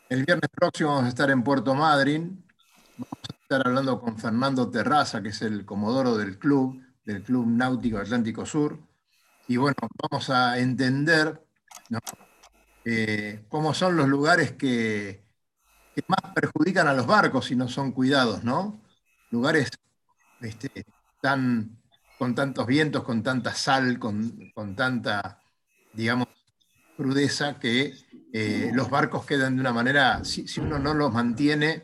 el 0.10 0.26
viernes 0.26 0.50
próximo 0.54 0.90
vamos 0.90 1.06
a 1.06 1.10
estar 1.10 1.30
en 1.30 1.44
Puerto 1.44 1.74
Madryn, 1.74 2.44
Vamos 3.02 3.18
a 3.30 3.34
estar 3.34 3.68
hablando 3.68 4.00
con 4.00 4.18
Fernando 4.20 4.70
Terraza, 4.70 5.24
que 5.24 5.30
es 5.30 5.42
el 5.42 5.66
comodoro 5.66 6.18
del 6.18 6.38
club, 6.38 6.80
del 7.04 7.24
Club 7.24 7.48
Náutico 7.48 7.98
Atlántico 7.98 8.46
Sur. 8.46 8.80
Y 9.48 9.58
bueno, 9.58 9.76
vamos 9.98 10.30
a 10.30 10.60
entender 10.60 11.42
eh, 12.86 13.46
cómo 13.50 13.74
son 13.74 13.96
los 13.96 14.08
lugares 14.08 14.54
que, 14.54 15.24
más 16.08 16.34
perjudican 16.34 16.88
a 16.88 16.94
los 16.94 17.06
barcos 17.06 17.46
si 17.46 17.56
no 17.56 17.68
son 17.68 17.92
cuidados, 17.92 18.44
¿no? 18.44 18.82
Lugares 19.30 19.70
este, 20.42 20.86
tan, 21.22 21.78
con 22.18 22.34
tantos 22.34 22.66
vientos, 22.66 23.04
con 23.04 23.22
tanta 23.22 23.54
sal, 23.54 24.00
con, 24.00 24.52
tanta, 24.76 25.40
digamos, 25.94 26.28
crudeza, 26.98 27.60
que 27.60 27.94
eh, 28.34 28.72
los 28.74 28.90
barcos 28.90 29.26
quedan 29.26 29.56
de 29.56 29.62
una 29.62 29.74
manera, 29.74 30.24
si, 30.26 30.46
uno 30.60 30.80
no 30.80 30.94
los 30.94 31.14
mantiene, 31.14 31.84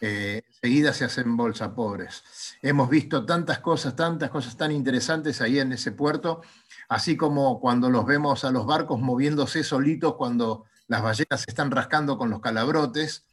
eh, 0.00 0.42
enseguida 0.46 0.92
se 0.92 1.06
hacen 1.06 1.36
bolsa 1.36 1.74
pobres. 1.74 2.22
Hemos 2.60 2.90
visto 2.90 3.24
tantas 3.24 3.60
cosas, 3.60 3.96
tantas 3.96 4.30
cosas 4.30 4.56
tan 4.56 4.72
interesantes 4.72 5.40
ahí 5.40 5.58
en 5.58 5.72
ese 5.72 5.92
puerto, 5.92 6.42
así 6.88 7.16
como 7.16 7.60
cuando 7.60 7.90
los 7.90 8.06
vemos 8.06 8.44
a 8.44 8.50
los 8.50 8.66
barcos 8.66 9.00
moviéndose 9.00 9.64
solitos 9.64 10.14
cuando 10.16 10.64
las 10.86 11.02
ballenas 11.02 11.40
se 11.40 11.50
están 11.50 11.70
rascando 11.70 12.18
con 12.18 12.30
los 12.30 12.40
calabrotes. 12.40 13.24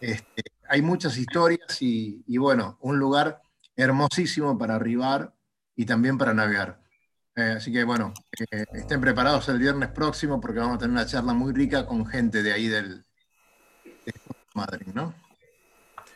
Este, 0.00 0.42
hay 0.68 0.82
muchas 0.82 1.16
historias 1.16 1.80
y, 1.80 2.36
bueno, 2.38 2.78
un 2.80 2.98
lugar 2.98 3.42
hermosísimo 3.76 4.56
para 4.58 4.76
arribar 4.76 5.34
y 5.76 5.86
también 5.86 6.18
para 6.18 6.34
navegar. 6.34 6.80
Eh, 7.36 7.54
así 7.56 7.72
que 7.72 7.82
bueno, 7.82 8.14
eh, 8.52 8.64
estén 8.74 9.00
preparados 9.00 9.48
el 9.48 9.58
viernes 9.58 9.88
próximo 9.88 10.40
porque 10.40 10.60
vamos 10.60 10.76
a 10.76 10.78
tener 10.78 10.92
una 10.92 11.06
charla 11.06 11.32
muy 11.32 11.52
rica 11.52 11.84
con 11.84 12.06
gente 12.06 12.44
de 12.44 12.52
ahí 12.52 12.68
del 12.68 13.04
de 13.84 14.12
Madrid, 14.54 14.86
¿no? 14.94 15.14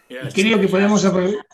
Creo 0.08 0.60
que 0.60 0.68
podemos 0.68 1.04
aprovechar. 1.04 1.44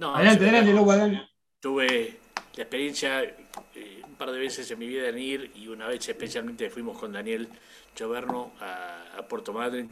adelante, 0.00 0.44
adelante, 0.44 0.72
luego 0.72 0.92
adelante. 0.92 1.28
Tuve 1.60 2.20
la 2.56 2.62
experiencia 2.62 3.22
eh, 3.22 4.02
par 4.24 4.32
de 4.32 4.40
veces 4.40 4.70
en 4.70 4.78
mi 4.78 4.86
vida 4.86 5.08
en 5.10 5.18
ir 5.18 5.52
y 5.54 5.68
una 5.68 5.86
vez 5.86 6.08
especialmente 6.08 6.70
fuimos 6.70 6.96
con 6.96 7.12
Daniel 7.12 7.46
Choverno 7.94 8.52
a, 8.58 9.22
Puerto 9.28 9.52
Madryn. 9.52 9.90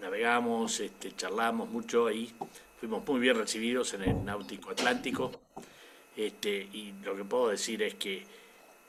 Navegamos, 0.00 0.78
este, 0.78 1.16
charlamos 1.16 1.68
mucho 1.68 2.06
ahí. 2.06 2.32
Fuimos 2.78 3.04
muy 3.04 3.18
bien 3.18 3.36
recibidos 3.36 3.92
en 3.94 4.02
el 4.02 4.24
Náutico 4.24 4.70
Atlántico. 4.70 5.32
Este, 6.16 6.68
y 6.72 6.94
lo 7.04 7.16
que 7.16 7.24
puedo 7.24 7.48
decir 7.48 7.82
es 7.82 7.94
que 7.94 8.24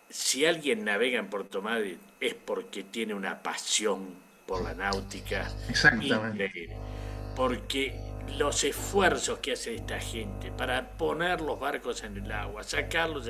si 0.10 0.46
alguien 0.46 0.86
navega 0.86 1.18
en 1.18 1.28
Puerto 1.28 1.64
Madryn 1.64 1.98
es 2.20 2.36
porque 2.36 2.84
tiene 2.84 3.16
una 3.16 3.42
pasión 3.42 4.06
por 4.46 4.64
la 4.64 4.76
náutica. 4.76 5.52
Exactamente 5.70 6.70
porque 7.38 7.94
los 8.38 8.64
esfuerzos 8.64 9.40
que 9.40 9.54
hace 9.54 9.76
esta 9.76 10.00
gente 10.00 10.52
para 10.52 10.90
poner 10.92 11.42
los 11.42 11.60
barcos 11.60 12.04
en 12.04 12.18
el 12.18 12.32
agua, 12.32 12.64
sacarlos, 12.64 13.30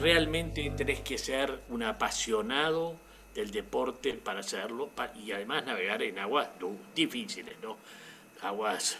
realmente 0.00 0.72
tenés 0.76 1.00
que 1.00 1.18
ser 1.18 1.60
un 1.68 1.82
apasionado 1.82 2.96
del 3.34 3.50
deporte 3.50 4.14
para 4.14 4.40
hacerlo 4.40 4.90
y 5.24 5.32
además 5.32 5.64
navegar 5.64 6.02
en 6.02 6.18
aguas 6.18 6.48
difíciles, 6.94 7.54
¿no? 7.62 7.76
Aguas 8.42 8.98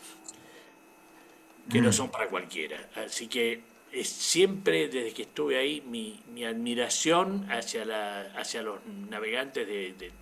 que 1.71 1.81
no 1.81 1.91
mm. 1.91 1.93
son 1.93 2.11
para 2.11 2.29
cualquiera. 2.29 2.89
Así 2.97 3.29
que 3.29 3.63
es 3.93 4.09
siempre 4.09 4.89
desde 4.89 5.13
que 5.13 5.23
estuve 5.23 5.59
ahí 5.59 5.83
mi, 5.83 6.45
admiración 6.45 7.47
hacia, 7.51 7.85
la, 7.85 8.23
hacia 8.37 8.63
los 8.63 8.85
navegantes 8.87 9.67
de, 9.67 10.13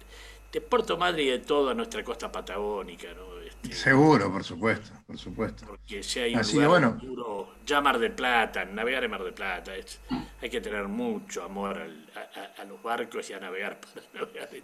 de 0.53 0.61
Puerto 0.61 0.97
Madre 0.97 1.23
y 1.23 1.29
de 1.29 1.39
toda 1.39 1.75
nuestra 1.75 2.03
costa 2.03 2.33
patagónica, 2.33 3.15
¿no? 3.15 3.30
Seguro, 3.71 4.33
por 4.33 4.43
supuesto, 4.43 4.91
por 5.07 5.19
supuesto. 5.19 5.67
porque 5.67 6.03
si 6.03 6.19
hay 6.21 6.35
un 6.35 6.41
Así 6.41 6.55
lugar 6.55 6.69
bueno. 6.71 6.99
duro, 7.01 7.55
ya 7.67 7.81
Mar 7.81 7.99
del 7.99 8.13
Plata, 8.13 8.65
navegar 8.65 9.05
en 9.05 9.11
Mar 9.11 9.23
del 9.23 9.35
Plata, 9.35 9.77
es- 9.77 10.01
hay 10.41 10.49
que 10.51 10.61
tener 10.61 10.89
mucho 10.89 11.45
amor 11.45 11.77
al- 11.79 12.09
a, 12.17 12.63
a- 12.63 12.65
los 12.65 12.83
barcos 12.83 13.29
y 13.31 13.33
a 13.35 13.39
navegar 13.41 13.79
para 13.81 14.07
navegar 14.15 14.49
en 14.55 14.63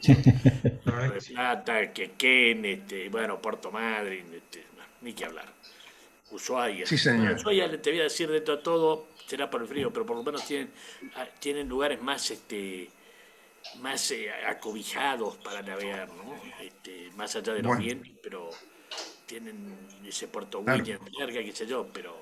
Mar 0.84 1.12
del 1.12 1.22
Plata, 1.34 1.92
Quequén, 1.92 2.64
este, 2.64 3.09
bueno, 3.11 3.40
Puerto 3.40 3.70
Madryn, 3.70 4.32
este, 4.34 4.64
no, 4.76 4.82
ni 5.03 5.12
que 5.12 5.24
hablar. 5.26 5.53
Ushuaia. 6.30 6.86
Sí, 6.86 6.99
señor. 6.99 7.20
Bueno, 7.20 7.36
Ushuaia, 7.36 7.82
te 7.82 7.90
voy 7.90 8.01
a 8.01 8.05
decir 8.05 8.28
de 8.30 8.40
todo, 8.40 8.59
todo, 8.59 9.09
será 9.26 9.49
por 9.49 9.62
el 9.62 9.68
frío, 9.68 9.92
pero 9.92 10.05
por 10.07 10.16
lo 10.16 10.22
menos 10.24 10.44
tienen, 10.47 10.70
ah, 11.16 11.26
tienen 11.38 11.68
lugares 11.68 12.01
más 12.03 12.30
este 12.30 12.90
más 13.80 14.11
eh, 14.12 14.30
acobijados 14.49 15.36
para 15.38 15.61
navegar, 15.61 16.09
¿no? 16.09 16.34
Este, 16.61 17.11
más 17.16 17.34
allá 17.36 17.53
de 17.53 17.62
los 17.62 17.68
Bueno. 17.70 17.82
vientos, 17.82 18.11
pero 18.22 18.51
tienen 19.27 19.77
ese 20.05 20.29
Puerto 20.29 20.61
Claro. 20.64 20.85
William, 20.85 21.01
verga, 21.18 21.43
qué 21.43 21.53
sé 21.53 21.66
yo, 21.66 21.89
pero 21.93 22.14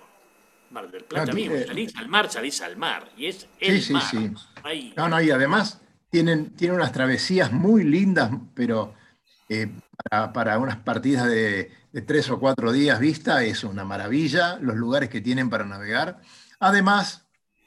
Mar 0.70 0.90
del 0.90 1.05
Plata 1.05 1.32
Claro, 1.32 1.32
mismo, 1.32 1.57
eh, 1.57 1.66
salís 1.66 1.94
al 1.96 2.09
mar, 2.09 2.30
salís 2.30 2.61
al 2.62 2.76
mar, 2.76 3.11
y 3.16 3.26
es 3.26 3.48
el 3.61 3.76
Sí, 3.76 3.80
sí, 3.80 3.94
mar. 3.94 4.11
sí. 4.11 4.34
Ahí, 4.62 4.94
No, 4.96 5.09
no, 5.09 5.20
y 5.20 5.30
además 5.30 5.80
tienen, 6.11 6.55
tienen 6.57 6.76
unas 6.76 6.92
travesías 6.92 7.52
muy 7.52 7.84
lindas, 7.84 8.30
pero 8.55 8.94
eh, 9.48 9.80
para, 10.11 10.32
para 10.32 10.59
unas 10.59 10.78
partidas 10.78 11.26
de, 11.28 11.72
de 11.92 12.02
tres 12.02 12.30
o 12.30 12.38
cuatro 12.40 12.72
días 12.72 13.00
vista 13.00 13.42
es 13.44 13.64
una 13.64 13.84
maravilla 13.84 14.59
los 14.61 14.76
lugares 14.76 15.09
que 15.11 15.20
tienen 15.20 15.50
para 15.50 15.64
navegar. 15.64 16.20
Además, 16.61 17.26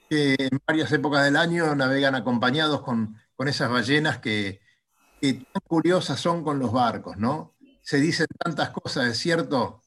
que 0.10 0.36
en 0.40 0.60
varias 0.68 0.92
épocas 0.92 1.26
del 1.26 1.36
año 1.38 1.76
navegan 1.76 2.16
acompañados 2.16 2.82
con, 2.84 3.18
con 3.36 3.48
esas 3.48 3.70
ballenas 3.72 4.20
que, 4.20 4.62
que 5.22 5.36
tan 5.36 5.62
curiosas 5.68 6.20
son 6.22 6.44
con 6.44 6.60
los 6.60 6.72
barcos, 6.74 7.18
¿no? 7.18 7.57
Se 7.88 8.02
dicen 8.02 8.28
tantas 8.38 8.72
cosas, 8.72 9.08
¿es 9.08 9.18
cierto? 9.18 9.82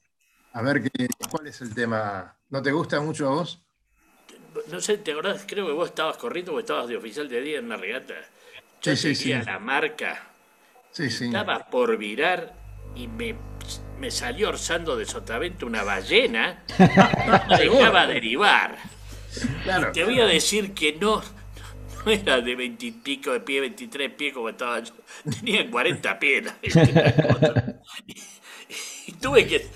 A 0.52 0.62
ver, 0.62 0.82
qué, 0.82 1.06
¿cuál 1.30 1.48
es 1.48 1.60
el 1.60 1.74
tema? 1.74 2.38
¿No 2.48 2.62
te 2.62 2.72
gusta 2.72 2.98
mucho 3.00 3.28
a 3.28 3.32
vos? 3.32 3.62
no 4.70 4.80
sé, 4.80 4.98
¿te 4.98 5.12
acordás? 5.12 5.44
Creo 5.46 5.66
que 5.66 5.72
vos 5.72 5.88
estabas 5.88 6.16
corriendo 6.16 6.54
o 6.54 6.58
estabas 6.60 6.88
de 6.88 6.96
oficial 6.96 7.28
de 7.28 7.40
día 7.40 7.58
en 7.58 7.66
una 7.66 7.76
regata. 7.76 8.14
Yo 8.82 8.96
Sí, 8.96 9.14
la 9.44 9.58
marca, 9.58 10.30
Sí, 10.92 11.10
sí. 11.10 11.26
estaba 11.26 11.68
por 11.70 11.96
virar 11.98 12.54
y 12.96 13.06
me, 13.08 13.36
me 13.98 14.10
salió 14.10 14.48
orzando 14.48 14.96
de 14.96 15.06
sotavento 15.06 15.66
una 15.66 15.82
ballena, 15.84 16.64
no 17.48 17.56
dejaba 17.56 18.06
derivar. 18.06 18.78
Claro. 19.64 19.92
Te 19.92 20.04
voy 20.04 20.20
a 20.20 20.26
decir 20.26 20.74
que 20.74 20.94
no, 20.94 21.22
no 22.04 22.12
era 22.12 22.40
de 22.40 22.56
veintipico 22.56 23.32
de 23.32 23.40
pie, 23.40 23.60
23 23.60 24.10
pies 24.14 24.34
como 24.34 24.48
estaba 24.48 24.80
yo. 24.80 24.94
Tenía 25.28 25.70
40 25.70 26.18
pies. 26.18 26.44
Y, 29.06 29.12
tuve 29.14 29.46
que 29.48 29.66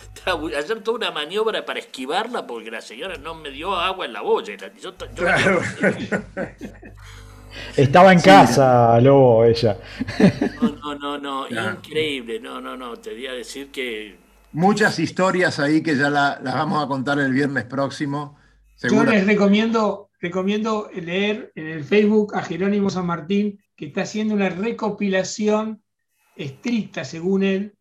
hacer 0.57 0.81
toda 0.83 0.97
una 0.99 1.11
maniobra 1.11 1.65
para 1.67 1.81
esquivarla 1.81 2.47
porque 2.47 2.71
la 2.71 2.81
señora 2.81 3.17
no 3.17 3.35
me 3.35 3.51
dio 3.51 3.75
agua 3.75 4.07
en 4.07 4.13
la 4.13 4.21
bollera. 4.21 4.73
Yo, 4.81 4.95
yo- 4.97 5.07
Claro. 5.17 5.61
Estaba 7.77 8.13
en 8.13 8.21
casa, 8.21 9.01
Lobo, 9.01 9.45
ella. 9.45 9.79
No, 10.61 10.71
no, 10.71 10.95
no, 10.99 11.19
no, 11.19 11.47
Claro. 11.49 11.79
increíble. 11.83 12.41
No, 12.41 12.61
no, 12.61 12.77
no. 12.77 12.97
Te 12.97 13.11
voy 13.15 13.27
a 13.27 13.33
decir 13.33 13.71
que 13.71 14.17
Muchas 14.53 14.99
historias 15.01 15.59
ahí 15.59 15.83
que 15.83 15.97
ya 15.97 16.09
la- 16.11 16.39
las 16.43 16.55
vamos 16.55 16.83
a 16.85 16.87
contar 16.87 17.19
el 17.19 17.33
viernes 17.33 17.65
próximo. 17.65 18.39
Yo 18.83 19.03
les 19.05 19.27
recomiendo, 19.27 20.11
recomiendo 20.21 20.89
leer 20.95 21.51
en 21.57 21.67
el 21.69 21.85
Facebook 21.85 22.37
a 22.37 22.43
Jerónimo 22.43 22.91
San 22.91 23.07
Martín, 23.07 23.59
que 23.77 23.87
está 23.87 24.03
haciendo 24.03 24.35
una 24.35 24.49
recopilación 24.51 25.83
estricta, 26.37 27.05
según 27.05 27.43
él, 27.43 27.75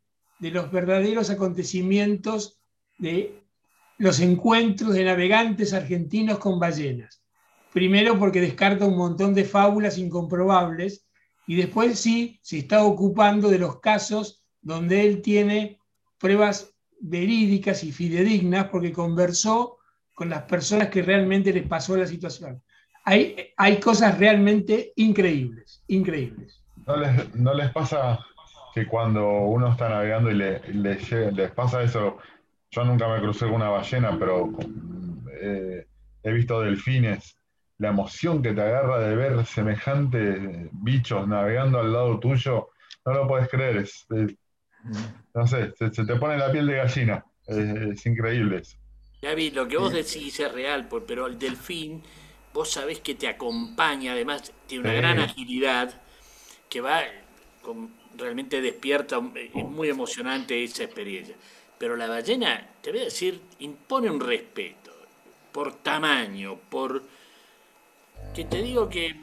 de 0.43 0.51
los 0.51 0.69
verdaderos 0.69 1.29
acontecimientos 1.29 2.59
de 2.97 3.41
los 3.97 4.19
encuentros 4.19 4.93
de 4.93 5.05
navegantes 5.05 5.71
argentinos 5.71 6.37
con 6.37 6.59
ballenas. 6.59 7.23
Primero 7.71 8.19
porque 8.19 8.41
descarta 8.41 8.83
un 8.83 8.97
montón 8.97 9.33
de 9.33 9.45
fábulas 9.45 9.97
incomprobables 9.97 11.07
y 11.47 11.55
después 11.55 11.97
sí 11.97 12.41
se 12.41 12.57
está 12.57 12.83
ocupando 12.83 13.47
de 13.47 13.57
los 13.57 13.79
casos 13.79 14.43
donde 14.61 15.07
él 15.07 15.21
tiene 15.21 15.79
pruebas 16.19 16.73
verídicas 16.99 17.85
y 17.85 17.93
fidedignas 17.93 18.65
porque 18.65 18.91
conversó 18.91 19.77
con 20.13 20.27
las 20.27 20.41
personas 20.41 20.89
que 20.89 21.03
realmente 21.03 21.53
les 21.53 21.65
pasó 21.65 21.95
la 21.95 22.05
situación. 22.05 22.61
Hay, 23.05 23.53
hay 23.55 23.79
cosas 23.79 24.17
realmente 24.17 24.91
increíbles, 24.97 25.81
increíbles. 25.87 26.61
¿No 26.85 26.97
les, 26.97 27.33
no 27.33 27.53
les 27.53 27.71
pasa 27.71 28.19
que 28.73 28.87
cuando 28.87 29.27
uno 29.43 29.71
está 29.71 29.89
navegando 29.89 30.31
y 30.31 30.35
le, 30.35 30.59
le 30.73 31.31
les 31.31 31.51
pasa 31.51 31.83
eso? 31.83 32.17
Yo 32.71 32.83
nunca 32.83 33.07
me 33.07 33.19
crucé 33.21 33.45
con 33.45 33.55
una 33.55 33.69
ballena, 33.69 34.17
pero 34.17 34.49
eh, 35.39 35.85
he 36.23 36.31
visto 36.33 36.59
delfines. 36.61 37.37
La 37.77 37.89
emoción 37.89 38.41
que 38.41 38.53
te 38.53 38.61
agarra 38.61 38.99
de 38.99 39.15
ver 39.15 39.45
semejantes 39.45 40.69
bichos 40.71 41.27
navegando 41.27 41.79
al 41.79 41.91
lado 41.93 42.19
tuyo, 42.19 42.69
no 43.05 43.13
lo 43.13 43.27
puedes 43.27 43.49
creer. 43.49 43.77
Es, 43.77 44.05
es- 44.09 44.35
no 45.35 45.47
sé, 45.47 45.73
se, 45.77 45.91
se 45.91 46.05
te 46.05 46.15
pone 46.15 46.37
la 46.37 46.51
piel 46.51 46.67
de 46.67 46.75
gallina. 46.77 47.25
Es, 47.47 47.57
es 47.57 48.05
increíble 48.05 48.57
eso. 48.59 48.77
Gaby, 49.21 49.51
lo 49.51 49.67
que 49.67 49.77
vos 49.77 49.91
decís 49.93 50.39
es 50.39 50.51
real, 50.51 50.87
por- 50.87 51.05
pero 51.05 51.27
el 51.27 51.39
delfín, 51.39 52.03
vos 52.53 52.71
sabés 52.71 52.99
que 52.99 53.15
te 53.15 53.27
acompaña, 53.27 54.11
además 54.13 54.51
tiene 54.67 54.83
una 54.83 54.91
Sí. 54.91 54.97
gran 54.97 55.19
agilidad, 55.19 56.01
que 56.69 56.81
va, 56.81 57.01
con- 57.61 57.91
realmente 58.17 58.61
despierta, 58.61 59.17
un- 59.19 59.35
es 59.37 59.53
muy 59.53 59.89
emocionante 59.89 60.63
esa 60.63 60.83
experiencia. 60.83 61.35
Pero 61.77 61.95
la 61.95 62.07
ballena, 62.07 62.67
te 62.81 62.91
voy 62.91 63.01
a 63.01 63.05
decir, 63.05 63.41
impone 63.59 64.09
un 64.09 64.19
respeto, 64.19 64.91
por 65.51 65.75
tamaño, 65.83 66.57
por... 66.69 67.03
que 68.33 68.45
te 68.45 68.61
digo 68.61 68.89
que 68.89 69.15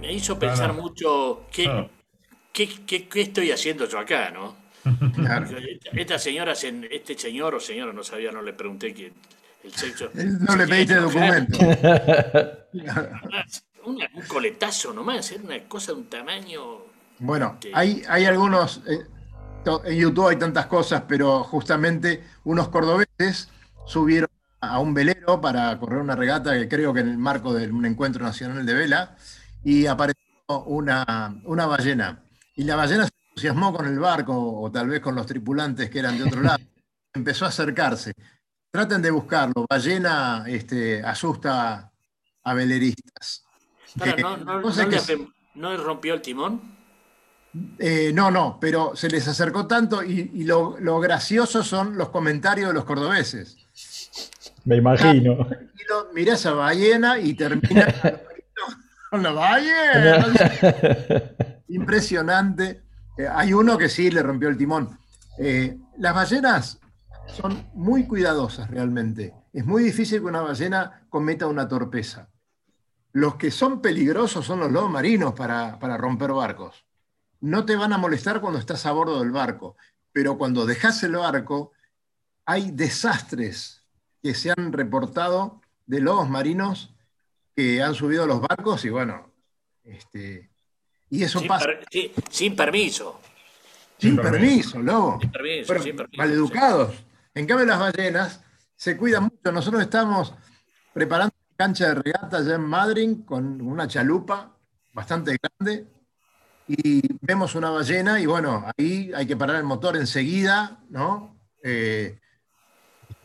me 0.00 0.12
hizo 0.12 0.38
pensar 0.38 0.72
mucho, 0.72 1.46
¿qué, 1.50 1.88
qué, 2.52 2.68
qué- 2.86 3.08
qué 3.08 3.20
estoy 3.22 3.50
haciendo 3.50 3.86
yo 3.88 3.98
acá, 3.98 4.30
no? 4.30 4.56
Claro. 5.14 5.46
Esta- 5.94 6.18
señora, 6.18 6.54
se- 6.54 6.88
este 6.90 7.16
señor 7.18 7.54
o 7.54 7.60
señora, 7.60 7.92
no 7.92 8.04
sabía, 8.04 8.30
no 8.32 8.42
le 8.42 8.52
pregunté 8.52 8.92
quién, 8.92 9.12
el 9.62 9.72
sexo. 9.74 10.10
No 10.14 10.52
se 10.52 10.58
le 10.58 10.66
pediste 10.68 10.96
documento. 10.96 11.58
Una- 13.84 14.08
un 14.14 14.22
coletazo 14.22 14.92
nomás, 14.94 15.30
era 15.32 15.42
una 15.42 15.58
cosa 15.68 15.92
de 15.92 15.98
un 15.98 16.06
tamaño. 16.06 16.93
Bueno, 17.18 17.58
hay, 17.72 18.02
hay 18.08 18.24
algunos, 18.24 18.82
eh, 18.86 19.06
en 19.84 19.96
YouTube 19.98 20.28
hay 20.28 20.36
tantas 20.36 20.66
cosas, 20.66 21.02
pero 21.08 21.44
justamente 21.44 22.24
unos 22.44 22.68
cordobeses 22.68 23.48
subieron 23.86 24.28
a 24.60 24.78
un 24.78 24.94
velero 24.94 25.40
para 25.40 25.78
correr 25.78 26.00
una 26.00 26.16
regata 26.16 26.52
que 26.54 26.68
creo 26.68 26.92
que 26.92 27.00
en 27.00 27.08
el 27.10 27.18
marco 27.18 27.52
de 27.54 27.70
un 27.70 27.84
encuentro 27.86 28.24
nacional 28.24 28.64
de 28.64 28.74
vela, 28.74 29.16
y 29.62 29.86
apareció 29.86 30.20
una, 30.66 31.40
una 31.44 31.66
ballena. 31.66 32.22
Y 32.56 32.64
la 32.64 32.76
ballena 32.76 33.04
se 33.04 33.12
entusiasmó 33.30 33.72
con 33.74 33.86
el 33.86 33.98
barco, 33.98 34.60
o 34.62 34.70
tal 34.70 34.88
vez 34.88 35.00
con 35.00 35.14
los 35.14 35.26
tripulantes 35.26 35.88
que 35.90 35.98
eran 35.98 36.18
de 36.18 36.24
otro 36.24 36.40
lado. 36.42 36.62
Empezó 37.14 37.44
a 37.44 37.48
acercarse. 37.48 38.12
Traten 38.70 39.00
de 39.02 39.10
buscarlo. 39.10 39.66
Ballena 39.70 40.44
este, 40.46 41.02
asusta 41.02 41.92
a 42.42 42.54
veleristas. 42.54 43.44
Para, 43.98 44.12
Eh, 44.12 44.16
no, 44.22 44.36
no- 44.36 44.62
que 44.74 45.14
le 45.16 45.28
¿no 45.54 45.76
rompió 45.76 46.14
el 46.14 46.20
timón? 46.22 46.73
Eh, 47.78 48.12
no, 48.12 48.30
no, 48.30 48.58
pero 48.60 48.96
se 48.96 49.08
les 49.08 49.28
acercó 49.28 49.66
tanto 49.66 50.02
y, 50.02 50.30
y 50.34 50.44
lo, 50.44 50.76
lo 50.80 50.98
gracioso 50.98 51.62
son 51.62 51.96
los 51.96 52.08
comentarios 52.08 52.68
de 52.68 52.74
los 52.74 52.84
cordobeses. 52.84 53.56
Me 54.64 54.76
imagino. 54.76 55.46
Mirá 56.14 56.34
esa 56.34 56.52
ballena 56.52 57.18
y 57.18 57.34
termina 57.34 57.94
con 59.10 59.22
la 59.22 59.32
ballena. 59.32 60.26
Impresionante. 61.68 62.82
Eh, 63.16 63.28
hay 63.30 63.52
uno 63.52 63.76
que 63.78 63.88
sí 63.88 64.10
le 64.10 64.22
rompió 64.22 64.48
el 64.48 64.56
timón. 64.56 64.98
Eh, 65.38 65.76
las 65.98 66.14
ballenas 66.14 66.78
son 67.26 67.66
muy 67.74 68.06
cuidadosas 68.06 68.70
realmente. 68.70 69.34
Es 69.52 69.64
muy 69.66 69.84
difícil 69.84 70.20
que 70.20 70.26
una 70.26 70.40
ballena 70.40 71.02
cometa 71.08 71.46
una 71.46 71.68
torpeza. 71.68 72.28
Los 73.12 73.36
que 73.36 73.50
son 73.50 73.80
peligrosos 73.80 74.44
son 74.44 74.60
los 74.60 74.72
lobos 74.72 74.90
marinos 74.90 75.34
para, 75.34 75.78
para 75.78 75.96
romper 75.96 76.32
barcos. 76.32 76.84
No 77.44 77.66
te 77.66 77.76
van 77.76 77.92
a 77.92 77.98
molestar 77.98 78.40
cuando 78.40 78.58
estás 78.58 78.86
a 78.86 78.92
bordo 78.92 79.20
del 79.20 79.30
barco, 79.30 79.76
pero 80.12 80.38
cuando 80.38 80.64
dejas 80.64 81.02
el 81.02 81.16
barco, 81.16 81.72
hay 82.46 82.70
desastres 82.70 83.82
que 84.22 84.34
se 84.34 84.50
han 84.50 84.72
reportado 84.72 85.60
de 85.84 86.00
lobos 86.00 86.30
marinos 86.30 86.94
que 87.54 87.82
han 87.82 87.94
subido 87.94 88.24
a 88.24 88.26
los 88.26 88.40
barcos 88.40 88.82
y 88.86 88.88
bueno, 88.88 89.30
este, 89.82 90.50
y 91.10 91.22
eso 91.22 91.38
Sin, 91.40 91.48
pasa 91.48 91.66
per- 91.66 91.84
sí, 91.90 92.10
sin 92.30 92.56
permiso. 92.56 93.20
sin 93.98 94.12
Sin 94.14 94.22
permiso, 94.22 94.80
lobo. 94.80 95.18
Sin 95.20 95.30
permiso, 95.30 95.78
sin 95.82 95.96
permiso. 95.96 96.16
maleducados. 96.22 97.04
En 97.34 97.46
cambio, 97.46 97.66
las 97.66 97.78
ballenas 97.78 98.40
se 98.74 98.96
cuidan 98.96 99.24
mucho. 99.24 99.52
Nosotros 99.52 99.82
estamos 99.82 100.34
preparando 100.94 101.34
una 101.50 101.56
cancha 101.58 101.88
de 101.88 101.94
regata 101.96 102.38
allá 102.38 102.54
en 102.54 102.62
Madrid 102.62 103.18
con 103.26 103.60
una 103.60 103.86
chalupa 103.86 104.56
bastante 104.94 105.36
grande 105.42 105.86
y 106.66 107.02
vemos 107.20 107.54
una 107.54 107.70
ballena 107.70 108.20
y 108.20 108.26
bueno, 108.26 108.64
ahí 108.76 109.12
hay 109.14 109.26
que 109.26 109.36
parar 109.36 109.56
el 109.56 109.64
motor 109.64 109.96
enseguida, 109.96 110.80
¿no? 110.88 111.38
Eh, 111.62 112.18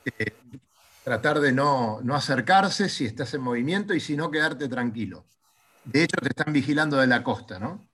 eh, 0.05 0.33
tratar 1.03 1.39
de 1.39 1.51
no, 1.51 1.99
no 2.01 2.15
acercarse 2.15 2.89
si 2.89 3.05
estás 3.05 3.33
en 3.33 3.41
movimiento 3.41 3.93
y 3.93 3.99
si 3.99 4.15
no, 4.17 4.29
quedarte 4.29 4.67
tranquilo. 4.67 5.25
De 5.85 6.03
hecho, 6.03 6.17
te 6.21 6.29
están 6.29 6.53
vigilando 6.53 6.97
de 6.97 7.07
la 7.07 7.23
costa, 7.23 7.59
¿no? 7.59 7.87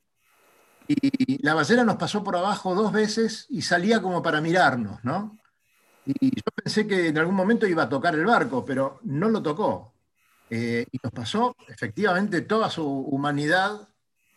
Y 0.87 1.41
la 1.43 1.53
ballena 1.53 1.83
nos 1.83 1.95
pasó 1.95 2.23
por 2.23 2.35
abajo 2.35 2.75
dos 2.75 2.91
veces 2.91 3.45
y 3.49 3.61
salía 3.61 4.01
como 4.01 4.21
para 4.21 4.41
mirarnos, 4.41 5.03
¿no? 5.03 5.39
Y 6.05 6.35
yo 6.35 6.43
pensé 6.55 6.85
que 6.85 7.07
en 7.07 7.17
algún 7.17 7.35
momento 7.35 7.65
iba 7.65 7.83
a 7.83 7.89
tocar 7.89 8.13
el 8.15 8.25
barco, 8.25 8.63
pero 8.63 8.99
no 9.03 9.29
lo 9.29 9.41
tocó. 9.41 9.93
Eh, 10.49 10.85
y 10.91 10.99
nos 11.01 11.11
pasó 11.11 11.55
efectivamente 11.67 12.41
toda 12.41 12.69
su 12.69 12.85
humanidad 12.85 13.87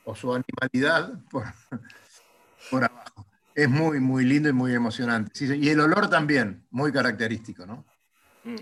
o 0.08 0.14
su 0.14 0.32
animalidad 0.32 1.20
por, 1.30 1.44
por 2.70 2.84
abajo. 2.84 3.26
Es 3.54 3.68
muy, 3.68 4.00
muy 4.00 4.24
lindo 4.24 4.48
y 4.48 4.52
muy 4.52 4.72
emocionante. 4.72 5.32
Sí, 5.34 5.46
y 5.60 5.68
el 5.68 5.80
olor 5.80 6.08
también, 6.08 6.64
muy 6.70 6.92
característico, 6.92 7.66
¿no? 7.66 7.84
Mm. 8.44 8.56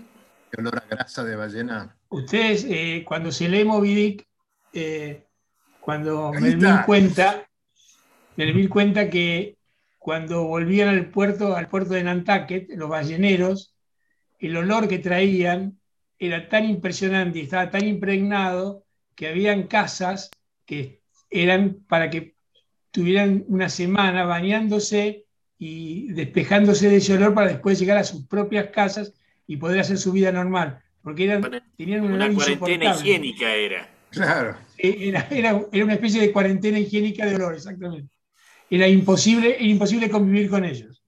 El 0.51 0.59
olor 0.59 0.83
a 0.83 0.87
grasa 0.89 1.23
de 1.23 1.35
ballena. 1.35 1.95
Ustedes, 2.09 2.65
eh, 2.67 3.03
cuando 3.07 3.31
se 3.31 3.47
lee 3.47 3.63
Moby 3.63 3.95
Dick, 3.95 4.27
eh, 4.73 5.25
cuando 5.79 6.33
Melville 6.33 6.83
cuenta, 6.85 7.47
Melville 8.35 8.69
cuenta 8.69 9.09
que 9.09 9.57
cuando 9.97 10.43
volvían 10.43 10.89
al 10.89 11.09
puerto, 11.09 11.55
al 11.55 11.69
puerto 11.69 11.93
de 11.93 12.03
Nantucket, 12.03 12.69
los 12.75 12.89
balleneros, 12.89 13.73
el 14.39 14.57
olor 14.57 14.87
que 14.89 14.99
traían 14.99 15.79
era 16.19 16.49
tan 16.49 16.65
impresionante 16.65 17.39
y 17.39 17.43
estaba 17.43 17.69
tan 17.69 17.85
impregnado 17.85 18.83
que 19.15 19.29
habían 19.29 19.67
casas 19.67 20.29
que 20.65 20.96
eran 21.29 21.77
para 21.87 22.09
que 22.09 22.35
tuvieran 22.91 23.43
una 23.47 23.69
semana 23.69 24.25
bañándose 24.25 25.25
y 25.59 26.11
despejándose 26.13 26.89
de 26.89 26.97
ese 26.97 27.13
olor 27.13 27.33
para 27.33 27.47
después 27.49 27.79
llegar 27.79 27.97
a 27.97 28.03
sus 28.03 28.25
propias 28.27 28.67
casas 28.67 29.13
y 29.47 29.57
poder 29.57 29.79
hacer 29.79 29.97
su 29.97 30.11
vida 30.11 30.31
normal, 30.31 30.79
porque 31.01 31.25
eran, 31.25 31.41
tenían 31.77 32.01
un 32.03 32.13
Una 32.13 32.33
cuarentena 32.33 32.95
higiénica 32.95 33.53
era. 33.53 33.89
Claro. 34.09 34.57
Eh, 34.77 35.09
Era, 35.09 35.27
era- 35.31 35.61
era 35.71 35.83
una 35.85 35.93
especie 35.95 36.21
de 36.21 36.31
cuarentena 36.31 36.79
higiénica 36.79 37.25
de 37.25 37.35
olor, 37.35 37.55
exactamente. 37.55 38.13
Era 38.69 38.87
imposible, 38.87 39.55
era 39.55 39.63
imposible 39.65 40.09
convivir 40.09 40.49
con 40.49 40.63
ellos. 40.65 41.01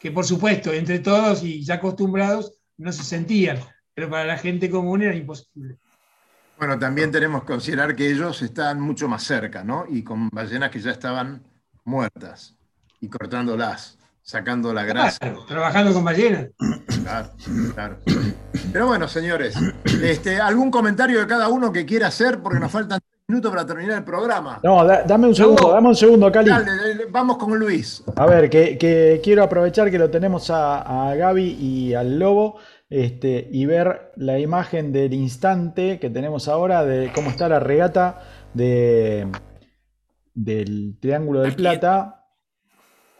Que 0.00 0.10
por 0.10 0.24
supuesto, 0.24 0.72
entre 0.72 0.98
todos 0.98 1.42
y 1.44 1.62
ya 1.64 1.74
acostumbrados, 1.74 2.54
no 2.78 2.90
se 2.92 3.04
sentían, 3.04 3.58
pero 3.94 4.10
para 4.10 4.24
la 4.24 4.36
gente 4.38 4.68
común 4.70 5.02
era 5.02 5.14
imposible. 5.14 5.76
Bueno, 6.62 6.78
también 6.78 7.10
tenemos 7.10 7.40
que 7.40 7.48
considerar 7.48 7.96
que 7.96 8.08
ellos 8.08 8.40
están 8.40 8.80
mucho 8.80 9.08
más 9.08 9.24
cerca, 9.24 9.64
¿no? 9.64 9.84
Y 9.88 10.04
con 10.04 10.28
ballenas 10.28 10.70
que 10.70 10.78
ya 10.78 10.92
estaban 10.92 11.42
muertas 11.84 12.54
y 13.00 13.08
cortándolas, 13.08 13.98
sacando 14.22 14.72
la 14.72 14.84
grasa. 14.84 15.18
Claro, 15.18 15.44
trabajando 15.44 15.92
con 15.92 16.04
ballenas. 16.04 16.50
Claro, 17.02 17.30
claro. 17.74 17.98
Pero 18.72 18.86
bueno, 18.86 19.08
señores, 19.08 19.56
este, 20.04 20.40
¿algún 20.40 20.70
comentario 20.70 21.18
de 21.18 21.26
cada 21.26 21.48
uno 21.48 21.72
que 21.72 21.84
quiera 21.84 22.06
hacer? 22.06 22.40
Porque 22.40 22.60
nos 22.60 22.70
faltan 22.70 23.00
tres 23.00 23.20
minutos 23.26 23.50
para 23.50 23.66
terminar 23.66 23.98
el 23.98 24.04
programa. 24.04 24.60
No, 24.62 24.84
da- 24.84 25.02
dame 25.02 25.26
un 25.26 25.34
segundo, 25.34 25.62
No. 25.66 25.72
dame 25.72 25.88
un 25.88 25.96
segundo, 25.96 26.30
Cali. 26.30 26.48
Dale, 26.48 26.64
dale, 26.76 27.06
vamos 27.10 27.38
con 27.38 27.58
Luis. 27.58 28.04
A 28.14 28.24
ver, 28.26 28.48
que, 28.48 28.78
que 28.78 29.20
quiero 29.24 29.42
aprovechar 29.42 29.90
que 29.90 29.98
lo 29.98 30.08
tenemos 30.10 30.48
a, 30.48 31.10
a 31.10 31.16
Gaby 31.16 31.42
y 31.60 31.94
al 31.94 32.20
Lobo 32.20 32.58
este, 32.92 33.48
y 33.50 33.64
ver 33.64 34.12
la 34.16 34.38
imagen 34.38 34.92
del 34.92 35.14
instante 35.14 35.98
que 35.98 36.10
tenemos 36.10 36.46
ahora 36.46 36.84
de 36.84 37.10
cómo 37.14 37.30
está 37.30 37.48
la 37.48 37.58
regata 37.58 38.20
de, 38.52 39.28
del 40.34 40.98
Triángulo 41.00 41.40
del. 41.40 41.54
Plata. 41.56 42.26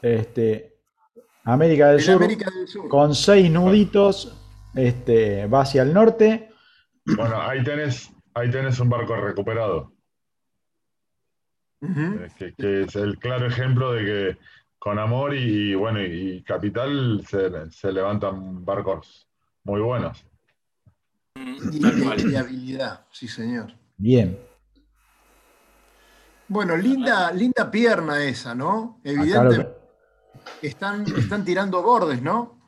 Este, 0.03 0.77
América 1.45 1.89
del 1.89 2.03
Sur 2.03 2.17
América 2.17 2.51
del 2.51 2.69
Sur. 2.69 2.87
con 2.91 3.15
seis 3.15 3.51
nuditos, 3.51 4.39
este, 4.75 5.47
va 5.47 5.63
hacia 5.63 5.83
el 5.85 5.95
norte. 5.95 6.51
Bueno, 7.07 7.41
ahí 7.41 7.65
tenés, 7.65 8.13
ahí 8.35 8.51
tenés 8.51 8.79
un 8.79 8.91
barco 8.91 9.17
recuperado, 9.17 9.95
eh, 11.81 12.29
que, 12.37 12.53
que 12.53 12.83
es 12.83 12.95
el 12.97 13.19
claro 13.19 13.47
ejemplo 13.47 13.95
de 13.95 14.05
que 14.05 14.39
con 14.79 14.99
amor 14.99 15.35
y, 15.35 15.75
bueno, 15.75 16.03
y 16.03 16.43
capital 16.43 17.25
se, 17.27 17.71
se 17.71 17.91
levantan 17.91 18.67
barcos 18.67 19.32
muy 19.65 19.81
buenos. 19.81 20.25
Mm, 21.37 22.29
Y, 22.31 22.35
habilidad, 22.37 23.07
sí, 23.11 23.29
señor. 23.29 23.73
Bien. 23.97 24.39
Bueno, 26.49 26.77
linda, 26.77 27.33
linda 27.33 27.71
pierna 27.71 28.23
esa, 28.25 28.55
¿no? 28.55 29.01
Evidentemente 29.05 29.69
que- 30.61 30.67
están, 30.69 31.05
están 31.17 31.45
tirando 31.45 31.83
bordes, 31.83 32.21
¿no? 32.21 32.61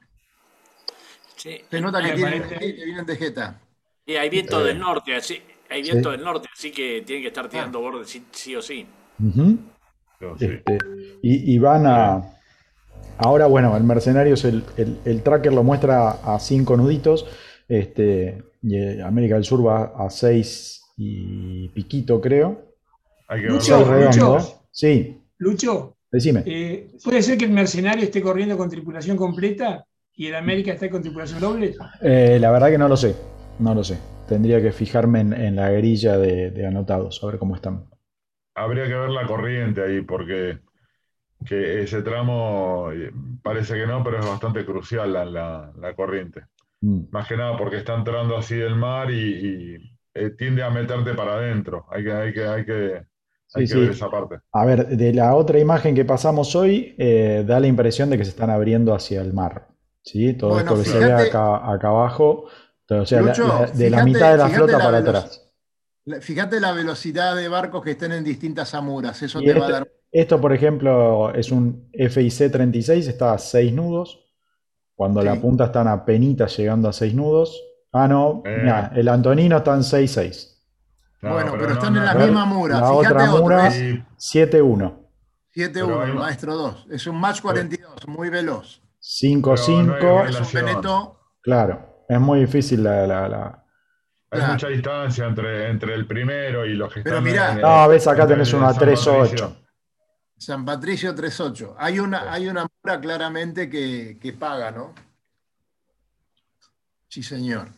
Sí. 1.36 1.60
Se 1.70 1.80
nota 1.80 2.00
que, 2.00 2.08
Me 2.10 2.14
tienen, 2.14 2.42
parece- 2.42 2.74
que 2.76 2.84
vienen 2.84 3.04
de 3.06 3.16
jeta. 3.16 3.60
Y 4.06 4.14
hay 4.14 4.30
viento 4.30 4.60
Eh, 4.62 4.68
del 4.68 4.78
norte, 4.78 5.14
así, 5.16 5.42
hay 5.68 5.82
viento 5.82 6.10
sí. 6.10 6.16
del 6.16 6.24
norte, 6.24 6.48
así 6.52 6.70
que 6.70 7.02
tienen 7.06 7.22
que 7.22 7.28
estar 7.28 7.46
Ah. 7.46 7.48
tirando 7.48 7.80
bordes 7.80 8.08
sí, 8.08 8.24
sí 8.30 8.56
o 8.56 8.62
sí. 8.62 8.86
Sí. 9.18 9.58
Este, 10.40 10.78
y, 11.22 11.54
y 11.54 11.58
van 11.58 11.86
a. 11.86 12.22
Ahora, 13.18 13.46
bueno, 13.46 13.76
el 13.76 13.84
Mercenarios, 13.84 14.44
el, 14.44 14.64
el- 14.76 14.98
el 15.04 15.22
tracker 15.22 15.52
lo 15.52 15.62
muestra 15.62 16.10
a 16.10 16.38
cinco 16.40 16.76
nuditos. 16.76 17.26
Este, 17.68 18.42
y 18.62 18.76
eh, 18.76 19.02
América 19.02 19.34
del 19.34 19.44
Sur 19.44 19.66
va 19.66 19.92
a 19.96 20.10
seis 20.10 20.82
y 20.96 21.68
piquito, 21.70 22.20
creo. 22.20 22.74
Hay 23.28 23.42
que 23.42 23.48
mucho. 23.50 23.84
redondo. 23.84 24.38
Sí, 24.70 25.20
Lucho, 25.38 25.96
decime. 26.10 26.42
eh, 26.46 26.90
¿puede 27.02 27.22
ser 27.22 27.38
que 27.38 27.44
el 27.44 27.52
mercenario 27.52 28.04
esté 28.04 28.20
corriendo 28.20 28.56
con 28.56 28.68
tripulación 28.68 29.16
completa 29.16 29.84
y 30.16 30.26
el 30.26 30.34
América 30.34 30.72
esté 30.72 30.90
con 30.90 31.00
tripulación 31.02 31.40
doble? 31.40 31.74
Eh, 32.02 32.38
la 32.40 32.50
verdad 32.50 32.70
que 32.70 32.78
no 32.78 32.88
lo 32.88 32.96
sé. 32.96 33.14
No 33.60 33.74
lo 33.74 33.84
sé. 33.84 33.98
Tendría 34.28 34.60
que 34.60 34.72
fijarme 34.72 35.20
en, 35.20 35.32
en 35.32 35.56
la 35.56 35.70
grilla 35.70 36.18
de, 36.18 36.50
de 36.50 36.66
anotados, 36.66 37.22
a 37.22 37.26
ver 37.28 37.38
cómo 37.38 37.54
están. 37.54 37.84
Habría 38.56 38.86
que 38.86 38.94
ver 38.94 39.10
la 39.10 39.26
corriente 39.26 39.82
ahí, 39.82 40.00
porque 40.02 40.58
que 41.44 41.82
ese 41.82 42.02
tramo 42.02 42.90
eh, 42.92 43.12
parece 43.42 43.74
que 43.74 43.86
no, 43.86 44.02
pero 44.02 44.18
es 44.20 44.26
bastante 44.26 44.64
crucial 44.64 45.12
la, 45.12 45.24
la- 45.24 45.72
la 45.78 45.94
corriente. 45.94 46.44
Mm. 46.82 47.00
Más 47.10 47.28
que 47.28 47.36
nada 47.36 47.56
porque 47.56 47.76
está 47.78 47.94
entrando 47.94 48.36
así 48.36 48.54
el 48.60 48.76
mar 48.76 49.10
y, 49.10 49.76
y, 49.76 49.98
eh, 50.14 50.30
tiende 50.30 50.62
a 50.62 50.70
meterte 50.70 51.14
para 51.14 51.34
adentro. 51.34 51.86
Hay 51.90 52.04
que, 52.04 52.12
hay 52.12 52.32
que, 52.32 52.44
hay 52.46 52.64
que, 52.64 52.94
hay 53.54 53.66
Sí, 53.66 53.74
que 53.74 53.74
ver 53.80 53.90
esa 53.90 54.10
parte. 54.10 54.36
A 54.52 54.64
ver, 54.64 54.86
de 54.88 55.12
la 55.12 55.34
otra 55.34 55.58
imagen 55.58 55.94
que 55.94 56.04
pasamos 56.04 56.54
hoy, 56.56 56.94
eh, 56.98 57.44
da 57.46 57.60
la 57.60 57.66
impresión 57.66 58.10
de 58.10 58.18
que 58.18 58.24
se 58.24 58.30
están 58.30 58.50
abriendo 58.50 58.94
hacia 58.94 59.20
el 59.20 59.32
mar. 59.32 59.68
¿Sí? 60.02 60.34
Todo 60.34 60.50
Bueno, 60.50 60.72
esto 60.72 60.82
que 60.82 60.90
se 60.90 60.98
ve 61.00 61.12
acá, 61.12 61.72
acá 61.72 61.88
abajo, 61.88 62.46
o 62.88 63.06
sea, 63.06 63.20
la- 63.22 63.28
Lucho, 63.28 63.48
la- 63.48 63.66
de 63.66 63.90
la 63.90 64.04
mitad 64.04 64.32
de 64.32 64.38
la 64.38 64.48
flota 64.48 64.78
la 64.78 64.84
para 64.84 64.98
atrás. 64.98 65.40
La- 66.04 66.20
Fíjate 66.20 66.60
la 66.60 66.72
velocidad 66.72 67.34
de 67.36 67.48
barcos 67.48 67.82
que 67.82 67.92
estén 67.92 68.12
en 68.12 68.24
distintas 68.24 68.74
amuras. 68.74 69.22
Eso 69.22 69.40
Y 69.40 69.46
te 69.46 69.54
va 69.54 69.66
a 69.66 69.70
esto, 69.70 69.72
dar. 69.72 69.88
Esto, 70.14 70.40
por 70.40 70.52
ejemplo, 70.52 71.32
es 71.34 71.50
un 71.50 71.90
FIC 71.92 72.50
36, 72.52 73.06
está 73.08 73.32
a 73.34 73.38
6 73.38 73.72
nudos. 73.72 74.20
Cuando 74.94 75.20
Sí. 75.20 75.26
la 75.26 75.34
punta 75.40 75.64
están 75.64 75.88
a 75.88 76.04
penitas 76.04 76.56
llegando 76.56 76.88
a 76.88 76.92
6 76.92 77.14
nudos. 77.14 77.60
Ah, 77.92 78.06
no, 78.08 78.42
Eh. 78.44 78.58
mirá, 78.62 78.92
el 78.94 79.08
Antonino 79.08 79.56
está 79.56 79.74
en 79.74 79.82
6-6. 79.82 80.52
No, 81.20 81.32
bueno, 81.32 81.52
pero, 81.52 81.66
no, 81.68 81.72
están 81.74 81.94
no, 81.94 82.00
en 82.00 82.06
la 82.06 82.14
no. 82.14 82.20
misma 82.26 82.44
mura. 82.44 82.80
la 82.80 82.88
Fíjate 82.90 83.06
otra 83.14 83.26
mura- 83.40 83.66
es 83.68 83.76
Y 83.80 84.04
7-1. 84.16 85.10
7-1, 85.50 85.86
Pero 85.88 86.00
hay 86.02 86.10
el 86.10 86.16
una- 86.16 86.24
maestro 86.26 86.54
2. 86.54 86.86
Es 86.90 87.06
un 87.06 87.16
match 87.20 87.40
42, 87.40 88.06
muy 88.08 88.28
veloz. 88.30 88.82
5-5, 89.00 89.94
Pero 89.98 90.14
no 90.16 90.20
hay 90.22 90.30
Es 90.30 90.40
un. 90.40 90.52
Veneto. 90.52 91.20
claro, 91.42 92.04
es 92.08 92.20
muy 92.20 92.40
difícil 92.40 92.82
la- 92.84 93.06
la- 93.06 93.28
la, 93.28 93.64
hay 94.30 94.38
Claro. 94.38 94.52
mucha 94.54 94.68
distancia 94.68 95.26
entre, 95.26 95.70
entre 95.70 95.94
el 95.94 96.06
primero 96.06 96.64
y 96.66 96.74
los 96.74 96.92
que 96.92 97.02
Pero 97.02 97.18
están 97.18 97.32
mirá. 97.32 97.52
en- 97.52 97.60
No, 97.62 97.88
ves, 97.88 98.06
acá 98.06 98.26
tenés 98.26 98.48
el 98.50 98.56
uno 98.56 98.66
a 98.68 98.72
San 98.72 98.78
3-8. 98.80 99.56
San 100.44 100.62
Patricio 100.64 101.14
3-8. 101.14 101.74
Hay 101.78 101.98
una, 101.98 102.20
Sí. 102.20 102.26
hay 102.30 102.48
una 102.48 102.66
mura 102.82 103.00
claramente 103.00 103.70
que, 103.70 104.18
que 104.20 104.32
paga, 104.34 104.70
¿no? 104.70 104.92
Sí, 107.08 107.22
señor. 107.22 107.68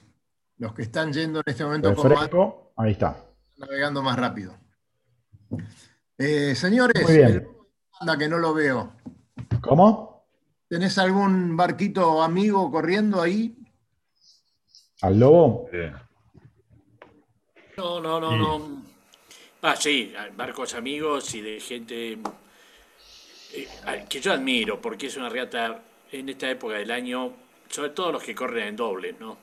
Los 0.58 0.74
que 0.74 0.82
están 0.82 1.12
yendo 1.12 1.38
en 1.40 1.44
este 1.46 1.64
momento 1.64 1.94
con 1.94 2.08
más, 2.08 2.12
Refresco, 2.22 2.72
ahí 2.76 2.92
está. 2.92 3.24
navegando 3.58 4.02
más 4.02 4.16
rápido. 4.18 4.54
Eh, 6.18 6.54
señores, 6.56 7.02
Muy 7.04 7.16
bien. 7.16 7.28
el- 7.28 7.48
anda 8.00 8.18
que 8.18 8.28
no 8.28 8.38
lo 8.38 8.52
veo. 8.52 8.94
¿Cómo? 9.60 10.26
¿Tenés 10.68 10.98
algún 10.98 11.56
barquito 11.56 12.20
amigo 12.22 12.68
corriendo 12.70 13.22
ahí? 13.22 13.56
¿Al 15.02 15.20
lobo? 15.20 15.68
Sí. 15.70 15.78
No, 17.76 18.00
no, 18.00 18.18
no, 18.20 18.30
Sí. 18.32 18.38
no. 18.38 18.82
Ah, 19.62 19.76
sí, 19.76 20.12
barcos 20.36 20.74
amigos 20.74 21.32
y 21.34 21.42
de 21.42 21.60
gente 21.60 22.18
eh, 23.52 23.68
que 24.08 24.20
yo 24.20 24.32
admiro, 24.32 24.80
porque 24.80 25.06
es 25.06 25.16
una 25.16 25.28
regata 25.28 25.82
en 26.12 26.28
esta 26.28 26.50
época 26.50 26.74
del 26.76 26.90
año, 26.90 27.32
sobre 27.68 27.90
todo 27.90 28.12
los 28.12 28.22
que 28.22 28.34
corren 28.34 28.68
en 28.68 28.76
doble, 28.76 29.14
¿no? 29.18 29.38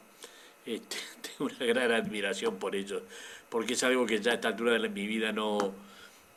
Este, 0.66 0.98
tengo 1.22 1.52
una 1.56 1.66
gran 1.66 1.92
admiración 1.92 2.58
por 2.58 2.76
ellos, 2.76 3.04
porque 3.50 3.74
es 3.74 3.84
algo 3.84 4.06
que 4.06 4.20
ya 4.22 4.32
a 4.32 4.36
esta 4.36 4.50
altura 4.50 4.74
de 4.80 4.90
mi 4.90 5.08
vida 5.08 5.32
no, 5.32 5.74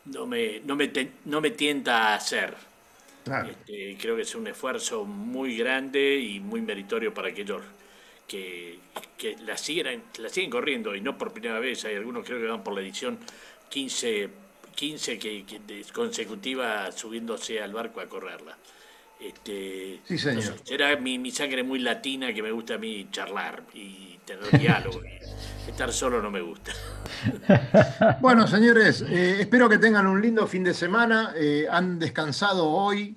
no 0.07 0.27
me, 0.27 0.61
no 0.61 0.77
me, 0.77 0.89
te- 0.89 1.13
no 1.27 1.41
me 1.41 1.51
tienta 1.51 2.11
a 2.13 2.15
hacer. 2.17 2.55
Claro. 3.25 3.51
Este, 3.51 3.97
creo 4.01 4.17
que 4.17 4.23
es 4.23 4.35
un 4.35 4.47
esfuerzo 4.47 5.05
muy 5.05 5.57
grande 5.57 6.17
y 6.17 6.41
muy 6.41 6.61
meritorio 6.63 7.13
para 7.15 7.29
aquellos 7.29 7.63
que, 8.27 8.79
que 9.17 9.37
la, 9.39 9.57
siguen, 9.57 10.05
la 10.19 10.29
siguen 10.29 10.51
corriendo 10.51 10.95
y 10.95 11.01
no 11.01 11.17
por 11.19 11.33
primera 11.33 11.61
vez. 11.61 11.85
Hay 11.85 11.97
algunos 11.97 12.25
creo 12.25 12.41
que 12.41 12.47
van 12.47 12.65
por 12.65 12.75
la 12.75 12.81
edición 12.81 13.19
15, 13.69 14.29
15 14.77 15.19
que, 15.19 15.45
que 15.45 15.59
de- 15.59 15.85
consecutiva 15.93 16.93
subiéndose 16.93 17.61
al 17.61 17.73
barco 17.73 18.01
a 18.01 18.07
correrla. 18.09 18.57
Este, 19.19 20.01
Sí, 20.05 20.19
señor. 20.19 20.37
no 20.37 20.43
sé, 20.59 20.63
será 20.65 20.95
mi, 20.97 21.19
mi 21.19 21.31
sangre 21.31 21.63
muy 21.65 21.79
latina 21.81 22.33
que 22.35 22.43
me 22.43 22.51
gusta 22.53 22.75
a 22.75 22.79
mí 22.79 23.09
charlar 23.11 23.63
y 23.75 24.19
tener 24.27 24.61
diálogo. 24.61 25.01
y 25.67 25.71
estar 25.71 25.93
solo 25.93 26.21
no 26.23 26.31
me 26.31 26.41
gusta. 26.43 26.73
Bueno, 28.21 28.47
señores, 28.47 29.03
eh, 29.09 29.39
espero 29.41 29.69
que 29.69 29.79
tengan 29.79 30.07
un 30.07 30.21
lindo 30.21 30.47
fin 30.47 30.63
de 30.65 30.75
semana. 30.75 31.33
eh, 31.37 31.67
han 31.71 31.99
descansado 31.99 32.69
hoy. 32.69 33.17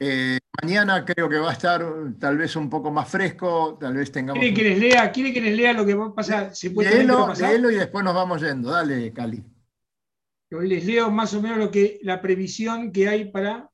Eh, 0.00 0.38
mañana 0.62 1.04
creo 1.04 1.28
que 1.28 1.38
va 1.38 1.50
a 1.50 1.52
estar 1.52 1.84
tal 2.20 2.36
vez 2.38 2.56
un 2.56 2.68
poco 2.68 2.90
más 2.90 3.08
fresco. 3.08 3.76
Tal 3.80 3.94
vez 3.94 4.10
tengamos. 4.10 4.40
¿Quiere 4.40 4.54
que 4.54 4.62
les 4.70 4.78
lea, 4.78 5.10
quiere 5.12 5.32
que 5.32 5.40
les 5.40 5.56
lea 5.56 5.72
lo 5.72 5.84
que 5.86 5.94
va 5.94 6.06
a 6.06 6.14
pasar? 6.14 6.52
Léelo, 6.62 7.26
pasar? 7.26 7.50
léelo 7.52 7.70
y 7.70 7.76
después 7.76 8.04
nos 8.04 8.14
vamos 8.14 8.40
yendo. 8.42 8.70
Dale, 8.70 9.12
Cali. 9.12 9.42
Les 10.50 10.84
leo 10.86 11.10
más 11.10 11.34
o 11.34 11.42
menos 11.42 11.58
lo 11.58 11.70
que, 11.70 11.98
la 12.02 12.22
previsión 12.22 12.90
que 12.90 13.08
hay 13.08 13.30
para, 13.30 13.70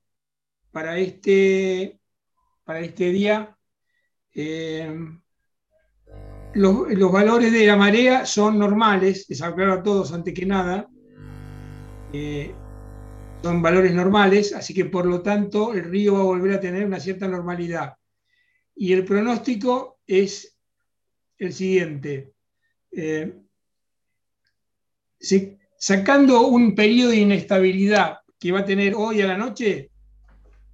para, 0.72 0.98
este, 0.98 2.00
para 2.64 2.80
este 2.80 3.10
día. 3.10 3.56
Eh, 4.32 4.92
los, 6.54 7.12
valores 7.12 7.52
de 7.52 7.66
la 7.66 7.76
marea 7.76 8.26
son 8.26 8.58
normales, 8.58 9.26
les 9.28 9.42
aclaro 9.42 9.74
a 9.74 9.82
todos 9.82 10.12
antes 10.12 10.34
que 10.34 10.46
nada. 10.46 10.88
Eh, 12.12 12.54
son 13.42 13.62
valores 13.62 13.92
normales, 13.92 14.52
así 14.52 14.72
que 14.72 14.86
por 14.86 15.06
lo 15.06 15.20
tanto 15.20 15.74
el 15.74 15.84
río 15.84 16.14
va 16.14 16.20
a 16.20 16.24
volver 16.24 16.54
a 16.54 16.60
tener 16.60 16.84
una 16.86 16.98
cierta 16.98 17.28
normalidad. 17.28 17.94
Y 18.74 18.92
el 18.92 19.04
pronóstico 19.04 20.00
es 20.06 20.58
el 21.38 21.52
siguiente. 21.52 22.32
Eh, 22.90 23.32
si- 25.20 25.58
sacando 25.84 26.46
un 26.46 26.74
periodo 26.74 27.10
de 27.10 27.18
inestabilidad 27.18 28.20
que 28.40 28.52
va 28.52 28.60
a 28.60 28.64
tener 28.64 28.94
hoy 28.96 29.20
a 29.20 29.26
la 29.26 29.36
noche, 29.36 29.90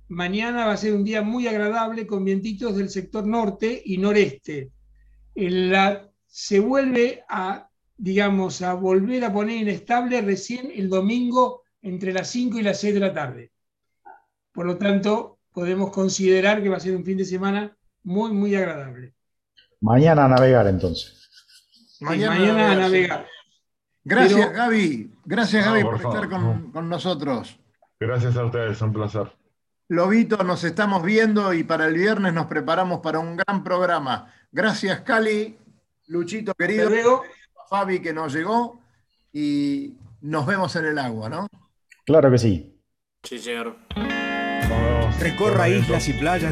mañana 0.07 0.67
va 0.67 0.75
a 0.75 0.77
ser 0.77 0.95
un 0.95 1.03
día 1.03 1.21
muy 1.21 1.49
agradable 1.49 2.07
con 2.07 2.25
vientitos 2.25 2.77
del 2.77 2.91
sector 2.91 3.27
norte 3.27 3.83
y 3.85 3.99
noreste. 3.99 4.71
En 5.35 5.73
la- 5.73 6.09
se 6.29 6.61
vuelve 6.61 7.25
a, 7.29 7.69
digamos, 7.97 8.63
a 8.63 8.75
volver 8.75 9.25
a 9.25 9.33
poner 9.33 9.57
inestable 9.57 10.21
recién 10.21 10.71
el 10.73 10.89
domingo 10.89 11.63
entre 11.83 12.13
las 12.13 12.29
5 12.31 12.61
y 12.61 12.63
las 12.63 12.79
6 12.79 12.95
de 12.95 13.01
la 13.01 13.13
tarde. 13.13 13.51
Por 14.53 14.65
lo 14.65 14.79
tanto, 14.79 15.39
podemos 15.53 15.91
considerar 15.91 16.63
que 16.63 16.69
va 16.69 16.77
a 16.77 16.81
ser 16.87 16.95
un 16.95 17.05
fin 17.05 17.19
de 17.19 17.25
semana 17.25 17.77
muy, 18.05 18.31
muy 18.31 18.55
agradable. 18.55 19.15
Mañana 19.81 20.27
a 20.27 20.29
navegar 20.29 20.69
entonces. 20.69 21.29
Sí, 21.99 22.05
mañana 22.05 22.71
a 22.71 22.75
navegar. 22.77 23.27
Gracias, 24.05 24.47
Pero- 24.47 24.53
Gaby. 24.59 25.11
Gracias, 25.25 25.65
No, 25.67 25.73
Gaby, 25.73 25.83
por 25.85 26.01
por, 26.01 26.15
estar 26.15 26.31
favor. 26.31 26.53
con, 26.55 26.71
con 26.73 26.89
nosotros. 26.89 27.59
Gracias 27.99 28.37
a 28.37 28.45
ustedes, 28.45 28.81
un 28.83 28.93
placer. 28.93 29.31
Lobito, 29.89 30.43
nos 30.45 30.63
estamos 30.65 31.03
viendo 31.03 31.53
y 31.53 31.65
para 31.65 31.87
el 31.87 31.95
viernes 31.95 32.33
nos 32.33 32.47
preparamos 32.47 33.01
para 33.01 33.19
un 33.19 33.37
gran 33.37 33.63
programa. 33.65 34.33
Gracias, 34.53 35.01
Cali, 35.01 35.59
Luchito 36.07 36.55
querido, 36.55 36.89
luego. 36.89 37.23
Fabi 37.69 38.01
que 38.01 38.13
nos 38.13 38.33
llegó 38.33 38.81
y 39.33 39.95
nos 40.23 40.47
vemos 40.47 40.75
en 40.77 40.87
el 40.87 40.99
agua, 40.99 41.29
¿no? 41.29 41.47
Claro 42.07 42.31
que 42.31 42.39
sí. 42.39 42.77
Sí, 43.23 43.39
señor. 43.39 43.77
Nos 43.97 44.69
vemos. 44.69 45.21
Recorra 45.21 45.69
islas 45.69 46.09
y 46.09 46.13
playas 46.15 46.49